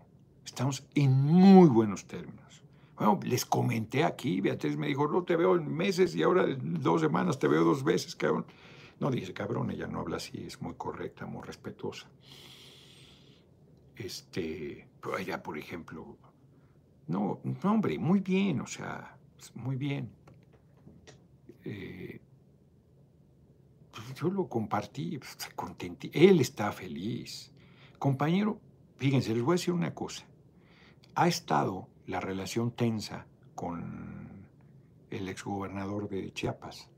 Estamos 0.46 0.86
en 0.96 1.12
muy 1.12 1.68
buenos 1.68 2.06
términos. 2.06 2.64
Bueno, 2.98 3.20
les 3.24 3.46
comenté 3.46 4.04
aquí, 4.06 4.40
Beatriz 4.40 4.78
me 4.78 4.88
dijo, 4.88 5.08
no 5.08 5.24
te 5.24 5.36
veo 5.36 5.56
en 5.56 5.74
meses 5.74 6.16
y 6.16 6.24
ahora 6.24 6.44
en 6.44 6.82
dos 6.82 7.02
semanas 7.02 7.40
te 7.40 7.48
veo 7.48 7.64
dos 7.64 7.84
veces, 7.84 8.16
cabrón. 8.16 8.46
No 9.00 9.12
dice 9.12 9.34
cabrón, 9.34 9.72
ella 9.72 9.88
no 9.88 10.00
habla 10.00 10.18
así, 10.18 10.46
es 10.46 10.62
muy 10.62 10.76
correcta, 10.76 11.26
muy 11.26 11.44
respetuosa. 11.44 12.08
Este, 13.98 14.88
ella, 15.20 15.44
por 15.44 15.58
ejemplo, 15.58 16.18
No, 17.08 17.40
no, 17.44 17.72
hombre, 17.72 18.00
muy 18.00 18.20
bien, 18.20 18.62
o 18.62 18.68
sea, 18.68 19.15
muy 19.56 19.76
bien. 19.76 20.10
Eh, 21.64 22.22
pues, 23.92 24.14
yo 24.16 24.30
lo 24.30 24.48
compartí, 24.48 25.18
pues. 25.18 25.38
Él 26.14 26.40
está 26.40 26.72
feliz. 26.72 27.52
Compañero, 28.00 28.60
fíjense, 28.98 29.34
les 29.34 29.44
voy 29.44 29.54
a 29.54 29.60
decir 29.60 29.74
una 29.74 29.94
cosa. 29.94 30.26
Ha 31.16 31.28
estado 31.28 31.88
la 32.08 32.20
relación 32.20 32.72
tensa 32.72 33.26
con 33.56 34.46
el 35.10 35.30
exgobernador 35.30 36.10
de 36.10 36.32
Chiapas, 36.34 36.90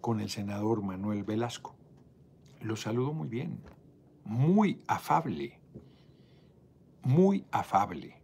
con 0.00 0.20
el 0.20 0.28
senador 0.28 0.82
Manuel 0.82 1.24
Velasco. 1.24 1.74
Lo 2.60 2.76
saludó 2.76 3.12
muy 3.14 3.28
bien, 3.28 3.60
muy 4.24 4.82
afable, 4.86 5.58
muy 7.02 7.46
afable. 7.50 8.23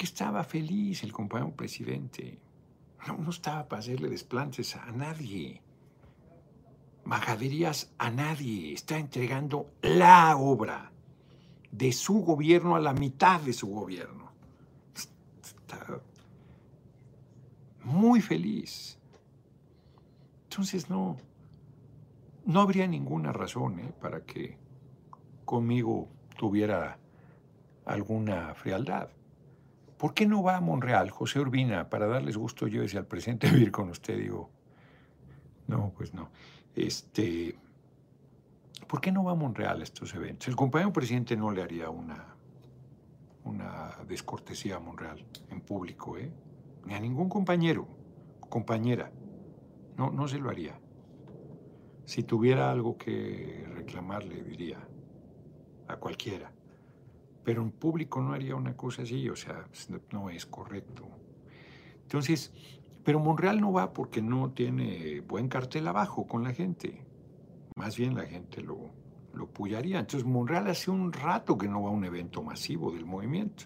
Que 0.00 0.06
estaba 0.06 0.44
feliz 0.44 1.04
el 1.04 1.12
compañero 1.12 1.54
presidente. 1.54 2.38
No, 3.06 3.28
estaba 3.28 3.68
para 3.68 3.80
hacerle 3.80 4.08
desplantes 4.08 4.74
a 4.74 4.90
nadie. 4.92 5.60
Majaderías 7.04 7.92
a 7.98 8.10
nadie. 8.10 8.72
Está 8.72 8.96
entregando 8.96 9.74
la 9.82 10.38
obra 10.38 10.90
de 11.70 11.92
su 11.92 12.14
gobierno 12.20 12.76
a 12.76 12.80
la 12.80 12.94
mitad 12.94 13.42
de 13.42 13.52
su 13.52 13.66
gobierno. 13.66 14.32
Está 14.94 16.00
muy 17.84 18.22
feliz. 18.22 18.98
Entonces 20.44 20.88
no, 20.88 21.18
no 22.46 22.60
habría 22.62 22.86
ninguna 22.86 23.34
razón 23.34 23.80
¿eh? 23.80 23.92
para 24.00 24.24
que 24.24 24.56
conmigo 25.44 26.08
tuviera 26.38 26.98
alguna 27.84 28.54
frialdad. 28.54 29.10
¿Por 30.00 30.14
qué 30.14 30.26
no 30.26 30.42
va 30.42 30.56
a 30.56 30.60
Monreal, 30.62 31.10
José 31.10 31.40
Urbina, 31.40 31.90
para 31.90 32.06
darles 32.06 32.38
gusto 32.38 32.66
yo 32.66 32.80
decía 32.80 33.00
al 33.00 33.06
presidente 33.06 33.50
vivir 33.50 33.70
con 33.70 33.90
usted? 33.90 34.16
Digo, 34.16 34.48
no, 35.66 35.92
pues 35.94 36.14
no. 36.14 36.30
Este, 36.74 37.54
¿Por 38.88 39.02
qué 39.02 39.12
no 39.12 39.24
va 39.24 39.32
a 39.32 39.34
Monreal 39.34 39.80
a 39.80 39.84
estos 39.84 40.14
eventos? 40.14 40.48
El 40.48 40.56
compañero 40.56 40.90
presidente 40.90 41.36
no 41.36 41.50
le 41.50 41.62
haría 41.62 41.90
una, 41.90 42.34
una 43.44 43.98
descortesía 44.08 44.76
a 44.76 44.80
Monreal 44.80 45.22
en 45.50 45.60
público, 45.60 46.16
¿eh? 46.16 46.32
Ni 46.86 46.94
a 46.94 46.98
ningún 46.98 47.28
compañero, 47.28 47.86
compañera. 48.48 49.12
No, 49.98 50.10
no 50.10 50.26
se 50.28 50.38
lo 50.38 50.48
haría. 50.48 50.80
Si 52.06 52.22
tuviera 52.22 52.70
algo 52.70 52.96
que 52.96 53.66
reclamarle, 53.74 54.42
diría 54.44 54.78
a 55.88 55.96
cualquiera. 55.96 56.50
Pero 57.44 57.62
en 57.62 57.70
público 57.70 58.20
no 58.20 58.32
haría 58.32 58.54
una 58.54 58.76
cosa 58.76 59.02
así, 59.02 59.28
o 59.28 59.36
sea, 59.36 59.64
no 60.12 60.30
es 60.30 60.46
correcto. 60.46 61.08
Entonces, 62.02 62.52
pero 63.04 63.18
Monreal 63.18 63.60
no 63.60 63.72
va 63.72 63.92
porque 63.92 64.20
no 64.20 64.50
tiene 64.50 65.20
buen 65.20 65.48
cartel 65.48 65.88
abajo 65.88 66.26
con 66.26 66.44
la 66.44 66.52
gente. 66.52 67.06
Más 67.76 67.96
bien 67.96 68.14
la 68.14 68.26
gente 68.26 68.60
lo, 68.60 68.90
lo. 69.32 69.48
Entonces 69.66 70.24
Monreal 70.24 70.68
hace 70.68 70.90
un 70.90 71.12
rato 71.12 71.56
que 71.56 71.68
no 71.68 71.82
va 71.82 71.90
a 71.90 71.92
un 71.92 72.04
evento 72.04 72.42
masivo 72.42 72.92
del 72.92 73.06
movimiento. 73.06 73.64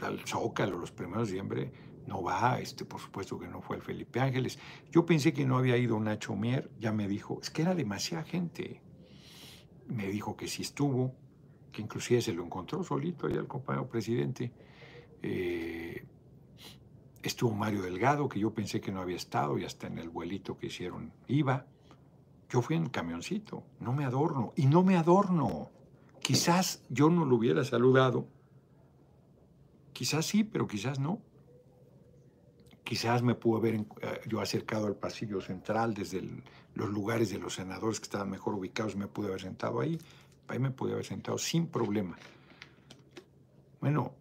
Al 0.00 0.20
Zócalo, 0.26 0.78
los 0.78 0.90
primeros 0.90 1.28
de 1.28 1.34
diciembre, 1.34 1.72
no 2.06 2.22
va, 2.22 2.60
este, 2.60 2.84
por 2.84 3.00
supuesto 3.00 3.38
que 3.38 3.48
no 3.48 3.60
fue 3.60 3.76
el 3.76 3.82
Felipe 3.82 4.20
Ángeles. 4.20 4.58
Yo 4.90 5.06
pensé 5.06 5.32
que 5.32 5.44
no 5.44 5.58
había 5.58 5.76
ido 5.76 5.98
Nacho 5.98 6.36
Mier, 6.36 6.70
ya 6.78 6.92
me 6.92 7.08
dijo, 7.08 7.38
es 7.40 7.50
que 7.50 7.62
era 7.62 7.74
demasiada 7.74 8.24
gente. 8.24 8.82
Me 9.88 10.08
dijo 10.08 10.36
que 10.36 10.48
sí 10.48 10.62
estuvo, 10.62 11.14
que 11.76 11.82
inclusive 11.82 12.22
se 12.22 12.32
lo 12.32 12.42
encontró 12.42 12.82
solito 12.82 13.26
ahí 13.26 13.34
al 13.34 13.46
compañero 13.46 13.86
presidente. 13.86 14.50
Eh, 15.20 16.06
estuvo 17.22 17.52
Mario 17.52 17.82
Delgado, 17.82 18.30
que 18.30 18.40
yo 18.40 18.54
pensé 18.54 18.80
que 18.80 18.90
no 18.90 19.02
había 19.02 19.16
estado 19.16 19.58
y 19.58 19.64
hasta 19.66 19.86
en 19.86 19.98
el 19.98 20.08
vuelito 20.08 20.56
que 20.56 20.68
hicieron 20.68 21.12
iba. 21.28 21.66
Yo 22.48 22.62
fui 22.62 22.76
en 22.76 22.84
el 22.84 22.90
camioncito, 22.90 23.62
no 23.78 23.92
me 23.92 24.06
adorno, 24.06 24.54
y 24.56 24.64
no 24.64 24.82
me 24.84 24.96
adorno. 24.96 25.68
Quizás 26.22 26.82
yo 26.88 27.10
no 27.10 27.26
lo 27.26 27.36
hubiera 27.36 27.62
saludado, 27.62 28.26
quizás 29.92 30.24
sí, 30.24 30.44
pero 30.44 30.66
quizás 30.66 30.98
no. 30.98 31.20
Quizás 32.84 33.22
me 33.22 33.34
pudo 33.34 33.58
haber 33.58 33.74
eh, 33.74 33.84
yo 34.26 34.40
acercado 34.40 34.86
al 34.86 34.96
pasillo 34.96 35.42
central 35.42 35.92
desde 35.92 36.22
los 36.74 36.88
lugares 36.88 37.28
de 37.28 37.38
los 37.38 37.54
senadores 37.54 38.00
que 38.00 38.04
estaban 38.04 38.30
mejor 38.30 38.54
ubicados, 38.54 38.96
me 38.96 39.08
pude 39.08 39.26
haber 39.26 39.42
sentado 39.42 39.80
ahí, 39.80 39.98
ahí 40.48 40.58
me 40.58 40.70
pude 40.70 40.92
haber 40.92 41.04
sentado 41.04 41.38
sin 41.38 41.66
problema. 41.66 42.16
Bueno, 43.80 44.14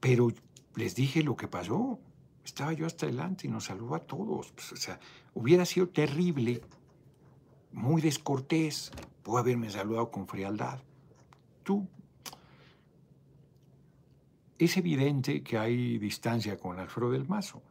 pero 0.00 0.28
les 0.74 0.94
dije 0.94 1.22
lo 1.22 1.36
que 1.36 1.48
pasó. 1.48 1.98
Estaba 2.44 2.72
yo 2.72 2.86
hasta 2.86 3.06
adelante 3.06 3.46
y 3.46 3.50
nos 3.50 3.64
saludó 3.64 3.94
a 3.94 4.00
todos. 4.00 4.52
Pues, 4.52 4.72
o 4.72 4.76
sea, 4.76 4.98
hubiera 5.34 5.64
sido 5.64 5.88
terrible 5.88 6.62
muy 7.72 8.02
descortés, 8.02 8.90
pudo 9.22 9.38
haberme 9.38 9.70
saludado 9.70 10.10
con 10.10 10.26
frialdad. 10.26 10.80
Tú, 11.62 11.86
es 14.58 14.76
evidente 14.76 15.42
que 15.42 15.58
hay 15.58 15.98
distancia 15.98 16.58
con 16.58 16.78
Alfredo 16.78 17.10
del 17.10 17.26
Mazo. 17.26 17.62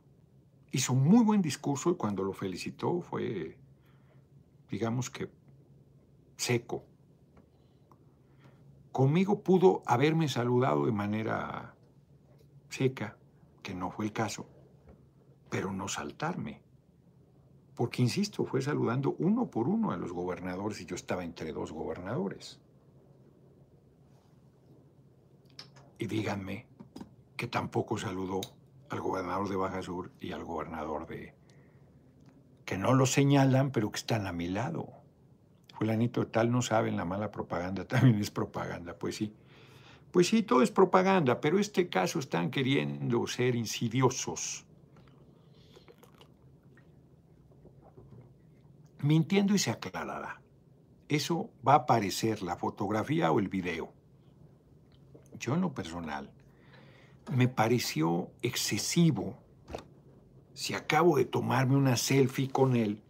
Hizo 0.71 0.93
un 0.93 1.03
muy 1.03 1.23
buen 1.23 1.41
discurso 1.41 1.91
y 1.91 1.95
cuando 1.95 2.23
lo 2.23 2.33
felicitó 2.33 3.01
fue, 3.01 3.57
digamos 4.69 5.09
que, 5.09 5.29
seco. 6.37 6.83
Conmigo 8.91 9.41
pudo 9.41 9.83
haberme 9.85 10.27
saludado 10.27 10.85
de 10.85 10.91
manera 10.91 11.75
seca, 12.69 13.17
que 13.63 13.73
no 13.73 13.91
fue 13.91 14.05
el 14.05 14.13
caso, 14.13 14.47
pero 15.49 15.71
no 15.71 15.87
saltarme. 15.87 16.61
Porque, 17.75 18.01
insisto, 18.01 18.45
fue 18.45 18.61
saludando 18.61 19.15
uno 19.17 19.49
por 19.49 19.67
uno 19.67 19.91
a 19.91 19.97
los 19.97 20.11
gobernadores 20.11 20.81
y 20.81 20.85
yo 20.85 20.95
estaba 20.95 21.23
entre 21.23 21.53
dos 21.53 21.71
gobernadores. 21.71 22.59
Y 25.97 26.07
díganme 26.07 26.67
que 27.37 27.47
tampoco 27.47 27.97
saludó 27.97 28.41
al 28.89 28.99
gobernador 28.99 29.47
de 29.47 29.55
Baja 29.55 29.81
Sur 29.81 30.11
y 30.19 30.31
al 30.33 30.43
gobernador 30.43 31.07
de... 31.07 31.33
que 32.65 32.77
no 32.77 32.93
lo 32.93 33.05
señalan, 33.05 33.71
pero 33.71 33.89
que 33.89 33.97
están 33.97 34.27
a 34.27 34.33
mi 34.33 34.47
lado. 34.47 35.00
Fulanito 35.81 36.27
tal 36.27 36.51
no 36.51 36.61
saben, 36.61 36.95
la 36.95 37.05
mala 37.05 37.31
propaganda 37.31 37.85
también 37.87 38.19
es 38.19 38.29
propaganda, 38.29 38.93
pues 38.99 39.15
sí. 39.15 39.33
Pues 40.11 40.27
sí, 40.27 40.43
todo 40.43 40.61
es 40.61 40.69
propaganda, 40.69 41.41
pero 41.41 41.57
este 41.57 41.89
caso 41.89 42.19
están 42.19 42.51
queriendo 42.51 43.25
ser 43.25 43.55
insidiosos 43.55 44.67
mintiendo 48.99 49.55
y 49.55 49.57
se 49.57 49.71
aclarará. 49.71 50.39
Eso 51.09 51.49
va 51.67 51.73
a 51.73 51.77
aparecer, 51.77 52.43
la 52.43 52.57
fotografía 52.57 53.31
o 53.31 53.39
el 53.39 53.47
video. 53.47 53.91
Yo 55.39 55.55
en 55.55 55.61
lo 55.61 55.73
personal, 55.73 56.29
me 57.31 57.47
pareció 57.47 58.29
excesivo, 58.43 59.35
si 60.53 60.75
acabo 60.75 61.17
de 61.17 61.25
tomarme 61.25 61.75
una 61.75 61.97
selfie 61.97 62.51
con 62.51 62.75
él, 62.75 63.01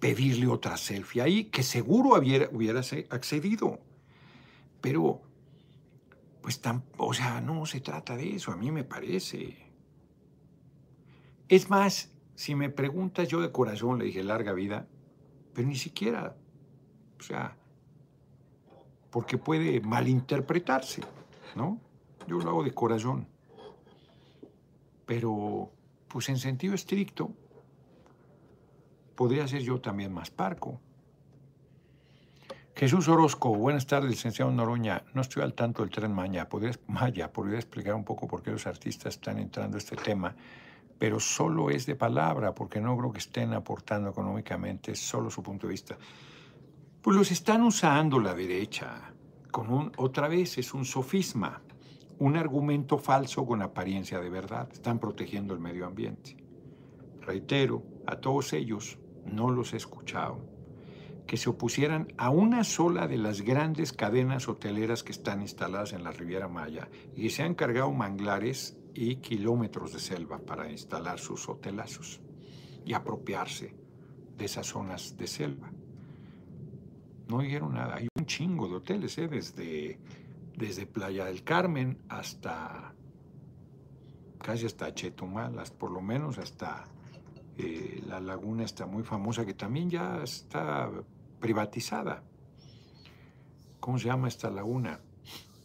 pedirle 0.00 0.46
otra 0.46 0.76
selfie 0.76 1.22
ahí, 1.22 1.44
que 1.44 1.62
seguro 1.62 2.18
hubiera, 2.18 2.48
hubiera 2.52 2.80
accedido. 3.10 3.80
Pero, 4.80 5.22
pues, 6.40 6.60
tan, 6.60 6.84
o 6.96 7.12
sea, 7.12 7.40
no 7.40 7.66
se 7.66 7.80
trata 7.80 8.16
de 8.16 8.36
eso, 8.36 8.52
a 8.52 8.56
mí 8.56 8.70
me 8.70 8.84
parece. 8.84 9.56
Es 11.48 11.68
más, 11.68 12.12
si 12.34 12.54
me 12.54 12.70
preguntas 12.70 13.28
yo 13.28 13.40
de 13.40 13.50
corazón, 13.50 13.98
le 13.98 14.06
dije 14.06 14.22
larga 14.22 14.52
vida, 14.52 14.86
pero 15.52 15.66
ni 15.66 15.76
siquiera, 15.76 16.36
o 17.18 17.22
sea, 17.22 17.56
porque 19.10 19.38
puede 19.38 19.80
malinterpretarse, 19.80 21.02
¿no? 21.56 21.80
Yo 22.28 22.38
lo 22.38 22.50
hago 22.50 22.62
de 22.62 22.72
corazón. 22.72 23.26
Pero, 25.06 25.72
pues 26.08 26.28
en 26.28 26.36
sentido 26.36 26.74
estricto, 26.74 27.32
podría 29.18 29.48
ser 29.48 29.62
yo 29.62 29.80
también 29.80 30.14
más 30.14 30.30
parco. 30.30 30.80
Jesús 32.76 33.08
Orozco, 33.08 33.52
buenas 33.52 33.84
tardes, 33.84 34.08
licenciado 34.08 34.52
Noroña. 34.52 35.02
No 35.12 35.22
estoy 35.22 35.42
al 35.42 35.54
tanto 35.54 35.82
del 35.82 35.90
tren 35.90 36.14
Maya. 36.14 36.48
¿Podría, 36.48 36.70
Maya, 36.86 37.32
¿podría 37.32 37.58
explicar 37.58 37.94
un 37.96 38.04
poco 38.04 38.28
por 38.28 38.44
qué 38.44 38.52
los 38.52 38.68
artistas 38.68 39.14
están 39.14 39.40
entrando 39.40 39.76
a 39.76 39.78
este 39.78 39.96
tema? 39.96 40.36
pero 41.00 41.20
solo 41.20 41.70
es 41.70 41.86
de 41.86 41.94
palabra, 41.94 42.54
porque 42.54 42.80
no 42.80 42.96
creo 42.96 43.12
que 43.12 43.18
estén 43.18 43.52
aportando 43.52 44.10
económicamente, 44.10 44.96
solo 44.96 45.30
su 45.30 45.44
punto 45.44 45.68
de 45.68 45.72
vista. 45.72 45.96
Pues 47.00 47.16
los 47.16 47.30
están 47.30 47.62
usando 47.62 48.18
la 48.18 48.34
derecha, 48.34 49.12
con 49.52 49.72
un, 49.72 49.92
otra 49.96 50.26
vez 50.26 50.58
es 50.58 50.74
un 50.74 50.84
sofisma, 50.84 51.62
un 52.18 52.36
argumento 52.36 52.98
falso 52.98 53.46
con 53.46 53.62
apariencia 53.62 54.18
de 54.18 54.28
verdad. 54.28 54.68
Están 54.72 54.98
protegiendo 54.98 55.54
el 55.54 55.60
medio 55.60 55.86
ambiente. 55.86 56.36
Reitero, 57.20 57.84
a 58.06 58.16
todos 58.16 58.52
ellos 58.52 58.98
no 59.32 59.50
los 59.50 59.72
he 59.72 59.76
escuchado. 59.76 60.56
que 61.26 61.36
se 61.36 61.50
opusieran 61.50 62.08
a 62.16 62.30
una 62.30 62.64
sola 62.64 63.06
de 63.06 63.18
las 63.18 63.42
grandes 63.42 63.92
cadenas 63.92 64.48
hoteleras 64.48 65.02
que 65.02 65.12
están 65.12 65.42
instaladas 65.42 65.92
en 65.92 66.02
la 66.02 66.10
Riviera 66.10 66.48
Maya 66.48 66.88
y 67.14 67.28
se 67.28 67.42
han 67.42 67.54
cargado 67.54 67.92
manglares 67.92 68.78
y 68.94 69.16
kilómetros 69.16 69.92
de 69.92 70.00
selva 70.00 70.38
para 70.38 70.70
instalar 70.70 71.18
sus 71.18 71.46
hotelazos 71.50 72.22
y 72.82 72.94
apropiarse 72.94 73.76
de 74.38 74.44
esas 74.46 74.68
zonas 74.68 75.18
de 75.18 75.26
selva. 75.26 75.70
No 77.28 77.40
dijeron 77.40 77.74
nada. 77.74 77.96
Hay 77.96 78.08
un 78.16 78.24
chingo 78.24 78.66
de 78.66 78.76
hoteles, 78.76 79.18
¿eh? 79.18 79.28
desde, 79.28 79.98
desde 80.56 80.86
Playa 80.86 81.26
del 81.26 81.44
Carmen 81.44 81.98
hasta 82.08 82.94
casi 84.38 84.64
hasta 84.64 84.94
Chetumal, 84.94 85.62
por 85.76 85.90
lo 85.90 86.00
menos 86.00 86.38
hasta 86.38 86.86
eh, 87.58 88.04
la 88.06 88.20
laguna 88.20 88.62
está 88.64 88.86
muy 88.86 89.02
famosa, 89.02 89.44
que 89.44 89.52
también 89.52 89.90
ya 89.90 90.22
está 90.22 90.88
privatizada. 91.40 92.22
¿Cómo 93.80 93.98
se 93.98 94.06
llama 94.06 94.28
esta 94.28 94.48
laguna? 94.48 95.00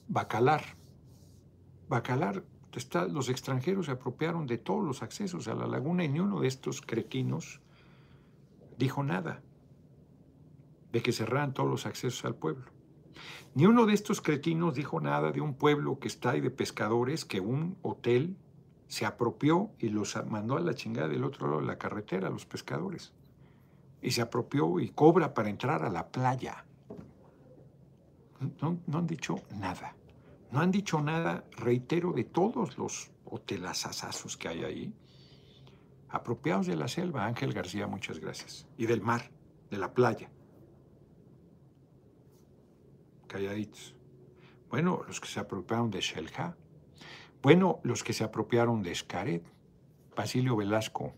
Bacalar. 0.08 0.64
Bacalar, 1.88 2.44
los 3.12 3.30
extranjeros 3.30 3.86
se 3.86 3.91
apropiaron 3.91 4.48
de 4.48 4.58
todos 4.58 4.84
los 4.84 5.04
accesos 5.04 5.48
a 5.48 5.54
la 5.54 5.68
laguna 5.68 6.04
y 6.04 6.10
ni 6.10 6.20
uno 6.20 6.39
de 6.39 6.48
estos 6.48 6.82
cretinos 6.82 7.62
dijo 8.80 9.04
nada 9.04 9.44
de 10.91 11.02
que 11.04 11.12
cerraran 11.12 11.54
todos 11.54 11.70
los 11.70 11.86
accesos 11.86 12.26
al 12.26 12.34
pueblo. 12.34 12.66
Ni 13.54 13.68
uno 13.68 13.86
de 13.86 13.94
estos 13.94 14.20
cretinos 14.20 14.74
dijo 14.74 15.00
nada 15.00 15.32
de 15.32 15.41
un 15.41 15.54
pueblo 15.54 16.00
que 16.00 16.08
está 16.08 16.32
ahí 16.32 16.41
de 16.41 16.50
pescadores, 16.50 17.24
que 17.24 17.39
un 17.39 17.78
hotel 17.84 18.36
se 18.94 19.08
apropió 19.08 19.72
y 19.80 19.89
los 19.89 20.16
mandó 20.28 20.56
a 20.56 20.60
la 20.60 20.76
chingada 20.76 21.08
del 21.08 21.24
otro 21.24 21.48
lado 21.48 21.62
de 21.62 21.66
la 21.66 21.80
carretera, 21.80 22.28
a 22.28 22.32
los 22.32 22.46
pescadores 22.46 23.12
y 24.04 24.12
se 24.12 24.22
apropió 24.22 24.80
y 24.80 24.89
cobra 24.89 25.34
para 25.34 25.50
entrar 25.50 25.84
a 25.84 25.89
la 25.89 26.10
playa. 26.10 26.66
No, 28.62 28.78
han 28.94 29.08
dicho 29.08 29.36
nada. 29.56 29.96
No 30.52 30.60
han 30.60 30.70
dicho 30.70 31.02
nada, 31.02 31.46
reitero, 31.52 32.12
de 32.12 32.26
todos 32.26 32.78
los 32.78 33.10
hotelazazazos 33.26 34.38
que 34.38 34.50
hay 34.50 34.64
ahí. 34.64 34.94
Apropiados 36.10 36.68
de 36.68 36.76
la 36.76 36.89
selva, 36.89 37.26
Ángel 37.26 37.54
García, 37.54 37.88
muchas 37.88 38.20
gracias. 38.20 38.68
Y 38.78 38.86
del 38.86 39.02
mar, 39.02 39.32
de 39.72 39.78
la 39.78 39.94
playa. 39.94 40.30
Calladitos. 43.26 43.96
Bueno, 44.70 45.02
los 45.08 45.20
que 45.22 45.30
se 45.30 45.39
apropiaron 45.39 45.89
de 45.89 46.02
Shelja. 46.02 46.58
Bueno, 47.44 47.82
los 47.84 48.06
que 48.06 48.14
se 48.14 48.24
apropiaron 48.24 48.84
de 48.84 48.94
Escaret. 48.94 49.44
Basilio 50.16 50.56
Velasco, 50.56 51.12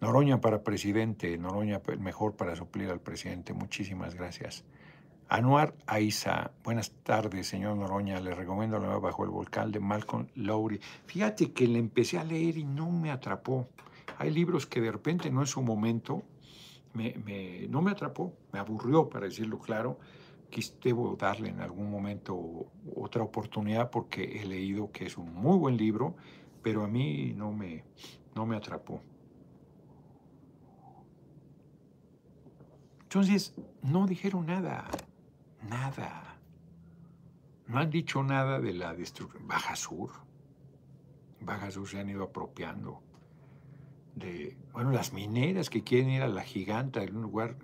Noroña 0.00 0.40
para 0.40 0.62
presidente, 0.62 1.36
Noroña 1.38 1.82
mejor 1.98 2.36
para 2.36 2.54
suplir 2.54 2.90
al 2.90 3.00
presidente. 3.00 3.52
Muchísimas 3.52 4.14
gracias. 4.14 4.64
Anuar 5.28 5.74
Aiza, 5.86 6.52
buenas 6.62 6.92
tardes, 7.02 7.48
señor 7.48 7.76
Noroña. 7.76 8.20
Le 8.20 8.32
recomiendo 8.32 8.78
la 8.78 8.86
nueva 8.86 9.00
Bajo 9.00 9.24
el 9.24 9.30
Volcán 9.30 9.72
de 9.72 9.80
Malcolm 9.80 10.28
Lowry. 10.36 10.78
Fíjate 11.06 11.50
que 11.50 11.66
le 11.66 11.80
empecé 11.80 12.18
a 12.18 12.24
leer 12.24 12.56
y 12.56 12.64
no 12.64 12.88
me 12.92 13.10
atrapó. 13.10 13.68
Hay 14.18 14.30
libros 14.30 14.66
que 14.66 14.80
de 14.80 14.92
repente 14.92 15.32
no 15.32 15.42
es 15.42 15.50
su 15.50 15.62
momento, 15.62 16.22
no 16.94 17.82
me 17.82 17.90
atrapó, 17.90 18.34
me 18.52 18.60
aburrió, 18.60 19.10
para 19.10 19.26
decirlo 19.26 19.58
claro. 19.58 19.98
Debo 20.82 21.16
darle 21.16 21.50
en 21.50 21.60
algún 21.60 21.90
momento 21.90 22.70
otra 22.94 23.22
oportunidad 23.22 23.90
porque 23.90 24.40
he 24.40 24.46
leído 24.46 24.90
que 24.90 25.06
es 25.06 25.18
un 25.18 25.34
muy 25.34 25.58
buen 25.58 25.76
libro, 25.76 26.16
pero 26.62 26.84
a 26.84 26.88
mí 26.88 27.32
no 27.34 27.52
me, 27.52 27.84
no 28.34 28.46
me 28.46 28.56
atrapó. 28.56 29.02
Entonces, 33.02 33.54
no 33.82 34.06
dijeron 34.06 34.46
nada, 34.46 34.86
nada. 35.68 36.38
No 37.66 37.78
han 37.78 37.90
dicho 37.90 38.22
nada 38.22 38.60
de 38.60 38.72
la 38.72 38.94
destrucción. 38.94 39.46
Baja 39.46 39.76
Sur. 39.76 40.10
Baja 41.40 41.70
Sur 41.70 41.88
se 41.88 42.00
han 42.00 42.08
ido 42.08 42.24
apropiando 42.24 43.02
de, 44.14 44.56
bueno, 44.72 44.90
las 44.90 45.12
mineras 45.12 45.70
que 45.70 45.82
quieren 45.82 46.10
ir 46.10 46.22
a 46.22 46.28
la 46.28 46.42
giganta, 46.42 47.02
en 47.02 47.16
un 47.16 47.22
lugar 47.22 47.56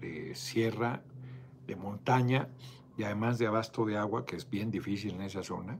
de 0.00 0.34
sierra, 0.34 1.02
de 1.66 1.76
montaña 1.76 2.48
y 2.96 3.02
además 3.04 3.38
de 3.38 3.46
abasto 3.46 3.84
de 3.84 3.96
agua, 3.96 4.24
que 4.24 4.36
es 4.36 4.48
bien 4.48 4.70
difícil 4.70 5.14
en 5.14 5.22
esa 5.22 5.42
zona. 5.42 5.78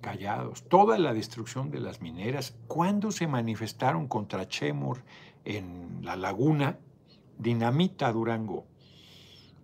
Callados. 0.00 0.64
Toda 0.68 0.98
la 0.98 1.14
destrucción 1.14 1.70
de 1.70 1.80
las 1.80 2.00
mineras. 2.00 2.56
¿Cuándo 2.66 3.12
se 3.12 3.26
manifestaron 3.26 4.08
contra 4.08 4.48
Chemor 4.48 5.04
en 5.44 6.00
la 6.02 6.16
laguna? 6.16 6.78
Dinamita 7.38 8.12
Durango, 8.12 8.66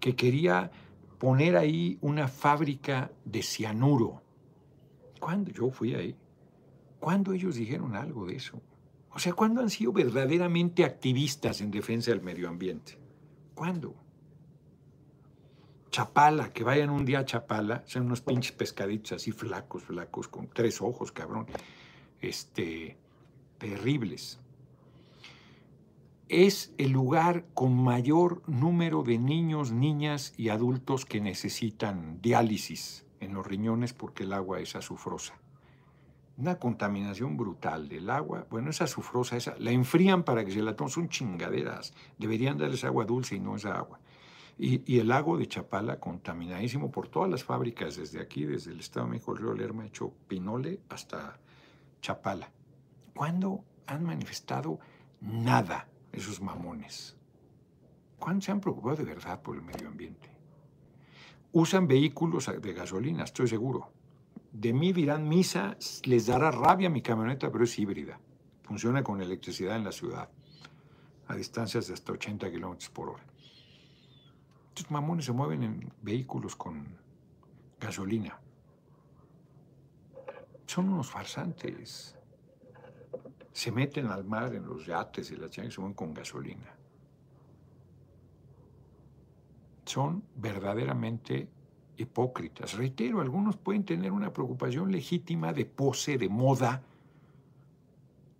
que 0.01 0.15
quería 0.15 0.71
poner 1.19 1.57
ahí 1.57 1.99
una 2.01 2.29
fábrica 2.29 3.11
de 3.25 3.43
cianuro. 3.43 4.23
¿Cuándo? 5.19 5.51
Yo 5.51 5.71
fui 5.71 5.95
ahí. 5.95 6.17
¿Cuándo 7.01 7.33
ellos 7.33 7.57
dijeron 7.57 7.97
algo 7.97 8.27
de 8.27 8.37
eso? 8.37 8.61
O 9.11 9.19
sea, 9.19 9.33
¿cuándo 9.33 9.61
han 9.61 9.71
sido 9.71 9.93
verdaderamente 9.93 10.85
activistas 10.85 11.61
en 11.61 11.71
defensa 11.71 12.11
del 12.11 12.23
medio 12.23 12.49
ambiente? 12.49 12.99
¿Cuándo? 13.55 13.95
Chapala, 15.91 16.51
que 16.53 16.65
vayan 16.65 16.91
un 16.91 17.05
día 17.05 17.21
a 17.21 17.25
Chapala, 17.25 17.83
sean 17.87 18.07
unos 18.07 18.21
pinches 18.21 18.53
pescaditos 18.53 19.13
así 19.13 19.33
flacos, 19.33 19.85
flacos, 19.85 20.29
con 20.29 20.49
tres 20.49 20.81
ojos, 20.83 21.13
cabrón. 21.13 21.47
Este, 22.21 22.97
terribles 23.59 24.39
es 26.29 26.75
el 26.77 26.91
lugar 26.91 27.47
con 27.55 27.75
mayor 27.75 28.43
número 28.47 29.03
de 29.03 29.19
niños, 29.19 29.73
niñas 29.73 30.35
y 30.37 30.51
adultos 30.51 31.07
que 31.07 31.21
necesitan 31.21 32.21
diálisis 32.21 33.07
en 33.21 33.33
los 33.33 33.47
riñones 33.47 33.95
porque 33.95 34.25
el 34.25 34.35
agua 34.35 34.61
es 34.61 34.77
azufrosa. 34.77 35.39
Una 36.37 36.59
contaminación 36.59 37.37
brutal 37.37 37.89
del 37.89 38.11
agua. 38.11 38.47
Bueno, 38.51 38.71
esa 38.71 38.85
azufrosa, 38.85 39.37
esa, 39.37 39.57
la 39.59 39.73
enfrían 39.73 40.23
para 40.23 40.45
que 40.45 40.53
se 40.53 40.63
la 40.63 40.77
tomen. 40.77 40.93
Son 40.93 41.09
chingaderas. 41.09 41.95
Deberían 42.19 42.59
darles 42.59 42.85
agua 42.85 43.07
dulce 43.07 43.35
y 43.37 43.41
no 43.41 43.57
esa 43.57 43.75
agua. 43.77 43.99
Y, 44.61 44.99
el 44.99 45.09
lago 45.09 45.39
de 45.39 45.47
Chapala 45.47 46.01
contaminadísimo 46.01 46.91
por 46.91 47.09
todas 47.09 47.31
las 47.31 47.45
fábricas, 47.45 47.97
desde 47.97 48.21
aquí, 48.21 48.45
desde 48.45 48.73
el 48.73 48.81
Estado 48.81 49.07
de 49.07 49.13
México, 49.13 49.33
el 49.33 49.39
río 49.39 49.55
Lerma, 49.55 49.87
hecho 49.87 50.13
Pinole 50.27 50.81
hasta 50.89 51.39
Chapala. 52.01 52.51
¿Cuándo 53.15 53.65
han 53.87 54.05
manifestado 54.05 54.81
nada? 55.21 55.89
esos 56.13 56.41
mamones? 56.41 57.17
¿Cuándo 58.19 58.45
se 58.45 58.51
han 58.51 58.61
preocupado 58.61 58.97
de 58.97 59.05
verdad 59.05 59.41
por 59.41 59.57
el 59.57 59.63
medio 59.63 59.89
ambiente? 59.89 60.29
Usan 61.53 61.87
vehículos 61.87 62.51
de 62.61 62.73
gasolina, 62.73 63.25
estoy 63.25 63.49
seguro. 63.49 63.93
De 64.53 64.73
mí 64.73 64.93
dirán 64.93 65.29
misa, 65.29 65.77
les 66.05 66.27
dará 66.27 66.51
rabia 66.51 66.91
mi 66.91 67.03
camioneta, 67.03 67.51
pero 67.51 67.65
es 67.65 67.79
híbrida. 67.79 68.19
Funciona 68.65 69.03
con 69.03 69.23
electricidad 69.23 69.77
en 69.77 69.85
la 69.85 69.93
ciudad, 69.93 70.29
a 71.27 71.35
distancias 71.37 71.87
de 71.87 71.95
hasta 71.95 72.13
80 72.13 72.51
kilómetros 72.51 72.91
por 72.91 73.11
hora. 73.11 73.25
Estos 74.79 74.93
mamones 74.93 75.25
se 75.25 75.33
mueven 75.33 75.65
en 75.65 75.93
vehículos 76.03 76.55
con 76.55 76.87
gasolina. 77.81 78.39
Son 80.67 80.89
unos 80.89 81.11
farsantes 81.11 82.17
se 83.51 83.73
meten 83.73 84.07
al 84.07 84.23
mar 84.23 84.55
en 84.55 84.65
los 84.65 84.87
yates 84.87 85.33
y 85.33 85.37
las 85.37 85.59
y 85.59 85.69
se 85.69 85.81
mueven 85.81 85.97
con 85.97 86.15
gasolina. 86.15 86.73
Son 89.85 90.23
verdaderamente 90.37 91.49
hipócritas. 91.97 92.75
Reitero, 92.75 93.21
algunos 93.21 93.57
pueden 93.57 93.85
tener 93.85 94.13
una 94.13 94.33
preocupación 94.33 94.93
legítima 94.93 95.53
de 95.53 95.65
pose, 95.65 96.19
de 96.19 96.29
moda. 96.29 96.85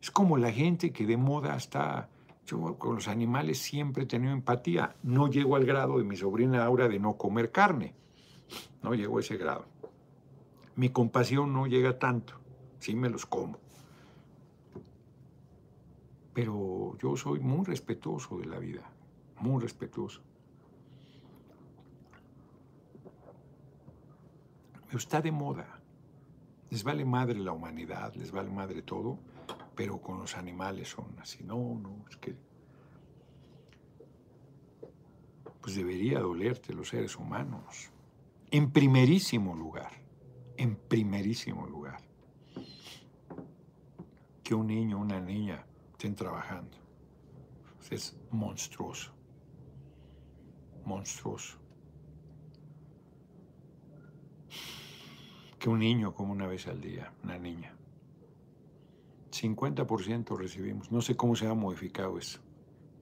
Es 0.01 0.13
como 0.13 0.37
la 0.37 0.53
gente 0.53 0.93
que 0.93 1.05
de 1.05 1.17
moda 1.17 1.57
está... 1.57 2.09
Yo 2.49 2.77
con 2.79 2.97
los 2.97 3.07
animales 3.07 3.59
siempre 3.59 4.03
he 4.03 4.07
tenido 4.07 4.33
empatía. 4.33 4.97
No 5.05 5.29
llego 5.29 5.55
al 5.55 5.65
grado 5.65 5.99
de 5.99 6.05
mi 6.05 6.17
sobrina 6.17 6.65
Aura 6.65 6.89
de 6.89 6.99
no 6.99 7.17
comer 7.17 7.53
carne. 7.53 7.95
No 8.83 8.95
llego 8.95 9.19
a 9.19 9.21
ese 9.21 9.37
grado. 9.37 9.67
Mi 10.75 10.89
compasión 10.89 11.53
no 11.53 11.69
llega 11.69 11.99
tanto. 12.01 12.35
Sí 12.81 12.97
me 12.97 13.09
los 13.09 13.27
como 13.27 13.59
pero 16.39 16.97
yo 16.99 17.17
soy 17.17 17.41
muy 17.41 17.65
respetuoso 17.65 18.39
de 18.39 18.47
la 18.47 18.61
vida, 18.61 18.89
muy 19.41 19.61
respetuoso. 19.61 20.23
Pero 24.87 24.99
está 24.99 25.21
de 25.21 25.33
moda. 25.33 25.81
Les 26.71 26.85
vale 26.85 27.05
madre 27.05 27.41
la 27.41 27.51
humanidad, 27.51 28.15
les 28.15 28.31
vale 28.31 28.51
madre 28.51 28.83
todo, 28.83 29.19
pero 29.79 30.01
con 30.01 30.19
los 30.19 30.37
animales 30.37 30.89
son 30.89 31.17
así. 31.21 31.45
No, 31.45 31.79
no, 31.81 32.05
es 32.11 32.17
que... 32.17 32.35
Pues 35.61 35.77
debería 35.77 36.19
dolerte 36.19 36.75
los 36.75 36.89
seres 36.89 37.15
humanos. 37.15 37.93
En 38.51 38.73
primerísimo 38.73 39.55
lugar, 39.55 39.93
en 40.57 40.75
primerísimo 40.75 41.65
lugar. 41.69 42.01
Que 44.43 44.53
un 44.53 44.67
niño, 44.67 44.99
una 44.99 45.21
niña 45.21 45.65
estén 45.93 46.17
trabajando. 46.17 46.77
Es 47.89 48.19
monstruoso, 48.33 49.13
monstruoso. 50.85 51.57
Que 55.61 55.69
un 55.69 55.79
niño 55.79 56.13
como 56.13 56.33
una 56.33 56.49
vez 56.49 56.67
al 56.67 56.81
día, 56.81 57.13
una 57.23 57.39
niña. 57.39 57.78
50% 59.41 60.37
recibimos. 60.37 60.91
No 60.91 61.01
sé 61.01 61.17
cómo 61.17 61.37
se 61.37 61.47
ha 61.47 61.55
modificado 61.55 62.19
eso. 62.19 62.41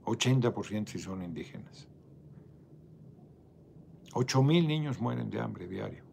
80% 0.05 0.89
si 0.89 0.99
son 0.99 1.22
indígenas. 1.22 1.89
8 4.12 4.43
mil 4.43 4.66
niños 4.66 5.01
mueren 5.01 5.28
de 5.28 5.41
hambre 5.41 5.66
diario. 5.66 6.05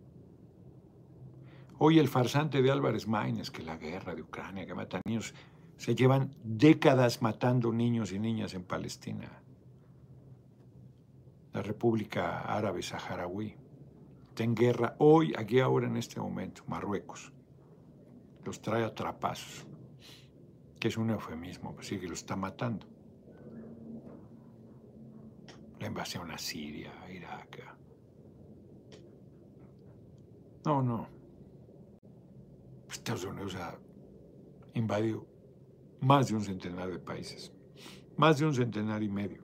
Hoy 1.77 1.99
el 1.99 2.07
farsante 2.07 2.61
de 2.61 2.71
Álvarez 2.71 3.07
Maínez, 3.07 3.49
que 3.49 3.63
la 3.63 3.77
guerra 3.77 4.15
de 4.15 4.21
Ucrania, 4.21 4.65
que 4.65 4.73
mata 4.73 5.01
niños, 5.05 5.33
se 5.77 5.95
llevan 5.95 6.35
décadas 6.43 7.21
matando 7.21 7.71
niños 7.71 8.11
y 8.11 8.19
niñas 8.19 8.53
en 8.53 8.63
Palestina. 8.63 9.41
La 11.51 11.61
República 11.61 12.41
Árabe 12.41 12.81
Saharaui 12.81 13.55
está 14.29 14.43
en 14.43 14.55
guerra 14.55 14.95
hoy, 14.99 15.33
aquí 15.37 15.59
ahora, 15.59 15.87
en 15.87 15.97
este 15.97 16.19
momento, 16.19 16.63
Marruecos. 16.67 17.31
Los 18.43 18.61
trae 18.61 18.83
a 18.83 18.93
que 20.83 20.89
es 20.89 20.97
un 20.97 21.11
eufemismo, 21.11 21.77
así 21.79 21.97
que 21.97 22.09
los 22.09 22.19
está 22.19 22.35
matando. 22.35 22.85
La 25.79 25.87
invasión 25.87 26.29
a 26.29 26.37
Siria, 26.37 26.91
a 27.01 27.09
Irak. 27.09 27.77
No, 30.65 30.83
no. 30.83 31.07
Estados 32.91 33.23
Unidos 33.23 33.55
ha 33.55 33.79
invadido 34.73 35.25
más 36.01 36.27
de 36.27 36.35
un 36.35 36.41
centenar 36.41 36.91
de 36.91 36.99
países, 36.99 37.53
más 38.17 38.39
de 38.39 38.45
un 38.47 38.53
centenar 38.53 39.01
y 39.03 39.07
medio. 39.07 39.41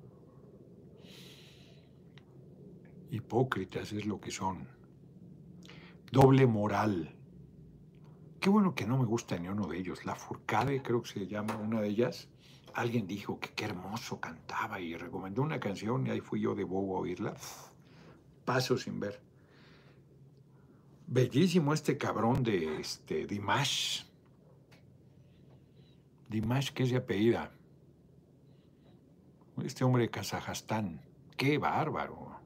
Hipócritas 3.12 3.94
es 3.94 4.06
lo 4.06 4.20
que 4.20 4.32
son. 4.32 4.68
Doble 6.12 6.46
moral. 6.46 7.16
Qué 8.40 8.50
bueno 8.50 8.74
que 8.74 8.86
no 8.86 8.98
me 8.98 9.06
gusta 9.06 9.38
ni 9.38 9.50
uno 9.50 9.68
de 9.68 9.78
ellos. 9.78 10.06
La 10.06 10.16
Furcade, 10.16 10.82
creo 10.82 11.02
que 11.02 11.10
se 11.10 11.28
llama 11.28 11.58
una 11.58 11.82
de 11.82 11.90
ellas. 11.90 12.30
Alguien 12.74 13.06
dijo 13.06 13.40
que 13.40 13.50
qué 13.50 13.66
hermoso 13.66 14.20
cantaba 14.20 14.80
y 14.80 14.96
recomendó 14.96 15.42
una 15.42 15.60
canción 15.60 16.08
y 16.08 16.12
ahí 16.12 16.22
fui 16.22 16.40
yo 16.40 16.56
de 16.56 16.64
bobo 16.64 16.98
a 16.98 17.02
oírla. 17.02 17.34
Paso 18.46 18.78
sin 18.78 19.00
ver. 19.00 19.22
Bellísimo 21.08 21.74
este 21.74 21.98
cabrón 21.98 22.44
de 22.44 22.80
este, 22.80 23.26
Dimash. 23.26 24.04
Dimash, 26.30 26.70
que 26.72 26.84
es 26.84 26.92
de 26.92 26.98
apellida. 26.98 27.52
Este 29.64 29.84
hombre 29.84 30.04
de 30.04 30.10
Kazajstán. 30.10 31.02
Qué 31.36 31.58
bárbaro. 31.58 32.40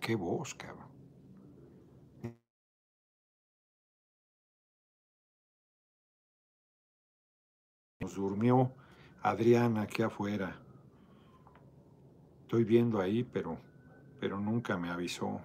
Qué 0.00 0.14
voz, 0.14 0.54
cabrón. 0.54 0.81
Nos 8.02 8.16
durmió 8.16 8.72
Adrián 9.22 9.78
aquí 9.78 10.02
afuera. 10.02 10.56
Estoy 12.42 12.64
viendo 12.64 13.00
ahí, 13.00 13.22
pero, 13.22 13.58
pero 14.18 14.40
nunca 14.40 14.76
me 14.76 14.90
avisó. 14.90 15.40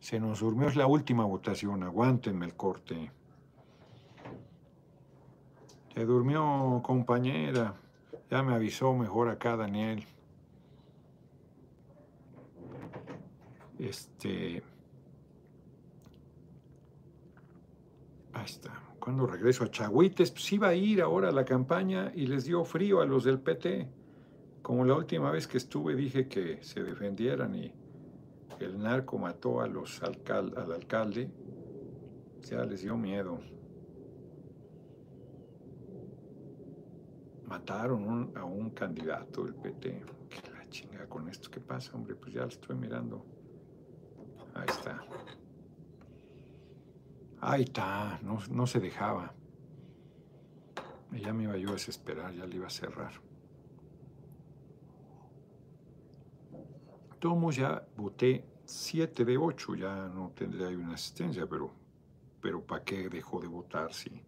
Se 0.00 0.20
nos 0.20 0.40
durmió, 0.40 0.68
es 0.68 0.76
la 0.76 0.86
última 0.86 1.24
votación, 1.24 1.82
aguántenme 1.82 2.44
el 2.44 2.54
corte. 2.54 3.10
Se 5.94 6.04
durmió, 6.04 6.82
compañera. 6.84 7.74
Ya 8.30 8.42
me 8.42 8.52
avisó 8.52 8.92
mejor 8.92 9.30
acá, 9.30 9.56
Daniel. 9.56 10.04
Este. 13.78 14.62
Ahí 18.32 18.44
está. 18.44 18.72
Cuando 18.98 19.26
regreso 19.26 19.64
a 19.64 19.70
Chagüites, 19.70 20.30
pues 20.30 20.52
iba 20.52 20.68
a 20.68 20.74
ir 20.74 21.00
ahora 21.00 21.30
a 21.30 21.32
la 21.32 21.44
campaña 21.44 22.12
y 22.14 22.26
les 22.26 22.44
dio 22.44 22.64
frío 22.64 23.00
a 23.00 23.06
los 23.06 23.24
del 23.24 23.40
PT. 23.40 23.88
Como 24.62 24.84
la 24.84 24.94
última 24.94 25.30
vez 25.30 25.46
que 25.46 25.56
estuve 25.56 25.94
dije 25.96 26.28
que 26.28 26.62
se 26.62 26.82
defendieran 26.82 27.54
y 27.54 27.72
el 28.60 28.78
narco 28.78 29.18
mató 29.18 29.60
a 29.60 29.66
los 29.66 30.02
al 30.02 30.72
alcalde, 30.72 31.30
ya 32.42 32.64
les 32.64 32.82
dio 32.82 32.96
miedo. 32.96 33.40
Mataron 37.46 38.32
a 38.36 38.44
un 38.44 38.70
candidato 38.70 39.44
del 39.44 39.54
PT. 39.54 40.04
¿Qué 40.28 40.52
la 40.52 40.68
chinga 40.68 41.06
con 41.08 41.28
esto? 41.28 41.50
¿Qué 41.50 41.60
pasa, 41.60 41.96
hombre? 41.96 42.14
Pues 42.14 42.34
ya 42.34 42.42
lo 42.42 42.48
estoy 42.48 42.76
mirando. 42.76 43.24
Ahí 44.54 44.66
está. 44.68 45.02
Ahí 47.42 47.62
está, 47.62 48.18
no, 48.22 48.38
no 48.50 48.66
se 48.66 48.80
dejaba. 48.80 49.32
ya 51.12 51.32
me 51.32 51.44
iba 51.44 51.56
yo 51.56 51.70
a 51.70 51.72
desesperar, 51.72 52.34
ya 52.34 52.44
le 52.46 52.56
iba 52.56 52.66
a 52.66 52.70
cerrar. 52.70 53.12
Tomo 57.18 57.50
ya 57.50 57.86
voté 57.96 58.44
7 58.64 59.24
de 59.24 59.36
8, 59.38 59.74
ya 59.74 60.08
no 60.08 60.32
tendría 60.34 60.68
una 60.68 60.94
asistencia, 60.94 61.46
pero, 61.46 61.70
pero 62.40 62.62
¿para 62.62 62.84
qué 62.84 63.08
dejo 63.08 63.40
de 63.40 63.48
votar 63.48 63.92
si, 63.92 64.22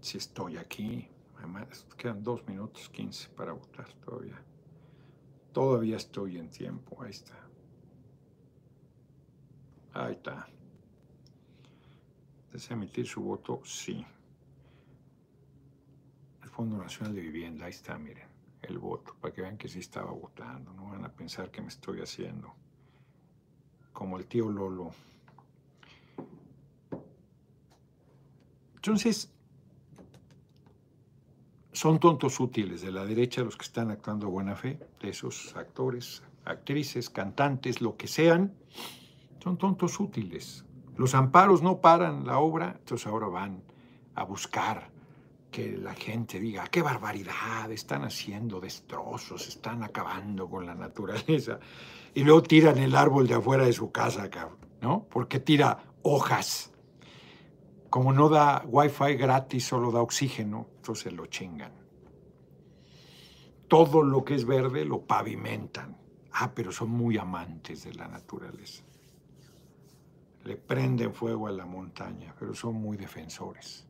si 0.00 0.18
estoy 0.18 0.56
aquí? 0.56 1.08
Además, 1.38 1.86
quedan 1.96 2.22
2 2.22 2.46
minutos 2.46 2.88
15 2.88 3.30
para 3.30 3.52
votar 3.52 3.92
todavía. 3.94 4.40
Todavía 5.52 5.96
estoy 5.96 6.38
en 6.38 6.50
tiempo, 6.50 7.02
ahí 7.02 7.10
está. 7.10 7.34
Ahí 9.92 10.12
está. 10.12 10.48
¿Desea 12.52 12.76
emitir 12.76 13.06
su 13.06 13.22
voto? 13.22 13.60
Sí. 13.64 14.04
El 16.42 16.48
Fondo 16.50 16.76
Nacional 16.76 17.14
de 17.14 17.20
Vivienda, 17.20 17.66
ahí 17.66 17.70
está, 17.70 17.98
miren 17.98 18.30
el 18.62 18.78
voto, 18.78 19.14
para 19.20 19.32
que 19.32 19.42
vean 19.42 19.56
que 19.56 19.68
sí 19.68 19.78
estaba 19.78 20.10
votando, 20.10 20.72
no 20.74 20.90
van 20.90 21.04
a 21.04 21.08
pensar 21.08 21.50
que 21.50 21.60
me 21.60 21.68
estoy 21.68 22.00
haciendo 22.00 22.54
como 23.92 24.16
el 24.16 24.26
tío 24.26 24.50
Lolo. 24.50 24.92
Entonces, 28.76 29.30
son 31.72 32.00
tontos 32.00 32.40
útiles 32.40 32.80
de 32.80 32.90
la 32.90 33.04
derecha 33.04 33.42
los 33.42 33.56
que 33.56 33.64
están 33.64 33.90
actuando 33.90 34.26
a 34.26 34.30
buena 34.30 34.56
fe, 34.56 34.78
de 35.00 35.10
esos 35.10 35.54
actores, 35.54 36.22
actrices, 36.44 37.10
cantantes, 37.10 37.80
lo 37.80 37.96
que 37.96 38.06
sean, 38.06 38.54
son 39.42 39.58
tontos 39.58 40.00
útiles. 40.00 40.64
Los 40.96 41.14
amparos 41.14 41.62
no 41.62 41.80
paran 41.80 42.26
la 42.26 42.38
obra, 42.38 42.76
entonces 42.78 43.06
ahora 43.06 43.28
van 43.28 43.62
a 44.14 44.24
buscar 44.24 44.90
que 45.50 45.76
la 45.76 45.94
gente 45.94 46.38
diga, 46.38 46.66
qué 46.68 46.82
barbaridad, 46.82 47.70
están 47.72 48.04
haciendo 48.04 48.60
destrozos, 48.60 49.48
están 49.48 49.82
acabando 49.82 50.48
con 50.48 50.66
la 50.66 50.74
naturaleza. 50.74 51.58
Y 52.14 52.22
luego 52.22 52.42
tiran 52.42 52.78
el 52.78 52.94
árbol 52.94 53.26
de 53.26 53.34
afuera 53.34 53.64
de 53.64 53.72
su 53.72 53.90
casa, 53.90 54.28
¿no? 54.80 55.06
Porque 55.10 55.40
tira 55.40 55.84
hojas. 56.02 56.72
Como 57.88 58.12
no 58.12 58.28
da 58.28 58.62
wifi 58.66 59.14
gratis, 59.16 59.66
solo 59.66 59.90
da 59.90 60.00
oxígeno, 60.00 60.68
entonces 60.76 61.12
lo 61.12 61.26
chingan. 61.26 61.72
Todo 63.66 64.02
lo 64.02 64.24
que 64.24 64.34
es 64.34 64.44
verde 64.44 64.84
lo 64.84 65.02
pavimentan. 65.02 65.96
Ah, 66.32 66.52
pero 66.54 66.70
son 66.70 66.90
muy 66.90 67.18
amantes 67.18 67.84
de 67.84 67.94
la 67.94 68.06
naturaleza. 68.06 68.84
Le 70.44 70.56
prenden 70.56 71.12
fuego 71.12 71.46
a 71.46 71.52
la 71.52 71.66
montaña, 71.66 72.34
pero 72.38 72.54
son 72.54 72.74
muy 72.74 72.96
defensores. 72.96 73.86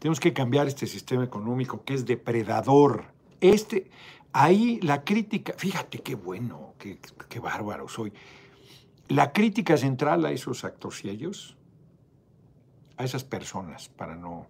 Tenemos 0.00 0.18
que 0.18 0.32
cambiar 0.32 0.66
este 0.66 0.86
sistema 0.88 1.22
económico 1.22 1.84
que 1.84 1.94
es 1.94 2.04
depredador. 2.04 3.04
Este, 3.40 3.88
ahí 4.32 4.80
la 4.82 5.04
crítica, 5.04 5.54
fíjate 5.56 6.00
qué 6.00 6.16
bueno, 6.16 6.74
qué, 6.78 6.98
qué 7.28 7.38
bárbaro 7.38 7.86
soy. 7.86 8.12
La 9.06 9.32
crítica 9.32 9.76
central 9.76 10.24
a 10.24 10.32
esos 10.32 10.64
actos 10.64 11.04
y 11.04 11.10
ellos, 11.10 11.56
a 12.96 13.04
esas 13.04 13.22
personas, 13.22 13.88
para 13.90 14.16
no 14.16 14.48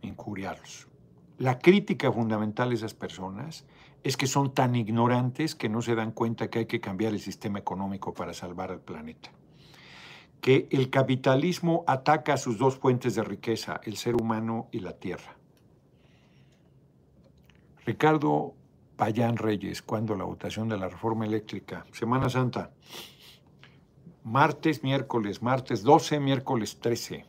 injuriarlos. 0.00 0.88
La 1.36 1.58
crítica 1.58 2.10
fundamental 2.10 2.70
a 2.70 2.74
esas 2.74 2.94
personas 2.94 3.66
es 4.06 4.16
que 4.16 4.26
son 4.26 4.54
tan 4.54 4.74
ignorantes 4.74 5.54
que 5.54 5.68
no 5.68 5.82
se 5.82 5.94
dan 5.94 6.12
cuenta 6.12 6.48
que 6.48 6.60
hay 6.60 6.66
que 6.66 6.80
cambiar 6.80 7.12
el 7.12 7.20
sistema 7.20 7.58
económico 7.58 8.14
para 8.14 8.32
salvar 8.32 8.70
al 8.70 8.80
planeta 8.80 9.30
que 10.40 10.68
el 10.70 10.90
capitalismo 10.90 11.82
ataca 11.88 12.36
sus 12.36 12.56
dos 12.56 12.76
fuentes 12.76 13.16
de 13.16 13.24
riqueza, 13.24 13.80
el 13.82 13.96
ser 13.96 14.14
humano 14.14 14.68
y 14.70 14.78
la 14.78 14.92
tierra. 14.92 15.36
Ricardo 17.84 18.54
Payán 18.96 19.38
Reyes, 19.38 19.82
cuando 19.82 20.14
la 20.14 20.22
votación 20.22 20.68
de 20.68 20.76
la 20.76 20.88
reforma 20.88 21.26
eléctrica, 21.26 21.84
Semana 21.92 22.30
Santa, 22.30 22.70
martes, 24.22 24.84
miércoles, 24.84 25.42
martes 25.42 25.82
12, 25.82 26.20
miércoles 26.20 26.78
13. 26.80 27.24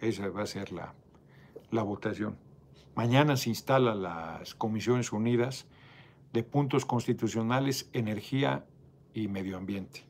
Esa 0.00 0.28
va 0.28 0.42
a 0.42 0.46
ser 0.46 0.72
la, 0.72 0.92
la 1.70 1.84
votación. 1.84 2.36
Mañana 2.94 3.36
se 3.36 3.48
instalan 3.48 4.02
las 4.02 4.54
Comisiones 4.54 5.12
Unidas 5.12 5.66
de 6.32 6.42
Puntos 6.42 6.84
Constitucionales, 6.84 7.88
Energía 7.92 8.66
y 9.14 9.28
Medio 9.28 9.56
Ambiente. 9.56 10.04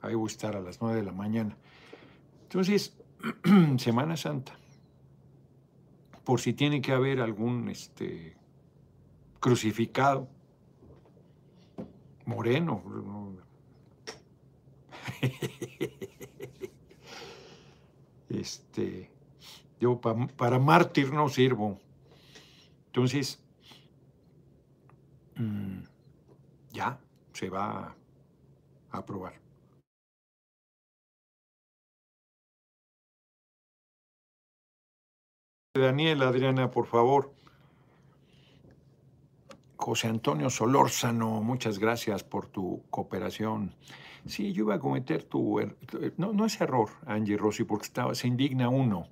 Ahí 0.00 0.14
voy 0.14 0.28
a 0.28 0.32
estar 0.32 0.56
a 0.56 0.60
las 0.60 0.80
9 0.80 0.96
de 0.96 1.02
la 1.02 1.12
mañana. 1.12 1.56
Entonces, 2.44 2.96
Semana 3.78 4.16
Santa. 4.16 4.52
Por 6.24 6.40
si 6.40 6.52
tiene 6.54 6.80
que 6.80 6.92
haber 6.92 7.20
algún 7.20 7.68
este, 7.68 8.36
crucificado, 9.40 10.28
moreno. 12.24 12.82
Este, 18.28 19.10
yo 19.78 20.00
para 20.00 20.58
mártir 20.58 21.12
no 21.12 21.28
sirvo. 21.28 21.78
Entonces, 22.92 23.42
mm, 25.36 25.78
ya 26.72 27.00
se 27.32 27.48
va 27.48 27.96
a 28.90 28.98
aprobar. 28.98 29.32
Daniel, 35.74 36.22
Adriana, 36.22 36.70
por 36.70 36.84
favor. 36.84 37.32
José 39.76 40.08
Antonio 40.08 40.50
Solórzano, 40.50 41.40
muchas 41.40 41.78
gracias 41.78 42.22
por 42.22 42.46
tu 42.46 42.84
cooperación. 42.90 43.74
Sí, 44.26 44.52
yo 44.52 44.64
iba 44.64 44.74
a 44.74 44.78
cometer 44.78 45.24
tu... 45.24 45.60
Er, 45.60 45.78
no, 46.18 46.34
no 46.34 46.44
es 46.44 46.60
error, 46.60 46.90
Angie 47.06 47.38
Rossi, 47.38 47.64
porque 47.64 47.86
estaba, 47.86 48.14
se 48.14 48.28
indigna 48.28 48.68
uno. 48.68 49.08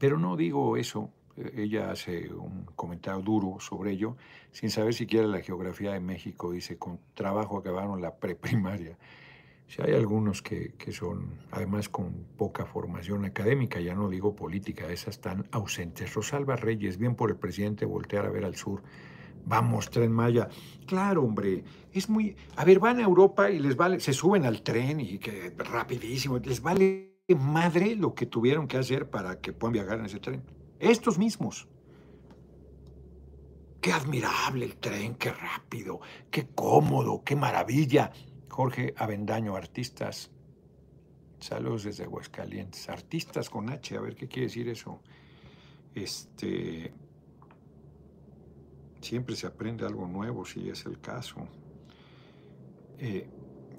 Pero 0.00 0.18
no 0.18 0.36
digo 0.36 0.76
eso. 0.76 1.12
Ella 1.54 1.90
hace 1.90 2.32
un 2.32 2.64
comentario 2.74 3.22
duro 3.22 3.60
sobre 3.60 3.92
ello, 3.92 4.16
sin 4.50 4.70
saber 4.70 4.94
siquiera 4.94 5.26
la 5.26 5.40
geografía 5.40 5.92
de 5.92 6.00
México. 6.00 6.52
Dice, 6.52 6.78
con 6.78 7.00
trabajo 7.14 7.58
acabaron 7.58 8.00
la 8.00 8.16
preprimaria. 8.16 8.98
Si 9.68 9.82
hay 9.82 9.92
algunos 9.92 10.40
que, 10.40 10.72
son, 10.92 11.40
además, 11.50 11.90
con 11.90 12.24
poca 12.38 12.64
formación 12.64 13.26
académica, 13.26 13.78
ya 13.80 13.94
no 13.94 14.08
digo 14.08 14.34
política, 14.34 14.90
esas 14.90 15.16
están 15.16 15.46
ausentes. 15.52 16.14
Rosalba 16.14 16.56
Reyes, 16.56 16.96
bien 16.96 17.14
por 17.14 17.30
el 17.30 17.36
presidente 17.36 17.84
voltear 17.84 18.24
a 18.24 18.30
ver 18.30 18.46
al 18.46 18.56
sur. 18.56 18.82
Vamos, 19.44 19.90
Tren 19.90 20.10
Maya. 20.10 20.48
Claro, 20.86 21.22
hombre, 21.22 21.64
es 21.92 22.08
muy... 22.08 22.34
A 22.56 22.64
ver, 22.64 22.78
van 22.78 22.98
a 22.98 23.02
Europa 23.02 23.50
y 23.50 23.58
les 23.58 23.76
vale, 23.76 24.00
se 24.00 24.14
suben 24.14 24.46
al 24.46 24.62
tren 24.62 25.00
y 25.00 25.18
que 25.18 25.52
rapidísimo, 25.56 26.38
les 26.38 26.62
vale 26.62 27.18
madre 27.38 27.94
lo 27.94 28.14
que 28.14 28.24
tuvieron 28.24 28.66
que 28.66 28.78
hacer 28.78 29.10
para 29.10 29.38
que 29.38 29.52
puedan 29.52 29.74
viajar 29.74 29.98
en 29.98 30.06
ese 30.06 30.18
tren. 30.18 30.42
Estos 30.78 31.18
mismos. 31.18 31.68
Qué 33.80 33.92
admirable 33.92 34.64
el 34.64 34.76
tren, 34.76 35.14
qué 35.14 35.32
rápido, 35.32 36.00
qué 36.30 36.48
cómodo, 36.48 37.22
qué 37.24 37.36
maravilla. 37.36 38.10
Jorge 38.48 38.94
Avendaño, 38.96 39.54
artistas. 39.54 40.30
Saludos 41.38 41.84
desde 41.84 42.04
Aguascalientes. 42.04 42.88
Artistas 42.88 43.48
con 43.48 43.70
H, 43.70 43.96
a 43.96 44.00
ver 44.00 44.16
qué 44.16 44.26
quiere 44.26 44.48
decir 44.48 44.68
eso. 44.68 45.00
Este. 45.94 46.92
Siempre 49.00 49.36
se 49.36 49.46
aprende 49.46 49.86
algo 49.86 50.08
nuevo, 50.08 50.44
si 50.44 50.68
es 50.68 50.84
el 50.86 51.00
caso. 51.00 51.46
Eh, 52.98 53.30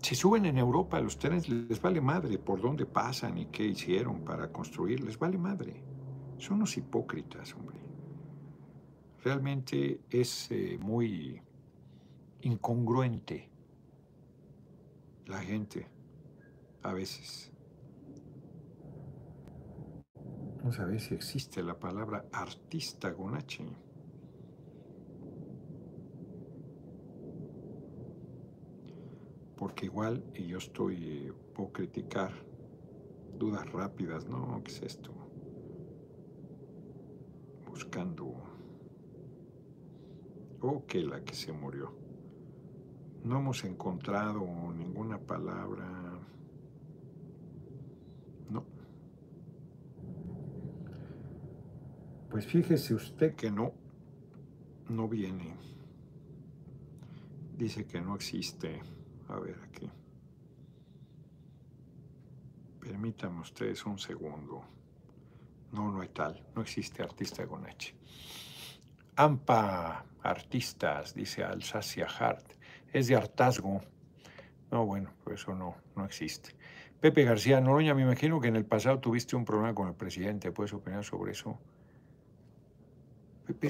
si 0.01 0.15
suben 0.15 0.45
en 0.45 0.57
Europa 0.57 0.99
los 1.01 1.19
trenes, 1.19 1.49
les 1.49 1.81
vale 1.81 1.99
madre 1.99 2.37
por 2.37 2.61
dónde 2.61 2.85
pasan 2.85 3.37
y 3.37 3.47
qué 3.47 3.65
hicieron 3.65 4.23
para 4.23 4.49
construir, 4.49 5.01
les 5.01 5.19
vale 5.19 5.37
madre. 5.37 5.88
Son 6.39 6.55
unos 6.55 6.77
hipócritas, 6.77 7.53
hombre. 7.53 7.77
Realmente 9.21 10.01
es 10.09 10.49
eh, 10.51 10.77
muy 10.81 11.41
incongruente 12.41 13.49
la 15.25 15.39
gente 15.41 15.85
a 16.81 16.93
veces. 16.93 17.51
Vamos 20.59 20.79
a 20.79 20.99
si 20.99 21.13
existe 21.13 21.61
la 21.61 21.77
palabra 21.77 22.25
artista 22.31 23.13
con 23.13 23.35
H. 23.35 23.65
Porque 29.57 29.87
igual, 29.87 30.23
yo 30.33 30.57
estoy, 30.57 31.27
eh, 31.27 31.33
puedo 31.53 31.73
criticar 31.73 32.31
dudas 33.37 33.69
rápidas, 33.73 34.25
¿no? 34.25 34.61
¿Qué 34.63 34.71
es 34.71 34.81
esto? 34.83 35.28
Buscando. 37.79 38.33
Oh, 40.59 40.85
que 40.85 41.01
la 41.01 41.23
que 41.23 41.33
se 41.33 41.53
murió. 41.53 41.93
No 43.23 43.39
hemos 43.39 43.63
encontrado 43.63 44.41
ninguna 44.73 45.17
palabra. 45.17 45.87
No. 48.49 48.65
Pues 52.29 52.45
fíjese 52.47 52.95
usted 52.95 53.35
que 53.35 53.49
no, 53.49 53.71
no 54.89 55.07
viene. 55.07 55.55
Dice 57.55 57.85
que 57.85 58.01
no 58.01 58.15
existe. 58.15 58.81
A 59.29 59.39
ver 59.39 59.57
aquí. 59.63 59.89
Permítanme 62.81 63.39
ustedes 63.39 63.85
un 63.85 63.97
segundo. 63.97 64.78
No, 65.71 65.91
no 65.91 66.01
hay 66.01 66.09
tal. 66.09 66.43
No 66.55 66.61
existe 66.61 67.03
artista 67.03 67.45
con 67.47 67.65
H. 67.65 67.95
AMPA 69.15 70.05
Artistas, 70.23 71.13
dice 71.13 71.43
Alsacia 71.43 72.07
Hart 72.07 72.59
es 72.93 73.07
de 73.07 73.15
hartazgo. 73.15 73.81
No, 74.71 74.85
bueno, 74.85 75.11
pues 75.23 75.41
eso 75.41 75.55
no, 75.55 75.75
no 75.95 76.05
existe. 76.05 76.51
Pepe 76.99 77.23
García 77.23 77.61
Noroña, 77.61 77.93
me 77.93 78.01
imagino 78.01 78.39
que 78.39 78.49
en 78.49 78.55
el 78.55 78.65
pasado 78.65 78.99
tuviste 78.99 79.35
un 79.35 79.45
problema 79.45 79.73
con 79.73 79.87
el 79.87 79.93
presidente. 79.93 80.51
¿Puedes 80.51 80.73
opinar 80.73 81.03
sobre 81.03 81.31
eso? 81.31 81.57
Pepe, 83.47 83.69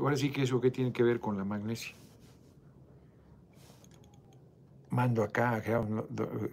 ahora 0.00 0.16
sí 0.16 0.30
que 0.30 0.42
eso 0.42 0.60
qué 0.60 0.70
tiene 0.70 0.92
que 0.92 1.02
ver 1.02 1.20
con 1.20 1.36
la 1.36 1.44
magnesia. 1.44 1.94
Mando 4.90 5.22
acá, 5.22 5.62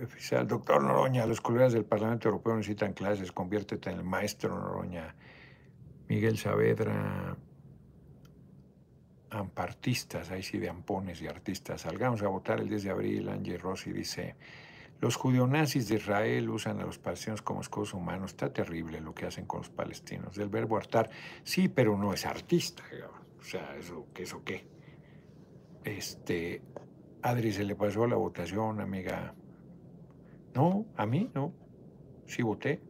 oficial, 0.03 0.47
doctor 0.47 0.83
Noroña, 0.83 1.25
los 1.25 1.41
colegas 1.41 1.73
del 1.73 1.85
Parlamento 1.85 2.29
Europeo 2.29 2.55
necesitan 2.55 2.93
clases, 2.93 3.31
conviértete 3.31 3.89
en 3.89 3.97
el 3.97 4.03
maestro 4.03 4.55
Noroña. 4.55 5.15
Miguel 6.07 6.37
Saavedra, 6.37 7.35
ampartistas, 9.29 10.31
ahí 10.31 10.43
sí 10.43 10.57
de 10.57 10.69
ampones 10.69 11.21
y 11.21 11.27
artistas. 11.27 11.81
Salgamos 11.81 12.21
a 12.21 12.27
votar 12.27 12.59
el 12.59 12.69
10 12.69 12.83
de 12.83 12.89
abril. 12.91 13.29
Angie 13.29 13.57
Rossi 13.57 13.91
dice, 13.91 14.35
los 14.99 15.15
judionazis 15.15 15.87
de 15.89 15.95
Israel 15.95 16.49
usan 16.49 16.79
a 16.79 16.85
los 16.85 16.97
palestinos 16.97 17.41
como 17.41 17.61
escudos 17.61 17.93
humanos. 17.93 18.31
Está 18.31 18.51
terrible 18.53 19.01
lo 19.01 19.13
que 19.13 19.25
hacen 19.25 19.45
con 19.45 19.59
los 19.59 19.69
palestinos. 19.69 20.35
Del 20.35 20.49
verbo 20.49 20.77
hartar, 20.77 21.09
sí, 21.43 21.67
pero 21.67 21.97
no 21.97 22.13
es 22.13 22.25
artista. 22.25 22.83
O 23.39 23.43
sea, 23.43 23.75
¿eso, 23.77 24.07
¿eso 24.15 24.43
qué? 24.43 24.65
Este, 25.83 26.61
Adri, 27.21 27.51
¿se 27.51 27.63
le 27.63 27.75
pasó 27.75 28.07
la 28.07 28.15
votación, 28.15 28.79
amiga? 28.79 29.33
No, 30.53 30.85
a 30.95 31.05
mí 31.05 31.29
no. 31.33 31.53
Sí 32.25 32.41
voté 32.41 32.81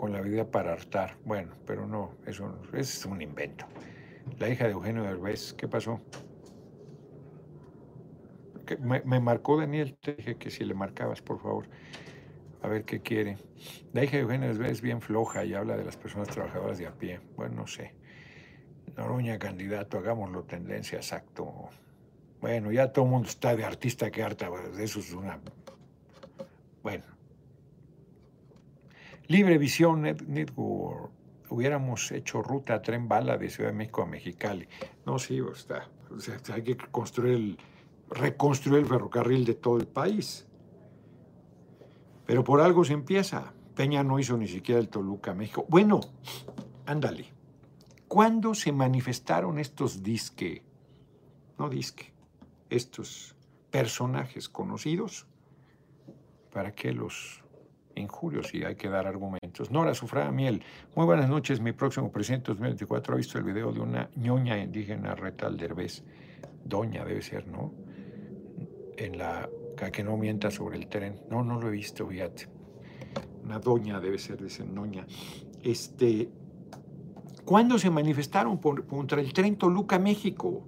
con 0.00 0.12
la 0.12 0.22
vida 0.22 0.50
para 0.50 0.72
hartar. 0.72 1.18
Bueno, 1.26 1.52
pero 1.66 1.86
no, 1.86 2.14
eso, 2.26 2.58
es 2.72 3.04
un 3.04 3.20
invento. 3.20 3.66
La 4.38 4.48
hija 4.48 4.64
de 4.64 4.70
Eugenio 4.70 5.02
Derbez, 5.02 5.52
¿qué 5.52 5.68
pasó? 5.68 6.00
Me, 8.78 9.20
marcó 9.20 9.58
Daniel, 9.58 9.98
te 10.00 10.14
dije 10.14 10.36
que 10.36 10.50
si 10.50 10.64
le 10.64 10.72
marcabas, 10.72 11.20
por 11.20 11.38
favor, 11.42 11.68
a 12.62 12.68
ver 12.68 12.84
qué 12.84 13.00
quiere. 13.00 13.36
La 13.92 14.02
hija 14.02 14.16
de 14.16 14.22
Eugenio 14.22 14.50
es 14.50 14.80
bien 14.80 15.02
floja 15.02 15.44
y 15.44 15.52
habla 15.52 15.76
de 15.76 15.84
las 15.84 15.98
personas 15.98 16.28
trabajadoras 16.28 16.78
de 16.78 16.86
a 16.86 16.92
pie. 16.92 17.20
Bueno, 17.36 17.56
no 17.56 17.66
sé. 17.66 17.99
Noroña, 19.00 19.38
candidato, 19.38 19.96
hagámoslo 19.96 20.42
tendencia, 20.44 20.96
exacto. 20.96 21.70
Bueno, 22.38 22.70
ya 22.70 22.92
todo 22.92 23.06
el 23.06 23.10
mundo 23.10 23.28
está 23.28 23.56
de 23.56 23.64
artista 23.64 24.10
que 24.10 24.22
harta, 24.22 24.50
eso 24.78 25.00
es 25.00 25.14
una... 25.14 25.40
Bueno, 26.82 27.04
Libre 29.26 29.56
Visión 29.56 30.02
Network. 30.02 31.12
Hubiéramos 31.48 32.12
hecho 32.12 32.42
ruta 32.42 32.82
tren 32.82 33.08
bala 33.08 33.38
de 33.38 33.48
Ciudad 33.48 33.70
de 33.70 33.76
México 33.76 34.02
a 34.02 34.06
Mexicali. 34.06 34.68
No, 35.06 35.18
sí, 35.18 35.40
está. 35.50 35.88
O 36.14 36.20
sea, 36.20 36.36
hay 36.52 36.62
que 36.62 36.76
construir 36.76 37.56
reconstruir 38.10 38.80
el 38.80 38.86
ferrocarril 38.86 39.46
de 39.46 39.54
todo 39.54 39.78
el 39.78 39.86
país. 39.86 40.46
Pero 42.26 42.44
por 42.44 42.60
algo 42.60 42.84
se 42.84 42.92
empieza. 42.92 43.54
Peña 43.74 44.04
no 44.04 44.18
hizo 44.18 44.36
ni 44.36 44.46
siquiera 44.46 44.78
el 44.78 44.88
Toluca 44.88 45.32
México. 45.32 45.64
Bueno, 45.68 46.00
ándale. 46.84 47.39
¿Cuándo 48.10 48.54
se 48.54 48.72
manifestaron 48.72 49.60
estos 49.60 50.02
disque? 50.02 50.64
No 51.56 51.68
disque. 51.68 52.12
Estos 52.68 53.36
personajes 53.70 54.48
conocidos. 54.48 55.28
¿Para 56.52 56.74
qué 56.74 56.90
los 56.90 57.44
injurios 57.94 58.52
y 58.52 58.64
hay 58.64 58.74
que 58.74 58.88
dar 58.88 59.06
argumentos. 59.06 59.70
Nora 59.70 59.94
Sufrada 59.94 60.32
Miel, 60.32 60.60
muy 60.96 61.06
buenas 61.06 61.28
noches. 61.28 61.60
Mi 61.60 61.70
próximo 61.70 62.10
presidente 62.10 62.48
2024 62.48 63.14
ha 63.14 63.16
visto 63.16 63.38
el 63.38 63.44
video 63.44 63.70
de 63.70 63.78
una 63.78 64.10
ñoña 64.16 64.58
indígena 64.58 65.14
retal 65.14 65.56
derbez. 65.56 66.02
Doña 66.64 67.04
debe 67.04 67.22
ser, 67.22 67.46
¿no? 67.46 67.72
En 68.96 69.18
la 69.18 69.48
que 69.92 70.02
no 70.02 70.16
mienta 70.16 70.50
sobre 70.50 70.78
el 70.78 70.88
tren. 70.88 71.20
No, 71.30 71.44
no 71.44 71.60
lo 71.60 71.68
he 71.68 71.70
visto, 71.70 72.08
fíjate. 72.08 72.48
Una 73.44 73.60
doña 73.60 74.00
debe 74.00 74.18
ser, 74.18 74.42
dice 74.42 74.64
ñoña. 74.66 75.06
Este, 75.62 76.28
¿Cuándo 77.50 77.80
se 77.80 77.90
manifestaron 77.90 78.58
contra 78.58 79.20
el 79.20 79.32
tren 79.32 79.56
Toluca, 79.56 79.98
México? 79.98 80.62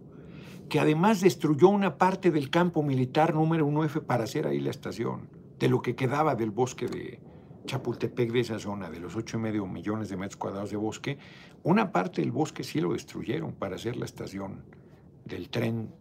Que 0.68 0.80
además 0.80 1.20
destruyó 1.20 1.68
una 1.68 1.96
parte 1.96 2.32
del 2.32 2.50
campo 2.50 2.82
militar 2.82 3.34
número 3.34 3.68
1F 3.68 4.04
para 4.04 4.24
hacer 4.24 4.48
ahí 4.48 4.58
la 4.58 4.70
estación, 4.70 5.28
de 5.60 5.68
lo 5.68 5.80
que 5.80 5.94
quedaba 5.94 6.34
del 6.34 6.50
bosque 6.50 6.88
de 6.88 7.20
Chapultepec, 7.66 8.32
de 8.32 8.40
esa 8.40 8.58
zona, 8.58 8.90
de 8.90 8.98
los 8.98 9.16
8,5 9.16 9.70
millones 9.70 10.08
de 10.08 10.16
metros 10.16 10.36
cuadrados 10.36 10.72
de 10.72 10.76
bosque. 10.76 11.18
Una 11.62 11.92
parte 11.92 12.20
del 12.20 12.32
bosque 12.32 12.64
sí 12.64 12.80
lo 12.80 12.94
destruyeron 12.94 13.52
para 13.52 13.76
hacer 13.76 13.96
la 13.96 14.04
estación 14.04 14.64
del 15.24 15.50
tren 15.50 15.94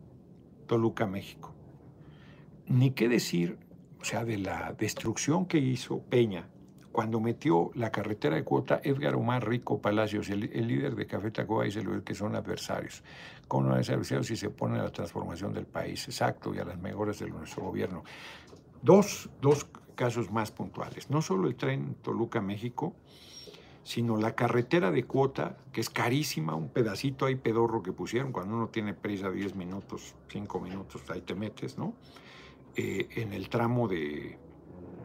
Toluca, 0.66 1.06
México. 1.06 1.54
Ni 2.66 2.90
qué 2.90 3.08
decir, 3.08 3.60
o 4.00 4.04
sea, 4.04 4.26
de 4.26 4.40
la 4.40 4.74
destrucción 4.74 5.46
que 5.46 5.60
hizo 5.60 6.02
Peña 6.02 6.50
cuando 6.92 7.20
metió 7.20 7.72
la 7.76 7.92
carretera 7.92 8.36
de 8.36 8.44
cuota 8.44 8.82
Edgar 8.84 9.16
Omar 9.16 9.48
Rico 9.48 9.80
Palacios, 9.80 10.30
el, 10.30 10.42
líder 10.68 10.96
de 10.96 11.08
Café 11.08 11.32
Tacuba, 11.32 11.64
dice 11.64 11.84
que 12.04 12.14
son 12.14 12.36
adversarios. 12.36 13.04
Con 13.48 13.68
los 13.68 13.90
adversarios 13.90 14.28
si 14.28 14.36
se 14.36 14.50
pone 14.50 14.80
a 14.80 14.84
la 14.84 14.92
transformación 14.92 15.54
del 15.54 15.66
país, 15.66 16.08
exacto, 16.08 16.54
y 16.54 16.60
a 16.60 16.66
las 16.66 16.80
mejoras 16.80 17.20
de 17.20 17.30
nuestro 17.30 17.64
gobierno. 17.64 18.04
Dos, 18.82 19.30
dos 19.42 19.68
casos 19.96 20.32
más 20.32 20.52
puntuales. 20.52 21.10
No 21.10 21.22
solo 21.22 21.48
el 21.48 21.56
tren 21.56 21.96
Toluca-México, 22.02 22.94
sino 23.84 24.18
la 24.18 24.36
carretera 24.36 24.92
de 24.92 25.04
cuota, 25.06 25.58
que 25.72 25.82
es 25.82 25.90
carísima, 25.90 26.56
un 26.56 26.70
pedacito 26.70 27.26
ahí 27.26 27.36
pedorro 27.36 27.82
que 27.82 27.94
pusieron, 27.94 28.32
cuando 28.32 28.56
uno 28.56 28.68
tiene 28.68 28.94
prisa 28.94 29.30
10 29.30 29.56
minutos, 29.56 30.16
5 30.30 30.60
minutos, 30.60 31.04
ahí 31.10 31.22
te 31.22 31.36
metes, 31.36 31.78
¿no? 31.78 31.94
Eh, 32.76 33.08
en 33.16 33.34
el 33.34 33.50
tramo 33.50 33.88
de, 33.88 34.38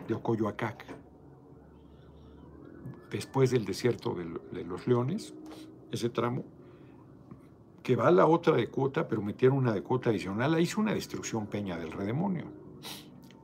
de 0.06 0.14
Ocoyoacac 0.14 0.84
después 3.10 3.50
del 3.50 3.64
desierto 3.64 4.14
de, 4.14 4.64
los 4.64 4.86
leones, 4.86 5.34
ese 5.92 6.10
tramo, 6.10 6.44
que 7.82 7.96
va 7.96 8.08
a 8.08 8.10
la 8.10 8.26
otra 8.26 8.56
de 8.56 8.68
cuota, 8.68 9.06
pero 9.06 9.22
metieron 9.22 9.58
una 9.58 9.72
de 9.72 9.82
cuota 9.82 10.10
adicional, 10.10 10.54
ahí 10.54 10.64
hizo 10.64 10.80
una 10.80 10.94
destrucción 10.94 11.46
peña 11.46 11.76
del 11.76 11.92
redemonio. 11.92 12.46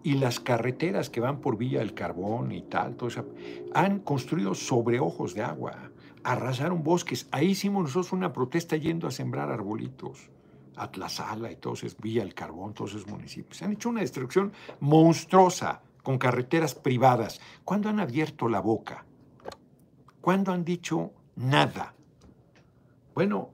Y 0.03 0.15
las 0.15 0.41
carreteras 0.41 1.11
que 1.11 1.21
van 1.21 1.41
por 1.41 1.57
Villa 1.57 1.79
del 1.79 1.95
Carbón 1.95 2.51
y 2.51 2.63
tal, 2.63 2.97
todo 2.97 3.09
eso, 3.09 3.25
han 3.73 4.01
construido 4.01 4.55
sobre 4.55 4.99
ojos 4.99 5.35
de 5.35 5.43
agua, 5.43 5.93
arrasaron 6.25 6.83
bosques. 6.83 7.29
Ahí 7.31 7.51
hicimos 7.51 7.85
nosotros 7.85 8.13
una 8.13 8.33
protesta 8.33 8.77
yendo 8.77 9.07
a 9.07 9.13
sembrar 9.13 9.51
arbolitos. 9.51 10.31
Atlazala 10.75 11.53
y 11.53 11.57
todos 11.57 11.85
es 11.85 11.97
Villa 12.01 12.23
del 12.23 12.35
Carbón, 12.35 12.75
todos 12.75 12.95
esos 12.95 13.07
municipios. 13.07 13.63
Han 13.63 13.75
hecho 13.75 13.91
una 13.91 14.01
destrucción 14.01 14.53
monstruosa 14.81 15.83
con 16.03 16.19
carreteras 16.19 16.75
privadas. 16.75 17.41
¿Cuándo 17.65 17.89
han 17.89 18.01
abierto 18.01 18.49
la 18.49 18.61
boca? 18.61 19.05
¿Cuándo 20.23 20.53
han 20.53 20.65
dicho 20.65 21.11
nada? 21.35 21.93
Bueno, 23.13 23.51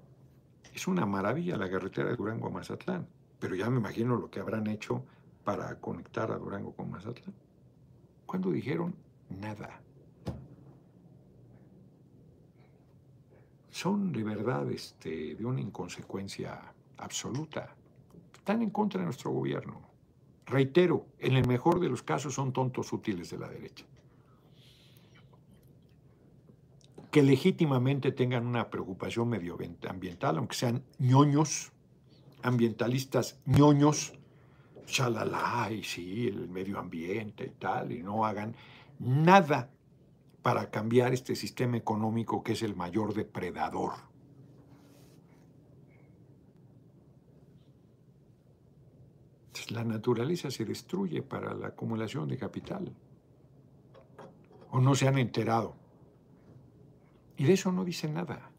es 0.75 0.87
una 0.87 1.07
maravilla 1.07 1.57
la 1.57 1.71
carretera 1.71 2.11
de 2.11 2.17
Durango 2.17 2.49
a 2.49 2.51
Mazatlán, 2.51 3.09
pero 3.41 3.55
ya 3.55 3.71
me 3.71 3.79
imagino 3.79 4.17
lo 4.17 4.31
que 4.31 4.39
habrán 4.39 4.67
hecho 4.67 5.03
para 5.45 5.81
conectar 5.81 6.31
a 6.31 6.37
Durango 6.37 6.75
con 6.75 6.91
Mazatlán. 6.91 7.35
¿Cuándo 8.27 8.51
dijeron 8.51 8.95
nada? 9.31 9.81
Son 13.71 14.13
de 14.13 14.23
verdad 14.23 14.71
este, 14.71 15.37
de 15.37 15.47
una 15.47 15.63
inconsecuencia 15.63 16.61
absoluta. 16.99 17.75
Están 18.35 18.61
en 18.61 18.69
contra 18.69 19.01
de 19.01 19.07
nuestro 19.07 19.31
gobierno. 19.31 19.81
Reitero, 20.45 21.07
en 21.19 21.35
el 21.35 21.49
mejor 21.49 21.81
de 21.81 21.89
los 21.89 22.03
casos 22.03 22.35
son 22.35 22.53
tontos 22.53 22.93
útiles 22.93 23.31
de 23.31 23.39
la 23.39 23.49
derecha. 23.49 23.87
Que 27.19 27.25
legítimamente 27.25 28.13
tengan 28.13 28.47
una 28.47 28.71
preocupación 28.71 29.29
medioambiental, 29.29 30.39
aunque 30.39 30.55
sean 30.55 30.85
ñoños, 31.01 31.73
ambientalistas 32.45 33.41
ñoños, 33.45 34.13
chalala, 34.87 35.69
y 35.73 35.83
sí, 35.83 36.29
el 36.29 36.49
medio 36.49 36.79
ambiente 36.79 37.47
y 37.47 37.59
tal, 37.59 37.91
y 37.91 38.05
no 38.05 38.25
hagan 38.25 38.55
nada 39.01 39.69
para 40.43 40.71
cambiar 40.71 41.13
este 41.13 41.35
sistema 41.35 41.77
económico 41.77 42.45
que 42.45 42.53
es 42.53 42.63
el 42.63 42.77
mayor 42.77 43.13
depredador. 43.15 43.95
La 49.71 49.83
naturaleza 49.83 50.53
se 50.53 50.65
destruye 50.65 51.23
para 51.23 51.53
la 51.53 51.67
acumulación 51.67 52.29
de 52.29 52.39
capital. 52.39 52.95
¿O 54.71 54.81
no 54.81 54.95
se 54.95 55.09
han 55.09 55.19
enterado? 55.19 55.88
Y 57.39 57.45
de 57.45 57.53
eso 57.53 57.71
no 57.71 57.85
dice 57.85 58.09
nada. 58.09 58.51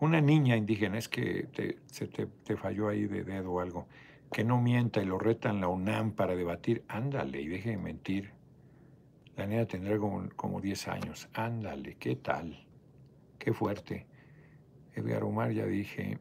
Una 0.00 0.20
niña 0.20 0.56
indígena, 0.56 0.98
es 0.98 1.08
que 1.08 1.46
se 1.86 2.08
te, 2.08 2.56
falló 2.56 2.88
ahí 2.88 3.06
de 3.06 3.22
dedo 3.22 3.52
o 3.52 3.60
algo, 3.60 3.86
que 4.32 4.42
no 4.42 4.60
mienta 4.60 5.02
y 5.02 5.04
lo 5.04 5.18
retan 5.18 5.60
la 5.60 5.68
UNAM 5.68 6.12
para 6.12 6.34
debatir, 6.34 6.84
ándale 6.88 7.42
y 7.42 7.48
deje 7.48 7.70
de 7.70 7.76
mentir. 7.76 8.32
La 9.36 9.46
niña 9.46 9.66
tendrá 9.66 9.98
como, 9.98 10.28
como 10.34 10.60
10 10.60 10.88
años, 10.88 11.28
ándale, 11.34 11.96
¿qué 11.96 12.16
tal? 12.16 12.66
Qué 13.38 13.52
fuerte. 13.52 14.06
Edgar 14.94 15.24
Omar 15.24 15.52
ya 15.52 15.66
dije, 15.66 16.18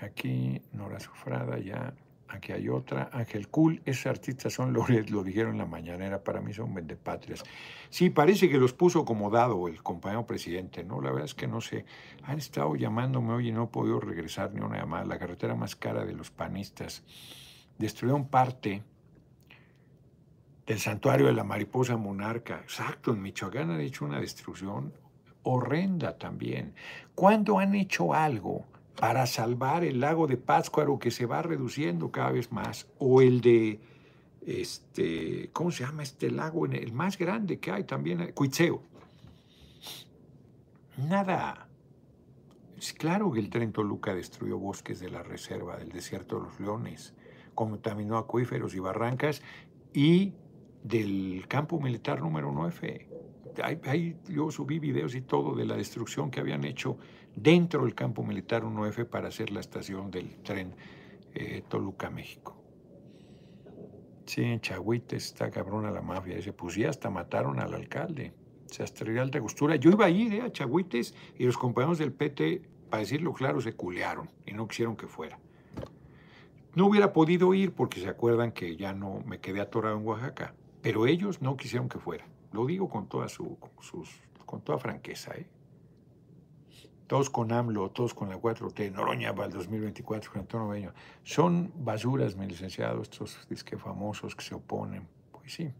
aquí 0.00 0.60
Nora 0.72 0.98
Sufrada 0.98 1.58
ya 1.58 1.94
aquí 2.32 2.52
hay 2.52 2.68
otra, 2.68 3.10
Ángel 3.12 3.48
Cool, 3.48 3.82
esos 3.84 4.06
artistas 4.06 4.52
son 4.52 4.72
lo, 4.72 4.86
lo 4.88 5.22
dijeron 5.22 5.52
en 5.52 5.58
la 5.58 5.66
mañanera, 5.66 6.24
para 6.24 6.40
mí 6.40 6.52
son 6.52 6.74
vendepatrias. 6.74 7.44
Sí, 7.90 8.10
parece 8.10 8.48
que 8.48 8.58
los 8.58 8.72
puso 8.72 9.04
como 9.04 9.30
dado 9.30 9.68
el 9.68 9.82
compañero 9.82 10.26
presidente, 10.26 10.82
¿no? 10.82 11.00
La 11.00 11.10
verdad 11.10 11.26
es 11.26 11.34
que 11.34 11.46
no 11.46 11.60
sé, 11.60 11.84
han 12.22 12.38
estado 12.38 12.74
llamándome 12.74 13.32
hoy 13.32 13.48
y 13.48 13.52
no 13.52 13.64
he 13.64 13.66
podido 13.68 14.00
regresar 14.00 14.52
ni 14.54 14.60
una 14.60 14.78
llamada. 14.78 15.04
La 15.04 15.18
carretera 15.18 15.54
más 15.54 15.76
cara 15.76 16.04
de 16.04 16.14
los 16.14 16.30
panistas 16.30 17.04
destruyeron 17.78 18.28
parte 18.28 18.82
del 20.66 20.78
santuario 20.78 21.26
de 21.26 21.34
la 21.34 21.44
mariposa 21.44 21.96
monarca. 21.96 22.60
Exacto, 22.62 23.12
en 23.12 23.20
Michoacán 23.20 23.70
han 23.70 23.80
hecho 23.80 24.04
una 24.04 24.20
destrucción 24.20 24.94
horrenda 25.42 26.16
también. 26.16 26.74
¿Cuándo 27.14 27.58
han 27.58 27.74
hecho 27.74 28.14
algo? 28.14 28.64
Para 28.98 29.26
salvar 29.26 29.84
el 29.84 30.00
lago 30.00 30.26
de 30.26 30.36
Pátzcuaro 30.36 30.98
que 30.98 31.10
se 31.10 31.26
va 31.26 31.42
reduciendo 31.42 32.10
cada 32.10 32.32
vez 32.32 32.52
más, 32.52 32.86
o 32.98 33.20
el 33.22 33.40
de, 33.40 33.80
este, 34.46 35.50
¿cómo 35.52 35.70
se 35.70 35.84
llama 35.84 36.02
este 36.02 36.30
lago? 36.30 36.66
El 36.66 36.92
más 36.92 37.18
grande 37.18 37.58
que 37.58 37.70
hay 37.70 37.84
también, 37.84 38.32
Cuitzeo. 38.32 38.82
Nada. 40.96 41.68
Es 42.76 42.92
claro 42.92 43.30
que 43.30 43.38
el 43.38 43.48
tren 43.48 43.72
Toluca 43.72 44.14
destruyó 44.14 44.58
bosques 44.58 44.98
de 44.98 45.08
la 45.08 45.22
reserva 45.22 45.76
del 45.76 45.90
desierto 45.90 46.36
de 46.36 46.46
los 46.46 46.60
leones, 46.60 47.14
contaminó 47.54 48.18
acuíferos 48.18 48.74
y 48.74 48.80
barrancas 48.80 49.40
y 49.94 50.34
del 50.82 51.44
campo 51.48 51.80
militar 51.80 52.20
número 52.20 52.50
9. 52.52 53.08
Ahí, 53.84 54.16
yo 54.28 54.50
subí 54.50 54.78
videos 54.78 55.14
y 55.14 55.20
todo 55.20 55.54
de 55.54 55.64
la 55.64 55.76
destrucción 55.76 56.30
que 56.30 56.40
habían 56.40 56.64
hecho 56.64 56.98
dentro 57.34 57.84
del 57.84 57.94
campo 57.94 58.22
militar 58.22 58.62
1F 58.62 59.06
para 59.06 59.28
hacer 59.28 59.50
la 59.50 59.60
estación 59.60 60.10
del 60.10 60.36
tren 60.42 60.74
eh, 61.34 61.62
Toluca, 61.68 62.10
México. 62.10 62.56
Sí, 64.26 64.42
en 64.42 64.60
está 65.10 65.50
cabrona 65.50 65.90
la 65.90 66.02
mafia. 66.02 66.36
Dice, 66.36 66.52
pues 66.52 66.76
ya 66.76 66.90
hasta 66.90 67.10
mataron 67.10 67.60
al 67.60 67.74
alcalde. 67.74 68.32
Se 68.66 68.84
de 68.84 69.20
alta 69.20 69.40
costura. 69.40 69.76
Yo 69.76 69.90
iba 69.90 70.06
a 70.06 70.10
ir 70.10 70.32
eh, 70.34 70.42
a 70.42 70.50
Chagüites 70.50 71.14
y 71.36 71.44
los 71.44 71.58
compañeros 71.58 71.98
del 71.98 72.12
PT, 72.12 72.62
para 72.88 73.00
decirlo 73.00 73.32
claro, 73.32 73.60
se 73.60 73.74
culearon 73.74 74.30
y 74.46 74.52
no 74.52 74.66
quisieron 74.68 74.96
que 74.96 75.06
fuera. 75.06 75.38
No 76.74 76.86
hubiera 76.86 77.12
podido 77.12 77.52
ir 77.52 77.72
porque 77.72 78.00
se 78.00 78.08
acuerdan 78.08 78.52
que 78.52 78.76
ya 78.76 78.94
no 78.94 79.20
me 79.26 79.40
quedé 79.40 79.60
atorado 79.60 79.98
en 79.98 80.06
Oaxaca, 80.06 80.54
pero 80.80 81.06
ellos 81.06 81.42
no 81.42 81.56
quisieron 81.56 81.88
que 81.88 81.98
fuera. 81.98 82.26
Lo 82.52 82.64
digo 82.64 82.88
con 82.88 83.08
toda, 83.08 83.28
su, 83.28 83.58
con 84.46 84.62
toda 84.62 84.78
franqueza. 84.78 85.34
¿eh? 85.34 85.46
Todos 87.12 87.28
con 87.28 87.52
AMLO, 87.52 87.90
todos 87.90 88.14
con 88.14 88.30
la 88.30 88.38
4T, 88.40 88.90
Noroña 88.90 89.34
para 89.34 89.48
el 89.48 89.52
2024, 89.52 90.32
con 90.32 90.40
Antonio 90.40 90.68
Beño. 90.68 90.94
Son 91.22 91.70
basuras, 91.76 92.36
mi 92.36 92.46
licenciado, 92.46 93.02
estos 93.02 93.46
disque 93.50 93.76
famosos 93.76 94.34
que 94.34 94.42
se 94.42 94.54
oponen. 94.54 95.06
Pues 95.30 95.52
sí. 95.52 95.70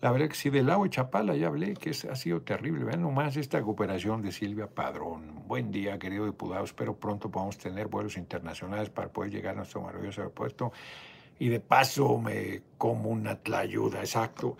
La 0.00 0.12
verdad 0.12 0.28
que 0.28 0.36
sí, 0.36 0.48
del 0.48 0.66
lago 0.68 0.84
de 0.84 0.90
Chapala 0.90 1.34
ya 1.34 1.48
hablé, 1.48 1.74
que 1.74 1.90
ha 1.90 2.14
sido 2.14 2.42
terrible. 2.42 2.84
Vean 2.84 3.02
nomás 3.02 3.36
esta 3.36 3.60
cooperación 3.60 4.22
de 4.22 4.30
Silvia 4.30 4.68
Padrón. 4.68 5.48
Buen 5.48 5.72
día, 5.72 5.98
querido 5.98 6.26
diputado. 6.26 6.62
Espero 6.62 6.94
pronto 6.94 7.28
podamos 7.28 7.58
tener 7.58 7.88
vuelos 7.88 8.16
internacionales 8.16 8.88
para 8.88 9.08
poder 9.08 9.32
llegar 9.32 9.54
a 9.54 9.56
nuestro 9.56 9.80
maravilloso 9.80 10.20
aeropuerto. 10.20 10.70
y 11.40 11.48
de 11.48 11.58
paso 11.58 12.18
me 12.18 12.62
como 12.78 13.08
una 13.08 13.34
tlayuda, 13.34 13.98
exacto. 13.98 14.56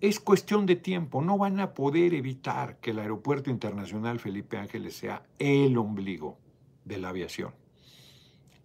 Es 0.00 0.18
cuestión 0.18 0.66
de 0.66 0.76
tiempo, 0.76 1.22
no 1.22 1.38
van 1.38 1.60
a 1.60 1.74
poder 1.74 2.14
evitar 2.14 2.78
que 2.80 2.90
el 2.90 2.98
Aeropuerto 2.98 3.50
Internacional 3.50 4.18
Felipe 4.18 4.56
Ángeles 4.56 4.96
sea 4.96 5.22
el 5.38 5.78
ombligo 5.78 6.38
de 6.84 6.98
la 6.98 7.10
aviación. 7.10 7.54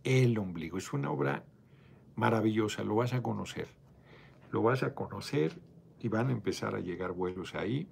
El 0.04 0.38
ombligo. 0.38 0.78
Es 0.78 0.94
una 0.94 1.12
obra 1.12 1.44
maravillosa, 2.16 2.84
lo 2.84 2.96
vas 2.96 3.14
a 3.14 3.22
conocer. 3.22 3.68
Lo 4.52 4.64
vas 4.64 4.84
a 4.84 4.96
conocer 4.96 5.60
y 6.00 6.08
van 6.08 6.30
a 6.30 6.32
empezar 6.32 6.76
a 6.76 6.80
llegar 6.80 7.12
vuelos 7.12 7.56
ahí. 7.56 7.88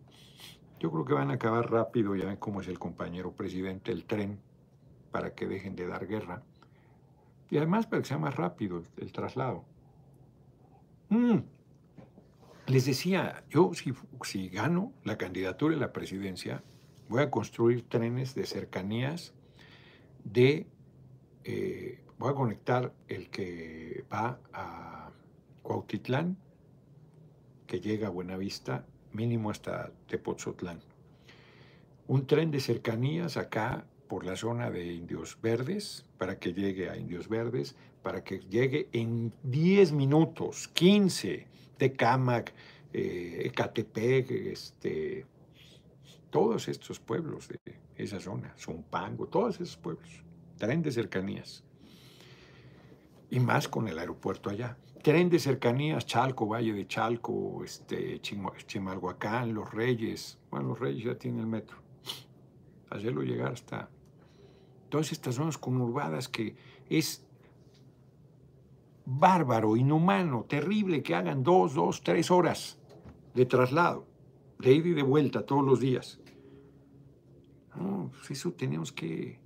Yo 0.80 0.91
creo 0.91 1.05
que 1.05 1.14
van 1.14 1.32
a 1.32 1.36
acabar 1.36 1.72
rápido, 1.72 2.16
ya 2.16 2.26
ven 2.26 2.38
cómo 2.38 2.61
es 2.61 2.68
el 2.68 2.80
compañero 2.80 3.32
presidente, 3.32 3.91
el 3.91 4.05
tren, 4.05 4.39
para 5.11 5.34
que 5.34 5.47
dejen 5.47 5.76
de 5.76 5.88
dar 5.88 6.07
guerra. 6.07 6.43
Y 7.49 7.57
además 7.57 7.86
para 7.86 8.01
que 8.01 8.07
sea 8.07 8.18
más 8.18 8.36
rápido 8.36 8.82
el, 8.97 9.11
traslado. 9.11 9.64
Mm. 11.09 11.39
Les 12.68 12.86
decía, 12.86 13.43
yo 13.49 13.72
si, 14.24 14.49
gano 14.49 14.93
la 15.03 15.18
candidatura 15.18 15.74
en 15.74 15.82
la 15.82 15.91
presidencia, 15.91 16.64
voy 17.09 17.22
a 17.22 17.30
construir 17.30 17.88
trenes 17.88 18.36
de 18.36 18.45
cercanías 18.45 19.34
de... 20.24 20.68
Eh, 21.43 21.99
voy 22.18 22.32
a 22.32 22.36
conectar 22.36 22.93
el 23.09 23.30
que 23.30 24.05
va 24.11 24.39
a 24.53 25.11
Cuautitlán, 25.61 26.38
que 27.68 27.82
llega 27.82 28.07
a 28.07 28.11
Buenavista, 28.11 28.86
mínimo 29.11 29.49
hasta 29.49 29.91
Tepotzotlán. 30.07 30.80
Un 32.07 32.28
tren 32.28 32.49
de 32.49 32.61
cercanías 32.61 33.36
acá 33.36 33.86
por 34.07 34.26
la 34.26 34.38
zona 34.38 34.72
de 34.72 34.93
Indios 34.93 35.38
Verdes 35.41 36.05
para 36.24 36.39
que 36.39 36.53
llegue 36.53 36.89
a 36.89 36.95
Indios 36.95 37.28
Verdes, 37.28 37.76
para 38.01 38.24
que 38.24 38.39
llegue 38.39 38.88
en 38.93 39.34
10 39.43 39.91
minutos, 39.91 40.69
15, 40.69 41.45
Tecámac, 41.76 42.53
eh, 42.93 43.41
Ecatepec, 43.43 44.32
este, 44.32 45.26
todos 46.30 46.69
estos 46.69 47.01
pueblos 47.01 47.49
de 47.49 47.59
esa 47.97 48.21
zona, 48.21 48.55
Zumpango, 48.57 49.28
todos 49.28 49.55
esos 49.59 49.76
pueblos, 49.76 50.24
tren 50.57 50.82
de 50.82 50.93
cercanías. 50.93 51.65
Y 53.30 53.41
más 53.41 53.67
con 53.67 53.89
el 53.89 53.99
aeropuerto 53.99 54.49
allá. 54.49 54.78
Tren 55.01 55.30
de 55.30 55.39
cercanías, 55.39 56.05
Chalco, 56.05 56.47
Valle 56.47 56.71
de 56.71 56.88
Chalco, 56.88 57.65
este, 57.65 58.21
Chimalhuacán, 58.21 59.53
Los 59.53 59.74
Reyes. 59.74 60.39
Bueno, 60.49 60.69
Los 60.69 60.80
Reyes 60.80 61.03
ya 61.03 61.15
tienen 61.15 61.41
el 61.41 61.47
metro. 61.47 61.80
Hacerlo 62.91 63.24
llegar 63.24 63.51
hasta 63.51 63.89
todas 64.94 65.12
estas 65.12 65.34
zonas 65.34 65.58
conurbadas 65.58 66.30
que 66.30 66.56
es 66.88 67.26
bárbaro, 69.08 69.76
inhumano, 69.76 70.44
terrible 70.44 71.02
que 71.02 71.16
hagan 71.16 71.41
dos, 71.41 71.74
dos, 71.74 72.04
tres 72.04 72.30
horas 72.30 72.78
de 73.34 73.48
traslado, 73.48 74.06
de 74.60 74.72
ida 74.72 74.89
y 74.89 74.94
de 74.94 75.02
vuelta 75.02 75.48
todos 75.48 75.66
los 75.66 75.80
días. 75.80 76.20
Pues 78.12 78.30
eso 78.30 78.52
tenemos 78.52 78.91
que 78.91 79.39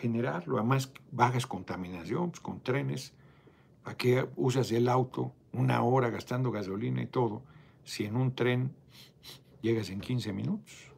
generarlo. 0.00 0.56
Además, 0.56 0.90
bajas 1.12 1.46
contaminación 1.46 2.30
pues, 2.30 2.40
con 2.40 2.62
trenes. 2.62 3.12
¿Para 3.82 3.98
qué 3.98 4.26
usas 4.34 4.72
el 4.72 4.88
auto 4.88 5.34
una 5.52 5.82
hora 5.82 6.08
gastando 6.08 6.50
gasolina 6.50 7.02
y 7.02 7.06
todo 7.06 7.42
si 7.84 8.06
en 8.06 8.16
un 8.16 8.34
tren 8.34 8.74
llegas 9.60 9.90
en 9.90 10.00
15 10.00 10.32
minutos? 10.32 10.93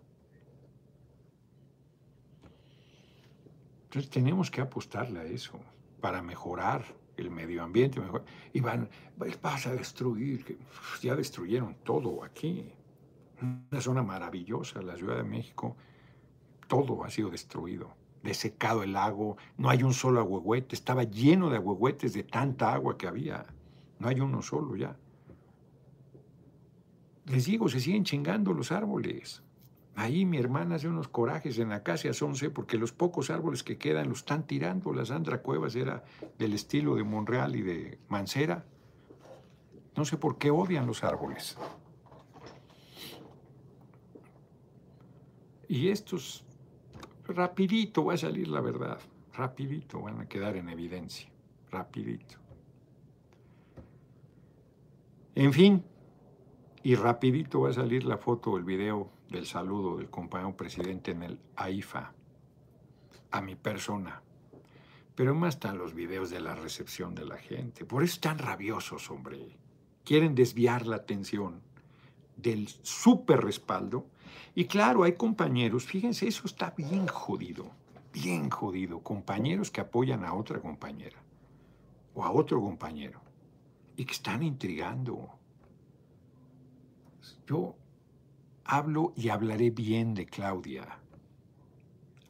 Entonces 3.97 4.11
tenemos 4.11 4.51
que 4.51 4.61
apostarle 4.61 5.20
a 5.20 5.24
eso 5.24 5.59
para 6.03 6.20
mejorar 6.20 6.84
el 7.16 7.30
medio 7.30 7.62
ambiente. 7.62 7.99
y 8.53 8.61
van, 8.61 8.90
vas 9.40 9.66
a 9.66 9.72
destruir, 9.72 10.59
ya 11.01 11.16
destruyeron 11.16 11.76
todo 11.82 12.22
aquí. 12.22 12.74
Una 13.40 13.80
zona 13.80 14.03
maravillosa, 14.03 14.82
la 14.82 14.97
Ciudad 14.97 15.16
de 15.16 15.22
México, 15.22 15.78
todo 16.68 17.05
ha 17.05 17.09
sido 17.09 17.30
destruido. 17.30 17.97
Desecado 18.22 18.82
el 18.82 18.92
lago, 18.92 19.38
no 19.57 19.70
hay 19.70 19.82
un 19.82 19.94
solo 19.94 20.20
agüehuete, 20.20 20.74
estaba 20.74 21.05
lleno 21.05 21.49
de 21.49 21.57
agüehuetes 21.57 22.12
de 22.12 22.24
tanta 22.24 22.74
agua 22.74 22.99
que 22.99 23.07
había. 23.07 23.47
No 23.99 24.09
hay 24.09 24.20
uno 24.20 24.42
solo 24.42 24.76
ya. 24.76 24.94
Les 27.24 27.47
digo, 27.47 27.70
se 27.70 27.80
siguen 27.80 28.05
chingando 28.05 28.53
los 28.53 28.72
árboles. 28.72 29.42
Ahí 29.97 30.26
mi 30.26 30.36
hermana 30.36 30.74
hace 30.74 30.88
unos 30.88 31.09
corajes 31.09 31.59
en 31.59 31.70
la 31.70 31.82
casa 31.82 32.11
11 32.11 32.51
porque 32.51 32.76
los 32.76 32.92
pocos 32.92 33.30
árboles 33.30 33.62
que 33.62 33.78
quedan 33.78 34.11
los 34.11 34.18
están 34.18 34.47
tirando. 34.47 34.92
La 34.92 35.07
Sandra 35.07 35.40
Cuevas 35.40 35.74
era 35.74 36.05
del 36.38 36.53
estilo 36.53 36.97
de 36.97 37.03
Monreal 37.03 37.57
y 37.57 37.62
de 37.62 37.99
Mancera. 38.09 38.66
No 39.97 40.05
sé 40.05 40.18
por 40.18 40.36
qué 40.36 40.51
odian 40.51 40.86
los 40.86 41.03
árboles. 41.03 41.57
Y 45.66 45.88
estos, 45.88 46.44
rapidito 47.26 48.05
va 48.05 48.14
a 48.14 48.18
salir 48.18 48.49
la 48.49 48.61
verdad. 48.61 48.99
Rapidito 49.32 50.03
van 50.03 50.20
a 50.20 50.28
quedar 50.28 50.57
en 50.57 50.68
evidencia. 50.68 51.30
Rapidito. 51.70 52.36
En 55.34 55.55
fin, 55.55 55.82
y 56.82 56.94
rapidito 56.97 57.62
va 57.62 57.70
a 57.70 57.72
salir 57.72 58.05
la 58.05 58.18
foto, 58.18 58.59
el 58.59 58.64
video 58.64 59.16
del 59.31 59.47
saludo 59.47 59.97
del 59.97 60.11
compañero 60.11 60.57
presidente 60.57 61.11
en 61.11 61.22
el 61.22 61.41
AIFA 61.57 62.12
a 63.31 63.41
mi 63.41 63.55
persona. 63.55 64.22
Pero 65.14 65.35
más 65.35 65.55
están 65.55 65.79
los 65.79 65.95
videos 65.95 66.31
de 66.31 66.41
la 66.41 66.55
recepción 66.55 67.14
de 67.14 67.24
la 67.24 67.37
gente. 67.37 67.85
Por 67.85 68.03
eso 68.03 68.14
están 68.14 68.39
rabiosos, 68.39 69.11
hombre. 69.11 69.57
Quieren 70.05 70.35
desviar 70.35 70.87
la 70.87 70.97
atención 70.97 71.62
del 72.37 72.68
súper 72.68 73.41
respaldo. 73.43 74.07
Y 74.55 74.66
claro, 74.66 75.05
hay 75.05 75.14
compañeros, 75.14 75.85
fíjense, 75.85 76.29
eso 76.29 76.47
está 76.47 76.74
bien 76.77 77.07
jodido, 77.07 77.70
bien 78.12 78.51
jodido. 78.51 79.01
Compañeros 79.01 79.70
que 79.70 79.81
apoyan 79.81 80.24
a 80.24 80.35
otra 80.35 80.61
compañera 80.61 81.18
o 82.14 82.24
a 82.24 82.31
otro 82.31 82.61
compañero 82.61 83.20
y 83.97 84.05
que 84.05 84.12
están 84.12 84.43
intrigando 84.43 85.31
yo 87.47 87.77
hablo 88.67 89.12
y 89.17 89.29
hablaré 89.29 89.71
bien 89.71 90.14
de 90.14 90.27
Claudia. 90.27 90.99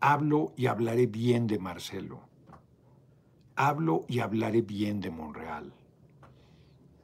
Hablo 0.01 0.53
y 0.57 0.67
hablaré 0.67 1.07
bien 1.07 1.47
de 1.47 1.59
Marcelo. 1.59 2.21
Hablo 3.57 4.05
y 4.07 4.21
hablaré 4.21 4.61
bien 4.61 5.01
de 5.01 5.11
Monreal. 5.11 5.73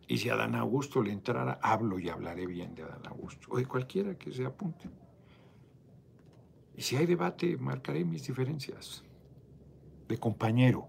Y 0.07 0.18
si 0.18 0.28
a 0.28 0.37
Dan 0.37 0.55
Augusto 0.55 1.03
le 1.03 1.12
entrara, 1.12 1.59
hablo 1.62 1.99
y 1.99 2.11
hablaré 2.11 2.47
bien 2.47 2.74
de 2.74 2.83
Adán 2.83 3.07
Augusto. 3.07 3.49
O 3.51 3.57
de 3.57 3.64
cualquiera 3.64 4.18
que 4.18 4.30
se 4.30 4.45
apunte. 4.45 4.91
Y 6.76 6.83
si 6.83 6.97
hay 6.97 7.07
debate, 7.07 7.57
marcaré 7.57 8.05
mis 8.05 8.26
diferencias. 8.26 9.03
De 10.09 10.18
compañero. 10.18 10.89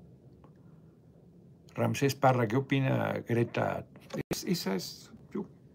Ramsés 1.75 2.15
Parra, 2.15 2.47
¿qué 2.47 2.57
opina 2.57 3.13
Greta? 3.25 3.85
esa 4.45 4.75
es 4.75 5.12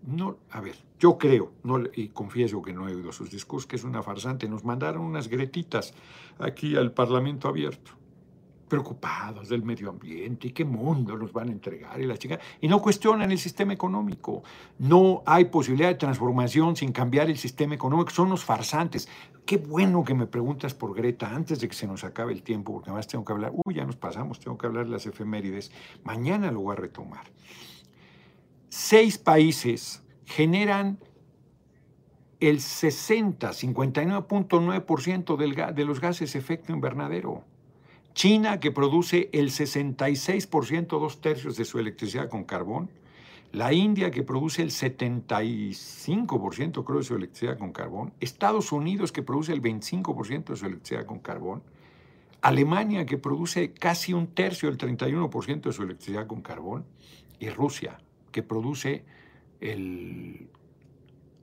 no, 0.06 0.38
a 0.50 0.60
ver, 0.60 0.76
yo 0.98 1.18
creo, 1.18 1.52
no, 1.64 1.80
y 1.94 2.08
confieso 2.08 2.62
que 2.62 2.72
no 2.72 2.88
he 2.88 2.94
oído 2.94 3.12
sus 3.12 3.30
discursos, 3.30 3.66
que 3.66 3.76
es 3.76 3.84
una 3.84 4.02
farsante. 4.02 4.48
Nos 4.48 4.64
mandaron 4.64 5.02
unas 5.02 5.28
gretitas 5.28 5.94
aquí 6.38 6.76
al 6.76 6.92
Parlamento 6.92 7.48
abierto, 7.48 7.92
preocupados 8.68 9.48
del 9.48 9.62
medio 9.62 9.90
ambiente 9.90 10.48
y 10.48 10.52
qué 10.52 10.64
mundo 10.64 11.16
nos 11.16 11.32
van 11.32 11.48
a 11.48 11.52
entregar 11.52 12.00
y 12.00 12.06
la 12.06 12.16
chica. 12.16 12.38
Y 12.60 12.68
no 12.68 12.80
cuestionan 12.80 13.30
el 13.32 13.38
sistema 13.38 13.72
económico. 13.72 14.42
No 14.78 15.22
hay 15.26 15.46
posibilidad 15.46 15.88
de 15.88 15.96
transformación 15.96 16.76
sin 16.76 16.92
cambiar 16.92 17.28
el 17.28 17.38
sistema 17.38 17.74
económico. 17.74 18.10
Son 18.10 18.30
los 18.30 18.44
farsantes. 18.44 19.08
Qué 19.44 19.56
bueno 19.56 20.04
que 20.04 20.14
me 20.14 20.26
preguntas 20.26 20.74
por 20.74 20.94
Greta 20.94 21.34
antes 21.34 21.60
de 21.60 21.68
que 21.68 21.74
se 21.74 21.86
nos 21.86 22.04
acabe 22.04 22.32
el 22.32 22.42
tiempo, 22.42 22.72
porque 22.72 22.90
además 22.90 23.06
tengo 23.08 23.24
que 23.24 23.32
hablar. 23.32 23.52
Uy, 23.64 23.74
ya 23.74 23.84
nos 23.84 23.96
pasamos, 23.96 24.38
tengo 24.38 24.58
que 24.58 24.66
hablar 24.66 24.84
de 24.84 24.92
las 24.92 25.06
efemérides. 25.06 25.72
Mañana 26.04 26.50
lo 26.52 26.60
voy 26.60 26.74
a 26.74 26.76
retomar 26.76 27.24
seis 28.68 29.18
países 29.18 30.02
generan 30.24 30.98
el 32.40 32.60
60, 32.60 33.50
59.9% 33.50 35.72
de 35.72 35.84
los 35.84 36.00
gases 36.00 36.34
efecto 36.36 36.72
invernadero. 36.72 37.44
China, 38.14 38.60
que 38.60 38.70
produce 38.72 39.28
el 39.32 39.50
66%, 39.50 40.98
dos 40.98 41.20
tercios 41.20 41.56
de 41.56 41.64
su 41.64 41.78
electricidad 41.78 42.28
con 42.28 42.44
carbón. 42.44 42.90
La 43.52 43.72
India, 43.72 44.10
que 44.10 44.22
produce 44.22 44.60
el 44.62 44.70
75%, 44.70 46.84
creo, 46.84 46.98
de 46.98 47.04
su 47.04 47.14
electricidad 47.14 47.56
con 47.58 47.72
carbón. 47.72 48.12
Estados 48.20 48.72
Unidos, 48.72 49.12
que 49.12 49.22
produce 49.22 49.52
el 49.52 49.62
25% 49.62 50.46
de 50.46 50.56
su 50.56 50.66
electricidad 50.66 51.06
con 51.06 51.20
carbón. 51.20 51.62
Alemania, 52.40 53.06
que 53.06 53.18
produce 53.18 53.72
casi 53.72 54.12
un 54.12 54.28
tercio, 54.28 54.68
el 54.68 54.78
31% 54.78 55.62
de 55.62 55.72
su 55.72 55.82
electricidad 55.82 56.26
con 56.26 56.42
carbón. 56.42 56.84
Y 57.40 57.48
Rusia, 57.50 57.98
que 58.30 58.42
produce 58.42 59.04
el, 59.60 60.48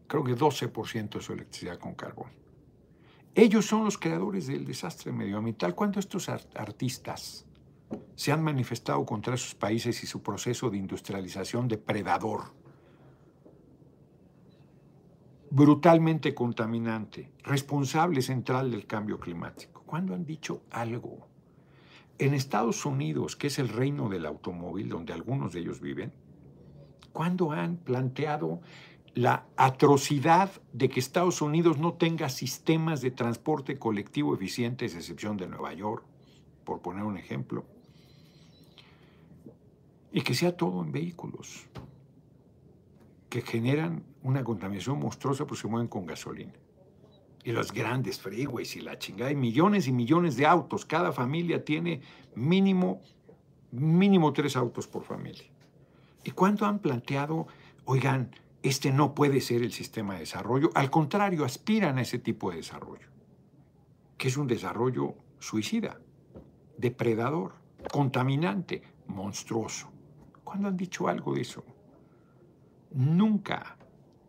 creo 0.08 0.24
que 0.24 0.36
12% 0.36 1.10
de 1.10 1.22
su 1.22 1.34
electricidad 1.34 1.80
con 1.80 1.96
carbón. 1.96 2.32
Ellos 3.34 3.66
son 3.66 3.84
los 3.84 3.98
creadores 3.98 4.48
del 4.48 4.66
desastre 4.66 5.12
medioambiental. 5.12 5.76
Cuando 5.76 6.00
estos 6.00 6.30
artistas 6.30 7.46
se 8.16 8.32
han 8.32 8.42
manifestado 8.42 9.06
contra 9.06 9.36
esos 9.36 9.56
países 9.56 10.02
y 10.04 10.08
su 10.08 10.22
proceso 10.24 10.70
de 10.70 10.78
industrialización 10.78 11.68
depredador, 11.68 12.54
brutalmente 15.50 16.34
contaminante, 16.34 17.32
responsable 17.44 18.22
central 18.22 18.72
del 18.72 18.88
cambio 18.88 19.20
climático. 19.20 19.84
¿Cuándo 19.86 20.14
han 20.14 20.26
dicho 20.26 20.62
algo? 20.72 21.28
En 22.18 22.34
Estados 22.34 22.86
Unidos, 22.86 23.36
que 23.36 23.48
es 23.48 23.60
el 23.60 23.70
reino 23.70 24.10
del 24.10 24.26
automóvil 24.26 24.90
donde 24.90 25.14
algunos 25.14 25.54
de 25.54 25.60
ellos 25.60 25.82
viven, 25.82 26.14
¿cuándo 27.16 27.54
han 27.54 27.78
planteado 27.78 28.60
la 29.14 29.46
atrocidad 29.56 30.52
de 30.74 30.90
que 30.90 31.00
Estados 31.00 31.42
Unidos 31.42 31.78
no 31.78 31.94
tenga 31.94 32.28
sistemas 32.28 33.00
de 33.00 33.12
transporte 33.12 33.80
colectivo 33.80 34.36
eficientes, 34.36 34.94
excepción 34.94 35.38
de 35.38 35.48
Nueva 35.48 35.74
York, 35.74 36.04
por 36.66 36.82
poner 36.82 37.06
un 37.06 37.18
ejemplo? 37.18 37.64
Y 40.12 40.22
que 40.22 40.36
sea 40.36 40.58
todo 40.58 40.84
en 40.84 40.92
vehículos 40.92 41.68
que 43.30 43.42
generan 43.42 44.04
una 44.22 44.44
contaminación 44.44 45.00
monstruosa 45.00 45.46
porque 45.48 45.62
se 45.62 45.68
mueven 45.70 45.88
con 45.88 46.06
gasolina 46.06 46.54
y 47.46 47.54
los 47.54 47.72
grandes 47.72 48.20
freeways 48.20 48.76
y 48.76 48.82
la 48.82 49.00
chingada, 49.00 49.30
hay 49.30 49.36
millones 49.36 49.88
y 49.88 49.94
millones 49.94 50.36
de 50.36 50.46
autos. 50.48 50.84
Cada 50.84 51.14
familia 51.14 51.64
tiene 51.64 52.02
mínimo, 52.34 53.00
mínimo 53.72 54.34
tres 54.34 54.58
autos 54.58 54.88
por 54.88 55.04
familia. 55.04 55.55
¿Y 56.26 56.32
cuánto 56.32 56.66
han 56.66 56.80
planteado, 56.80 57.46
oigan, 57.86 58.32
este 58.64 58.92
no 58.92 59.14
puede 59.14 59.40
ser 59.42 59.62
el 59.62 59.72
sistema 59.72 60.16
de 60.16 60.22
desarrollo? 60.22 60.72
Al 60.74 60.90
contrario, 60.90 61.46
aspiran 61.46 62.00
a 62.00 62.02
ese 62.02 62.18
tipo 62.18 62.50
de 62.50 62.58
desarrollo, 62.58 63.08
que 64.18 64.30
es 64.30 64.36
un 64.36 64.48
desarrollo 64.48 65.14
suicida, 65.38 66.02
depredador, 66.80 67.54
contaminante, 67.92 68.82
monstruoso. 69.06 69.92
¿Cuándo 70.44 70.68
han 70.68 70.76
dicho 70.76 71.08
algo 71.08 71.36
de 71.36 71.42
eso? 71.42 71.64
Nunca. 72.90 73.78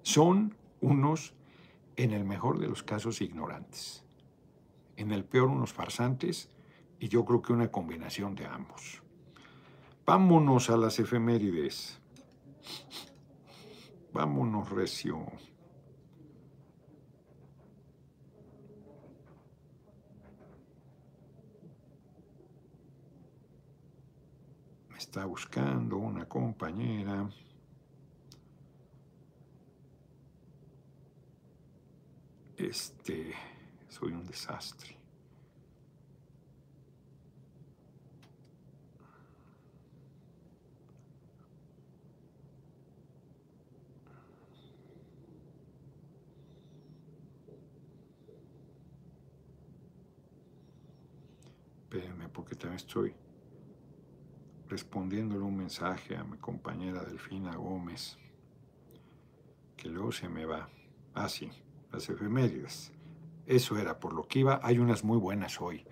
Son 0.02 0.54
unos 0.82 1.34
en 1.96 2.12
el 2.12 2.24
mejor 2.24 2.58
de 2.58 2.68
los 2.68 2.82
casos 2.82 3.22
ignorantes, 3.22 4.04
en 4.96 5.12
el 5.12 5.24
peor 5.24 5.48
unos 5.48 5.72
farsantes 5.72 6.50
y 7.00 7.08
yo 7.08 7.24
creo 7.24 7.40
que 7.40 7.54
una 7.54 7.70
combinación 7.70 8.34
de 8.34 8.44
ambos. 8.44 9.02
Vámonos 10.06 10.70
a 10.70 10.76
las 10.76 10.98
efemérides. 11.00 12.00
Vámonos, 14.12 14.70
recio. 14.70 15.26
Me 24.88 24.96
está 24.96 25.26
buscando 25.26 25.96
una 25.96 26.26
compañera. 26.26 27.28
este, 32.56 33.34
soy 33.88 34.12
un 34.12 34.26
desastre. 34.26 34.95
Porque 52.36 52.54
también 52.54 52.76
estoy 52.76 53.14
respondiéndole 54.68 55.42
un 55.42 55.56
mensaje 55.56 56.16
a 56.16 56.22
mi 56.22 56.36
compañera 56.36 57.02
Delfina 57.02 57.56
Gómez, 57.56 58.18
que 59.76 59.88
luego 59.88 60.12
se 60.12 60.28
me 60.28 60.44
va. 60.44 60.68
Ah, 61.14 61.28
sí 61.28 61.50
las 61.92 62.08
efemérides. 62.08 62.92
Eso 63.46 63.78
era 63.78 63.98
por 63.98 64.12
lo 64.12 64.26
que 64.28 64.40
iba. 64.40 64.60
Hay 64.62 64.78
unas 64.78 65.04
muy 65.04 65.18
buenas 65.18 65.60
hoy. 65.60 65.84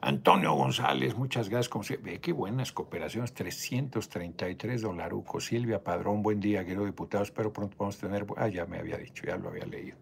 Antonio 0.00 0.54
González, 0.54 1.14
muchas 1.14 1.48
gracias. 1.48 1.68
Como 1.68 1.84
se, 1.84 1.96
ve 1.96 2.20
qué 2.20 2.32
buenas 2.32 2.72
cooperaciones, 2.72 3.32
333 3.34 4.82
dolarucos. 4.82 5.46
Silvia 5.46 5.84
Padrón, 5.84 6.22
buen 6.22 6.40
día, 6.40 6.64
querido 6.64 6.84
diputado. 6.84 7.22
Espero 7.22 7.52
pronto 7.52 7.76
vamos 7.78 7.96
a 7.98 8.08
tener. 8.08 8.26
Ah, 8.36 8.48
ya 8.48 8.66
me 8.66 8.78
había 8.78 8.96
dicho, 8.96 9.24
ya 9.24 9.36
lo 9.36 9.48
había 9.48 9.66
leído. 9.66 9.96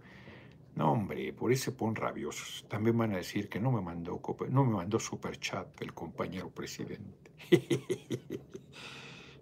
No, 0.74 0.92
hombre, 0.92 1.32
por 1.32 1.52
eso 1.52 1.64
se 1.64 1.72
ponen 1.72 1.96
rabiosos. 1.96 2.64
También 2.68 2.96
van 2.96 3.12
a 3.12 3.16
decir 3.16 3.48
que 3.48 3.60
no 3.60 3.70
me 3.72 3.80
mandó, 3.80 4.20
no 4.48 4.64
me 4.64 4.74
mandó 4.74 4.98
superchat 4.98 5.80
el 5.82 5.92
compañero 5.92 6.50
presidente. 6.50 7.32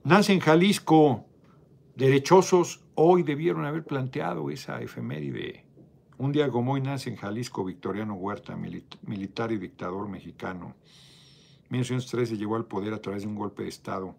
Nace 0.05 0.33
en 0.33 0.41
Jalisco. 0.41 1.27
Derechosos 1.95 2.85
hoy 2.95 3.25
debieron 3.25 3.65
haber 3.65 3.85
planteado 3.85 4.51
esa 4.51 4.81
efeméride 4.81 5.69
un 6.19 6.33
día 6.33 6.51
como 6.51 6.73
hoy 6.73 6.81
nace 6.81 7.11
en 7.11 7.17
Jalisco 7.17 7.65
Victoriano 7.65 8.15
Huerta, 8.15 8.57
militar 8.57 9.53
y 9.53 9.59
dictador 9.59 10.09
mexicano. 10.09 10.75
En 11.65 11.71
1913 11.71 12.37
llegó 12.37 12.57
al 12.57 12.67
poder 12.67 12.93
a 12.93 13.01
través 13.01 13.23
de 13.23 13.29
un 13.29 13.37
golpe 13.37 13.63
de 13.63 13.69
Estado 13.69 14.17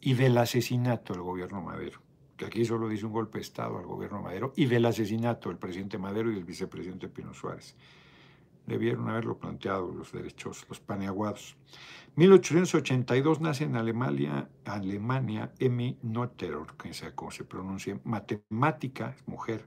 y 0.00 0.14
del 0.14 0.38
asesinato 0.38 1.14
del 1.14 1.22
gobierno 1.22 1.60
Madero, 1.60 2.00
que 2.36 2.44
aquí 2.44 2.64
solo 2.64 2.88
dice 2.88 3.06
un 3.06 3.12
golpe 3.12 3.38
de 3.38 3.42
Estado 3.42 3.78
al 3.78 3.86
gobierno 3.86 4.22
Madero, 4.22 4.52
y 4.56 4.66
del 4.66 4.86
asesinato 4.86 5.48
del 5.48 5.58
presidente 5.58 5.98
Madero 5.98 6.30
y 6.30 6.34
del 6.34 6.44
vicepresidente 6.44 7.08
Pino 7.08 7.32
Suárez. 7.32 7.74
Debieron 8.66 9.08
haberlo 9.08 9.38
planteado 9.38 9.92
los 9.92 10.12
derechos, 10.12 10.66
los 10.68 10.80
paneaguados. 10.80 11.56
1882 12.16 13.40
nace 13.40 13.64
en 13.64 13.76
Alemania, 13.76 14.48
Alemania 14.64 15.52
Emmy 15.58 15.98
Noether, 16.02 16.58
que 16.76 16.92
sea 16.94 17.14
como 17.14 17.30
se 17.30 17.44
pronuncia, 17.44 18.00
matemática, 18.04 19.14
mujer, 19.26 19.66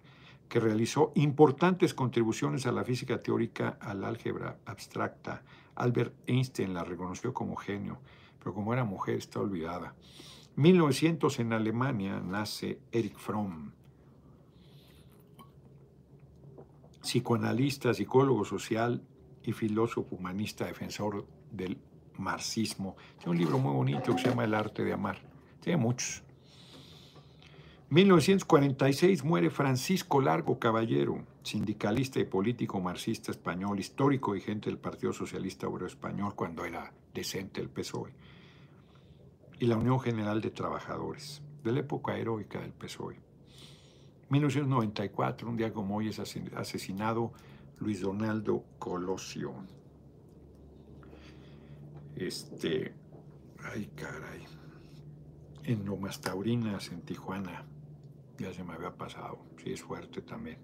que 0.50 0.60
realizó 0.60 1.12
importantes 1.16 1.94
contribuciones 1.94 2.66
a 2.66 2.72
la 2.72 2.84
física 2.84 3.20
teórica, 3.20 3.78
al 3.80 4.04
álgebra 4.04 4.58
abstracta. 4.66 5.44
Albert 5.76 6.14
Einstein 6.26 6.74
la 6.74 6.84
reconoció 6.84 7.34
como 7.34 7.56
genio, 7.56 8.00
pero 8.40 8.54
como 8.54 8.74
era 8.74 8.84
mujer 8.84 9.16
está 9.16 9.40
olvidada. 9.40 9.94
1900 10.60 11.40
en 11.40 11.54
Alemania 11.54 12.20
nace 12.20 12.82
Erich 12.92 13.16
Fromm, 13.16 13.72
psicoanalista, 17.02 17.94
psicólogo 17.94 18.44
social 18.44 19.02
y 19.42 19.54
filósofo 19.54 20.18
humanista, 20.18 20.66
defensor 20.66 21.26
del 21.50 21.78
marxismo. 22.18 22.98
Tiene 23.18 23.32
un 23.32 23.38
libro 23.38 23.58
muy 23.58 23.74
bonito 23.74 24.14
que 24.14 24.22
se 24.22 24.28
llama 24.28 24.44
El 24.44 24.54
arte 24.54 24.84
de 24.84 24.92
amar. 24.92 25.22
Tiene 25.62 25.78
muchos. 25.78 26.24
1946 27.92 29.24
muere 29.24 29.50
Francisco 29.50 30.20
Largo 30.20 30.60
Caballero, 30.60 31.24
sindicalista 31.42 32.20
y 32.20 32.26
político 32.26 32.82
marxista 32.82 33.32
español, 33.32 33.80
histórico 33.80 34.36
y 34.36 34.42
gente 34.42 34.70
del 34.70 34.78
Partido 34.78 35.14
Socialista 35.14 35.70
Obrero 35.70 35.88
Español 35.88 36.36
cuando 36.36 36.66
era 36.66 36.92
decente 37.14 37.62
el 37.62 37.70
PSOE, 37.70 38.14
y 39.60 39.66
la 39.66 39.76
Unión 39.76 40.00
General 40.00 40.40
de 40.40 40.52
Trabajadores, 40.52 41.42
de 41.64 41.74
la 41.74 41.82
época 41.82 42.18
heroica 42.18 42.62
del 42.62 42.72
PSOE. 42.72 43.20
1994, 44.30 45.50
un 45.50 45.58
día 45.58 45.74
como 45.74 45.98
hoy, 45.98 46.10
es 46.10 46.20
asesinado 46.20 47.34
Luis 47.80 48.02
Donaldo 48.02 48.64
Colosio. 48.80 49.54
Este, 52.16 52.94
ay 53.64 53.92
caray, 53.96 54.46
en 55.64 55.86
Lomas 55.86 56.22
Taurinas, 56.22 56.92
en 56.92 57.02
Tijuana, 57.02 57.66
ya 58.38 58.54
se 58.54 58.64
me 58.64 58.74
había 58.74 58.96
pasado. 58.96 59.40
Sí, 59.62 59.74
es 59.74 59.82
fuerte 59.82 60.22
también. 60.22 60.58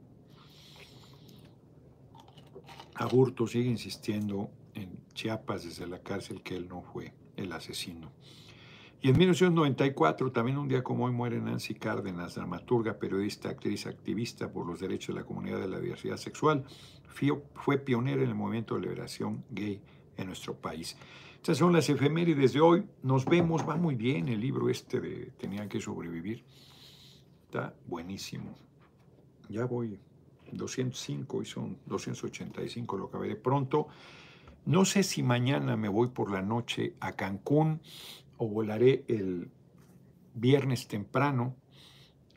Aburto 2.95 3.45
sigue 3.45 3.69
insistiendo 3.69 4.49
en 4.73 5.05
Chiapas 5.13 5.65
desde 5.65 5.85
la 5.85 5.99
cárcel 5.99 6.41
que 6.41 6.55
él 6.55 6.69
no 6.69 6.81
fue 6.81 7.13
el 7.35 7.51
asesino. 7.51 8.11
Y 9.05 9.09
en 9.09 9.19
1994, 9.19 10.31
también 10.31 10.57
un 10.57 10.67
día 10.67 10.83
como 10.83 11.05
hoy, 11.05 11.11
muere 11.11 11.39
Nancy 11.39 11.75
Cárdenas, 11.75 12.33
dramaturga, 12.33 12.97
periodista, 12.97 13.49
actriz, 13.49 13.85
activista 13.85 14.51
por 14.51 14.65
los 14.65 14.79
derechos 14.79 15.13
de 15.13 15.21
la 15.21 15.27
comunidad 15.27 15.59
de 15.59 15.67
la 15.67 15.79
diversidad 15.79 16.17
sexual. 16.17 16.63
Fue 17.53 17.77
pionera 17.77 18.23
en 18.23 18.29
el 18.29 18.33
movimiento 18.33 18.73
de 18.73 18.81
liberación 18.81 19.45
gay 19.51 19.79
en 20.17 20.25
nuestro 20.25 20.55
país. 20.55 20.97
Estas 21.35 21.59
son 21.59 21.71
las 21.73 21.87
efemérides 21.87 22.53
de 22.53 22.61
hoy. 22.61 22.83
Nos 23.03 23.25
vemos, 23.25 23.61
va 23.69 23.75
muy 23.75 23.93
bien 23.93 24.27
el 24.27 24.39
libro 24.39 24.69
este 24.69 24.99
de 24.99 25.31
Tenían 25.37 25.69
que 25.69 25.79
sobrevivir 25.79 26.43
buenísimo. 27.85 28.55
Ya 29.49 29.65
voy 29.65 29.99
205 30.51 31.43
y 31.43 31.45
son 31.45 31.77
285, 31.85 32.97
lo 32.97 33.09
veré 33.09 33.35
pronto. 33.35 33.87
No 34.65 34.83
sé 34.83 35.03
si 35.03 35.21
mañana 35.21 35.77
me 35.77 35.89
voy 35.89 36.07
por 36.07 36.31
la 36.31 36.41
noche 36.41 36.95
a 36.99 37.11
Cancún 37.11 37.81
o 38.37 38.47
volaré 38.47 39.05
el 39.07 39.49
viernes 40.33 40.87
temprano. 40.87 41.55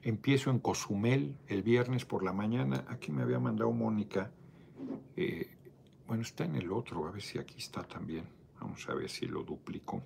Empiezo 0.03 0.51
en 0.51 0.61
Cozumel 0.61 1.37
el 1.49 1.63
viernes 1.63 2.05
por 2.05 2.23
la 2.23 2.33
mañana. 2.33 2.85
Aquí 2.89 3.13
me 3.13 3.23
había 3.23 3.41
mandado 3.41 3.73
Mónica. 3.73 4.31
Eh, 5.17 5.51
bueno, 6.07 6.23
está 6.23 6.45
en 6.45 6.57
el 6.57 6.73
otro, 6.73 7.07
a 7.07 7.11
ver 7.11 7.23
si 7.23 7.39
aquí 7.39 7.57
está 7.59 7.83
también. 7.83 8.25
Vamos 8.61 8.89
a 8.89 8.95
ver 8.95 9.11
si 9.11 9.27
lo 9.27 9.43
duplico. 9.43 10.03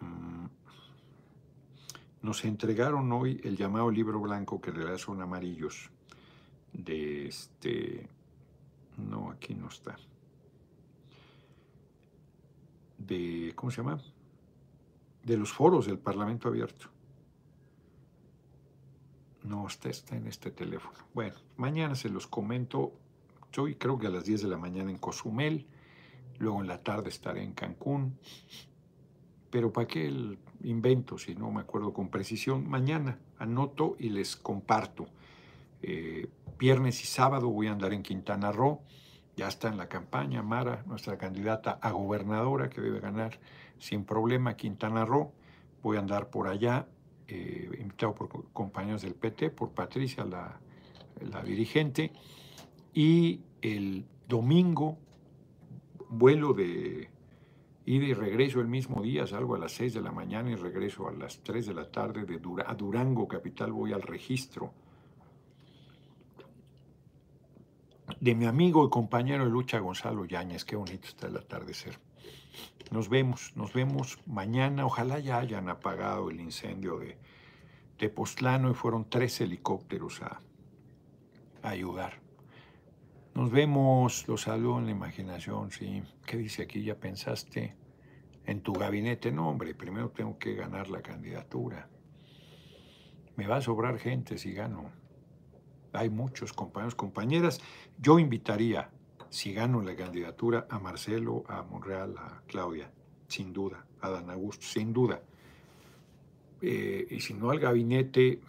Mm. 0.00 0.46
Nos 2.22 2.44
entregaron 2.44 3.12
hoy 3.12 3.40
el 3.44 3.56
llamado 3.56 3.90
libro 3.90 4.18
blanco 4.20 4.60
que 4.60 4.70
en 4.70 4.76
realidad 4.76 4.98
son 4.98 5.22
amarillos. 5.22 5.90
De 6.72 7.28
este. 7.28 8.08
No, 8.96 9.30
aquí 9.30 9.54
no 9.54 9.68
está. 9.68 9.96
De, 12.98 13.52
¿cómo 13.54 13.70
se 13.70 13.78
llama? 13.78 14.00
De 15.22 15.36
los 15.36 15.52
foros 15.52 15.86
del 15.86 15.98
Parlamento 15.98 16.48
Abierto. 16.48 16.88
No, 19.42 19.66
está, 19.66 19.90
está 19.90 20.16
en 20.16 20.26
este 20.26 20.50
teléfono. 20.50 20.98
Bueno, 21.14 21.36
mañana 21.56 21.94
se 21.94 22.08
los 22.08 22.26
comento. 22.26 22.92
Yo 23.52 23.66
creo 23.78 23.98
que 23.98 24.08
a 24.08 24.10
las 24.10 24.24
10 24.24 24.42
de 24.42 24.48
la 24.48 24.56
mañana 24.56 24.90
en 24.90 24.98
Cozumel, 24.98 25.66
luego 26.38 26.60
en 26.60 26.66
la 26.66 26.82
tarde 26.82 27.10
estaré 27.10 27.42
en 27.42 27.52
Cancún. 27.52 28.18
Pero 29.50 29.72
¿para 29.72 29.86
qué 29.86 30.06
el 30.06 30.38
invento 30.64 31.16
si 31.16 31.34
no 31.34 31.50
me 31.50 31.60
acuerdo 31.60 31.92
con 31.92 32.08
precisión? 32.08 32.68
Mañana 32.68 33.18
anoto 33.38 33.96
y 33.98 34.08
les 34.08 34.36
comparto. 34.36 35.06
Eh, 35.82 36.28
viernes 36.58 37.02
y 37.02 37.06
sábado 37.06 37.48
voy 37.48 37.68
a 37.68 37.72
andar 37.72 37.92
en 37.92 38.02
Quintana 38.02 38.50
Roo. 38.50 38.80
Ya 39.36 39.48
está 39.48 39.68
en 39.68 39.76
la 39.76 39.86
campaña 39.86 40.42
Mara, 40.42 40.82
nuestra 40.86 41.18
candidata 41.18 41.78
a 41.82 41.90
gobernadora 41.90 42.70
que 42.70 42.80
debe 42.80 43.00
ganar 43.00 43.38
sin 43.78 44.04
problema 44.04 44.56
Quintana 44.56 45.04
Roo. 45.04 45.32
Voy 45.82 45.98
a 45.98 46.00
andar 46.00 46.30
por 46.30 46.48
allá 46.48 46.86
eh, 47.28 47.68
invitado 47.78 48.14
por 48.14 48.50
compañeros 48.54 49.02
del 49.02 49.14
PT, 49.14 49.50
por 49.50 49.72
Patricia, 49.72 50.24
la, 50.24 50.58
dirigente, 51.42 52.12
y 52.94 53.42
el 53.60 54.06
domingo 54.26 54.96
vuelo 56.08 56.54
de 56.54 57.10
ida 57.84 58.04
y 58.06 58.14
regreso 58.14 58.60
el 58.60 58.68
mismo 58.68 59.02
día, 59.02 59.26
salgo 59.26 59.54
a 59.54 59.58
las 59.58 59.72
6 59.72 59.92
de 59.94 60.00
la 60.00 60.12
mañana 60.12 60.50
y 60.50 60.54
regreso 60.54 61.08
a 61.08 61.12
las 61.12 61.42
3 61.42 61.66
de 61.66 61.74
la 61.74 61.90
tarde 61.90 62.24
de 62.24 62.40
a 62.64 62.74
Durango, 62.74 63.28
capital, 63.28 63.70
voy 63.70 63.92
al 63.92 64.02
registro 64.02 64.72
de 68.20 68.34
mi 68.34 68.46
amigo 68.46 68.86
y 68.86 68.90
compañero 68.90 69.44
de 69.44 69.50
lucha 69.50 69.78
Gonzalo 69.78 70.24
Yáñez, 70.24 70.64
qué 70.64 70.76
bonito 70.76 71.08
está 71.08 71.26
el 71.26 71.36
atardecer. 71.36 71.98
Nos 72.90 73.08
vemos, 73.08 73.52
nos 73.56 73.72
vemos 73.72 74.18
mañana. 74.26 74.86
Ojalá 74.86 75.18
ya 75.18 75.38
hayan 75.38 75.68
apagado 75.68 76.30
el 76.30 76.40
incendio 76.40 76.98
de 76.98 77.18
Tepoztlano 77.98 78.70
y 78.70 78.74
fueron 78.74 79.08
tres 79.08 79.40
helicópteros 79.40 80.22
a, 80.22 80.40
ayudar. 81.62 82.20
Nos 83.34 83.50
vemos, 83.50 84.28
los 84.28 84.42
saludo 84.42 84.78
en 84.78 84.86
la 84.86 84.92
imaginación, 84.92 85.70
sí. 85.70 86.02
¿Qué 86.24 86.36
dice 86.36 86.62
aquí? 86.62 86.84
¿Ya 86.84 86.94
pensaste 86.94 87.74
en 88.46 88.62
tu 88.62 88.72
gabinete? 88.72 89.32
No, 89.32 89.50
hombre, 89.50 89.74
primero 89.74 90.10
tengo 90.10 90.38
que 90.38 90.54
ganar 90.54 90.88
la 90.88 91.02
candidatura. 91.02 91.88
Me 93.34 93.46
va 93.46 93.56
a 93.56 93.60
sobrar 93.60 93.98
gente 93.98 94.38
si 94.38 94.52
gano. 94.52 94.90
Hay 95.92 96.10
muchos 96.10 96.52
compañeros, 96.52 96.94
compañeras. 96.94 97.60
Yo 97.98 98.18
invitaría 98.18 98.90
si 99.30 99.52
gano 99.52 99.82
la 99.82 99.94
candidatura, 99.96 100.66
a 100.70 100.78
Marcelo, 100.78 101.44
a 101.48 101.62
Monreal, 101.62 102.14
a 102.18 102.42
Claudia, 102.46 102.90
sin 103.28 103.52
duda, 103.52 103.84
a 104.00 104.10
Dan 104.10 104.30
Augusto, 104.30 104.64
sin 104.64 104.92
duda. 104.92 105.20
Eh, 106.62 107.06
y 107.10 107.20
si 107.20 107.34
no 107.34 107.50
al 107.50 107.60
gabinete, 107.60 108.40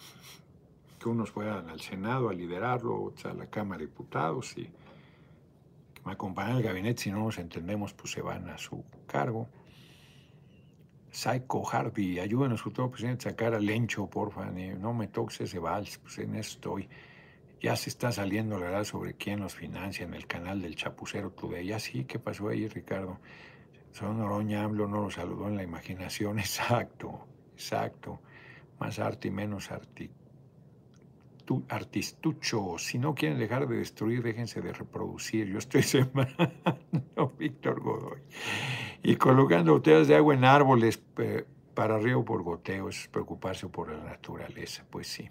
que 1.00 1.10
unos 1.10 1.32
fueran 1.32 1.70
al 1.70 1.82
Senado 1.82 2.30
a 2.30 2.34
liderarlo, 2.34 3.04
otros 3.04 3.26
a 3.26 3.34
la 3.34 3.48
Cámara 3.48 3.80
de 3.80 3.88
Diputados, 3.88 4.58
y 4.58 4.66
que 4.66 6.02
me 6.06 6.14
acompañen 6.14 6.58
al 6.58 6.64
gabinete, 6.64 7.04
si 7.04 7.12
no 7.12 7.20
nos 7.20 7.38
entendemos, 7.38 7.94
pues 7.94 8.12
se 8.12 8.22
van 8.22 8.50
a 8.50 8.58
su 8.58 8.84
cargo. 9.06 9.48
Saiko 11.12 11.68
Harvey, 11.68 12.20
ayúdenos, 12.20 12.62
futuro 12.62 12.92
presidente, 12.92 13.28
a 13.28 13.32
sacar 13.32 13.56
al 13.56 13.66
Lencho, 13.66 14.08
porfa, 14.08 14.46
no 14.46 14.94
me 14.94 15.08
toques 15.08 15.42
ese 15.42 15.58
vals, 15.58 15.98
pues 15.98 16.20
en 16.20 16.36
eso 16.36 16.52
estoy. 16.52 16.88
Ya 17.60 17.76
se 17.76 17.90
está 17.90 18.12
saliendo 18.12 18.60
la 18.60 18.68
verdad 18.68 18.84
sobre 18.84 19.16
quién 19.16 19.40
los 19.40 19.56
financia 19.56 20.06
en 20.06 20.14
el 20.14 20.28
canal 20.28 20.62
del 20.62 20.76
Chapucero 20.76 21.32
Today. 21.32 21.66
Ya 21.66 21.80
sí, 21.80 22.06
¿qué 22.06 22.20
pasó 22.20 22.50
ahí, 22.50 22.68
Ricardo? 22.68 23.20
Son 23.92 24.22
Oroña 24.22 24.64
hablo, 24.64 24.88
no 24.88 25.02
lo 25.02 25.10
saludó 25.10 25.48
en 25.48 25.56
la 25.56 25.64
imaginación. 25.64 26.38
Exacto, 26.40 27.26
exacto. 27.54 28.22
Más 28.80 29.00
arte 29.00 29.30
y 29.30 29.32
menos 29.32 29.72
arti 29.72 30.12
artistucho. 31.70 32.78
Si 32.78 33.00
no 33.00 33.16
quieren 33.16 33.40
dejar 33.40 33.68
de 33.68 33.78
destruir, 33.78 34.22
déjense 34.22 34.62
de 34.62 34.74
reproducir. 34.74 35.48
Yo 35.48 35.58
estoy 35.58 35.82
sembrando, 35.84 37.34
Víctor 37.40 37.80
Godoy. 37.82 38.22
Y 39.02 39.16
colocando 39.16 39.74
botellas 39.74 40.08
de 40.08 40.16
agua 40.16 40.36
en 40.36 40.44
árboles 40.44 41.02
para 41.74 41.98
río 41.98 42.24
por 42.24 42.44
goteo. 42.44 42.90
es 42.90 43.08
preocuparse 43.08 43.68
por 43.68 43.90
la 43.90 44.04
naturaleza. 44.04 44.86
Pues 44.92 45.08
sí 45.08 45.30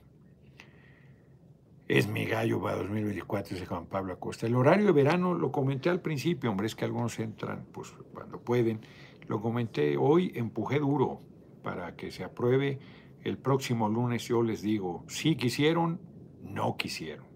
es 1.89 2.09
mi 2.09 2.25
gallo 2.25 2.61
para 2.61 2.79
2024, 2.79 3.55
dice 3.55 3.67
Juan 3.67 3.87
Pablo 3.87 4.15
Acosta. 4.15 4.47
El 4.47 4.57
horario 4.57 4.87
de 4.87 4.93
verano 4.93 5.35
lo 5.35 5.53
comenté 5.53 5.89
al 5.89 6.01
principio, 6.01 6.51
hombre, 6.51 6.67
es 6.67 6.75
que 6.75 6.85
algunos 6.85 7.19
entran 7.21 7.67
pues 7.73 7.95
cuando 8.13 8.41
pueden. 8.41 8.81
Lo 9.29 9.41
comenté 9.41 9.97
hoy, 9.97 10.33
empujé 10.35 10.81
duro 10.81 11.21
para 11.63 11.95
que 11.95 12.11
se 12.11 12.25
apruebe. 12.25 12.79
El 13.23 13.39
próximo 13.39 13.89
lunes 13.89 14.27
yo 14.27 14.43
les 14.43 14.63
digo, 14.63 15.05
si 15.09 15.37
quisieron, 15.37 16.01
no 16.43 16.77
quisieron. 16.77 17.27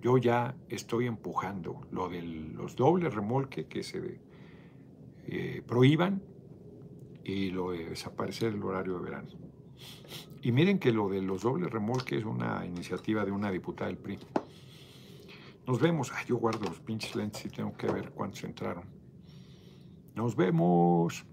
Yo 0.00 0.16
ya 0.18 0.56
estoy 0.68 1.06
empujando 1.06 1.82
lo 1.90 2.08
de 2.08 2.22
los 2.22 2.74
dobles 2.74 3.14
remolques 3.14 3.66
que 3.66 3.82
se 3.82 4.20
eh, 5.26 5.62
prohíban 5.66 6.22
y 7.22 7.50
lo 7.50 7.72
de 7.72 7.90
desaparecer 7.90 8.54
el 8.54 8.62
horario 8.62 8.94
de 8.94 9.02
verano. 9.02 9.49
Y 10.42 10.52
miren 10.52 10.78
que 10.78 10.92
lo 10.92 11.08
de 11.08 11.20
los 11.20 11.42
dobles 11.42 11.70
remolques 11.70 12.20
es 12.20 12.24
una 12.24 12.64
iniciativa 12.64 13.24
de 13.24 13.30
una 13.30 13.50
diputada 13.50 13.88
del 13.88 13.98
PRI. 13.98 14.18
Nos 15.66 15.80
vemos. 15.80 16.10
Ay, 16.14 16.24
yo 16.28 16.36
guardo 16.36 16.64
los 16.64 16.80
pinches 16.80 17.14
lentes 17.14 17.44
y 17.44 17.50
tengo 17.50 17.76
que 17.76 17.86
ver 17.86 18.10
cuántos 18.10 18.42
entraron. 18.44 18.84
Nos 20.14 20.34
vemos. 20.34 21.24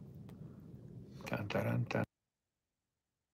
Tan, 1.25 1.47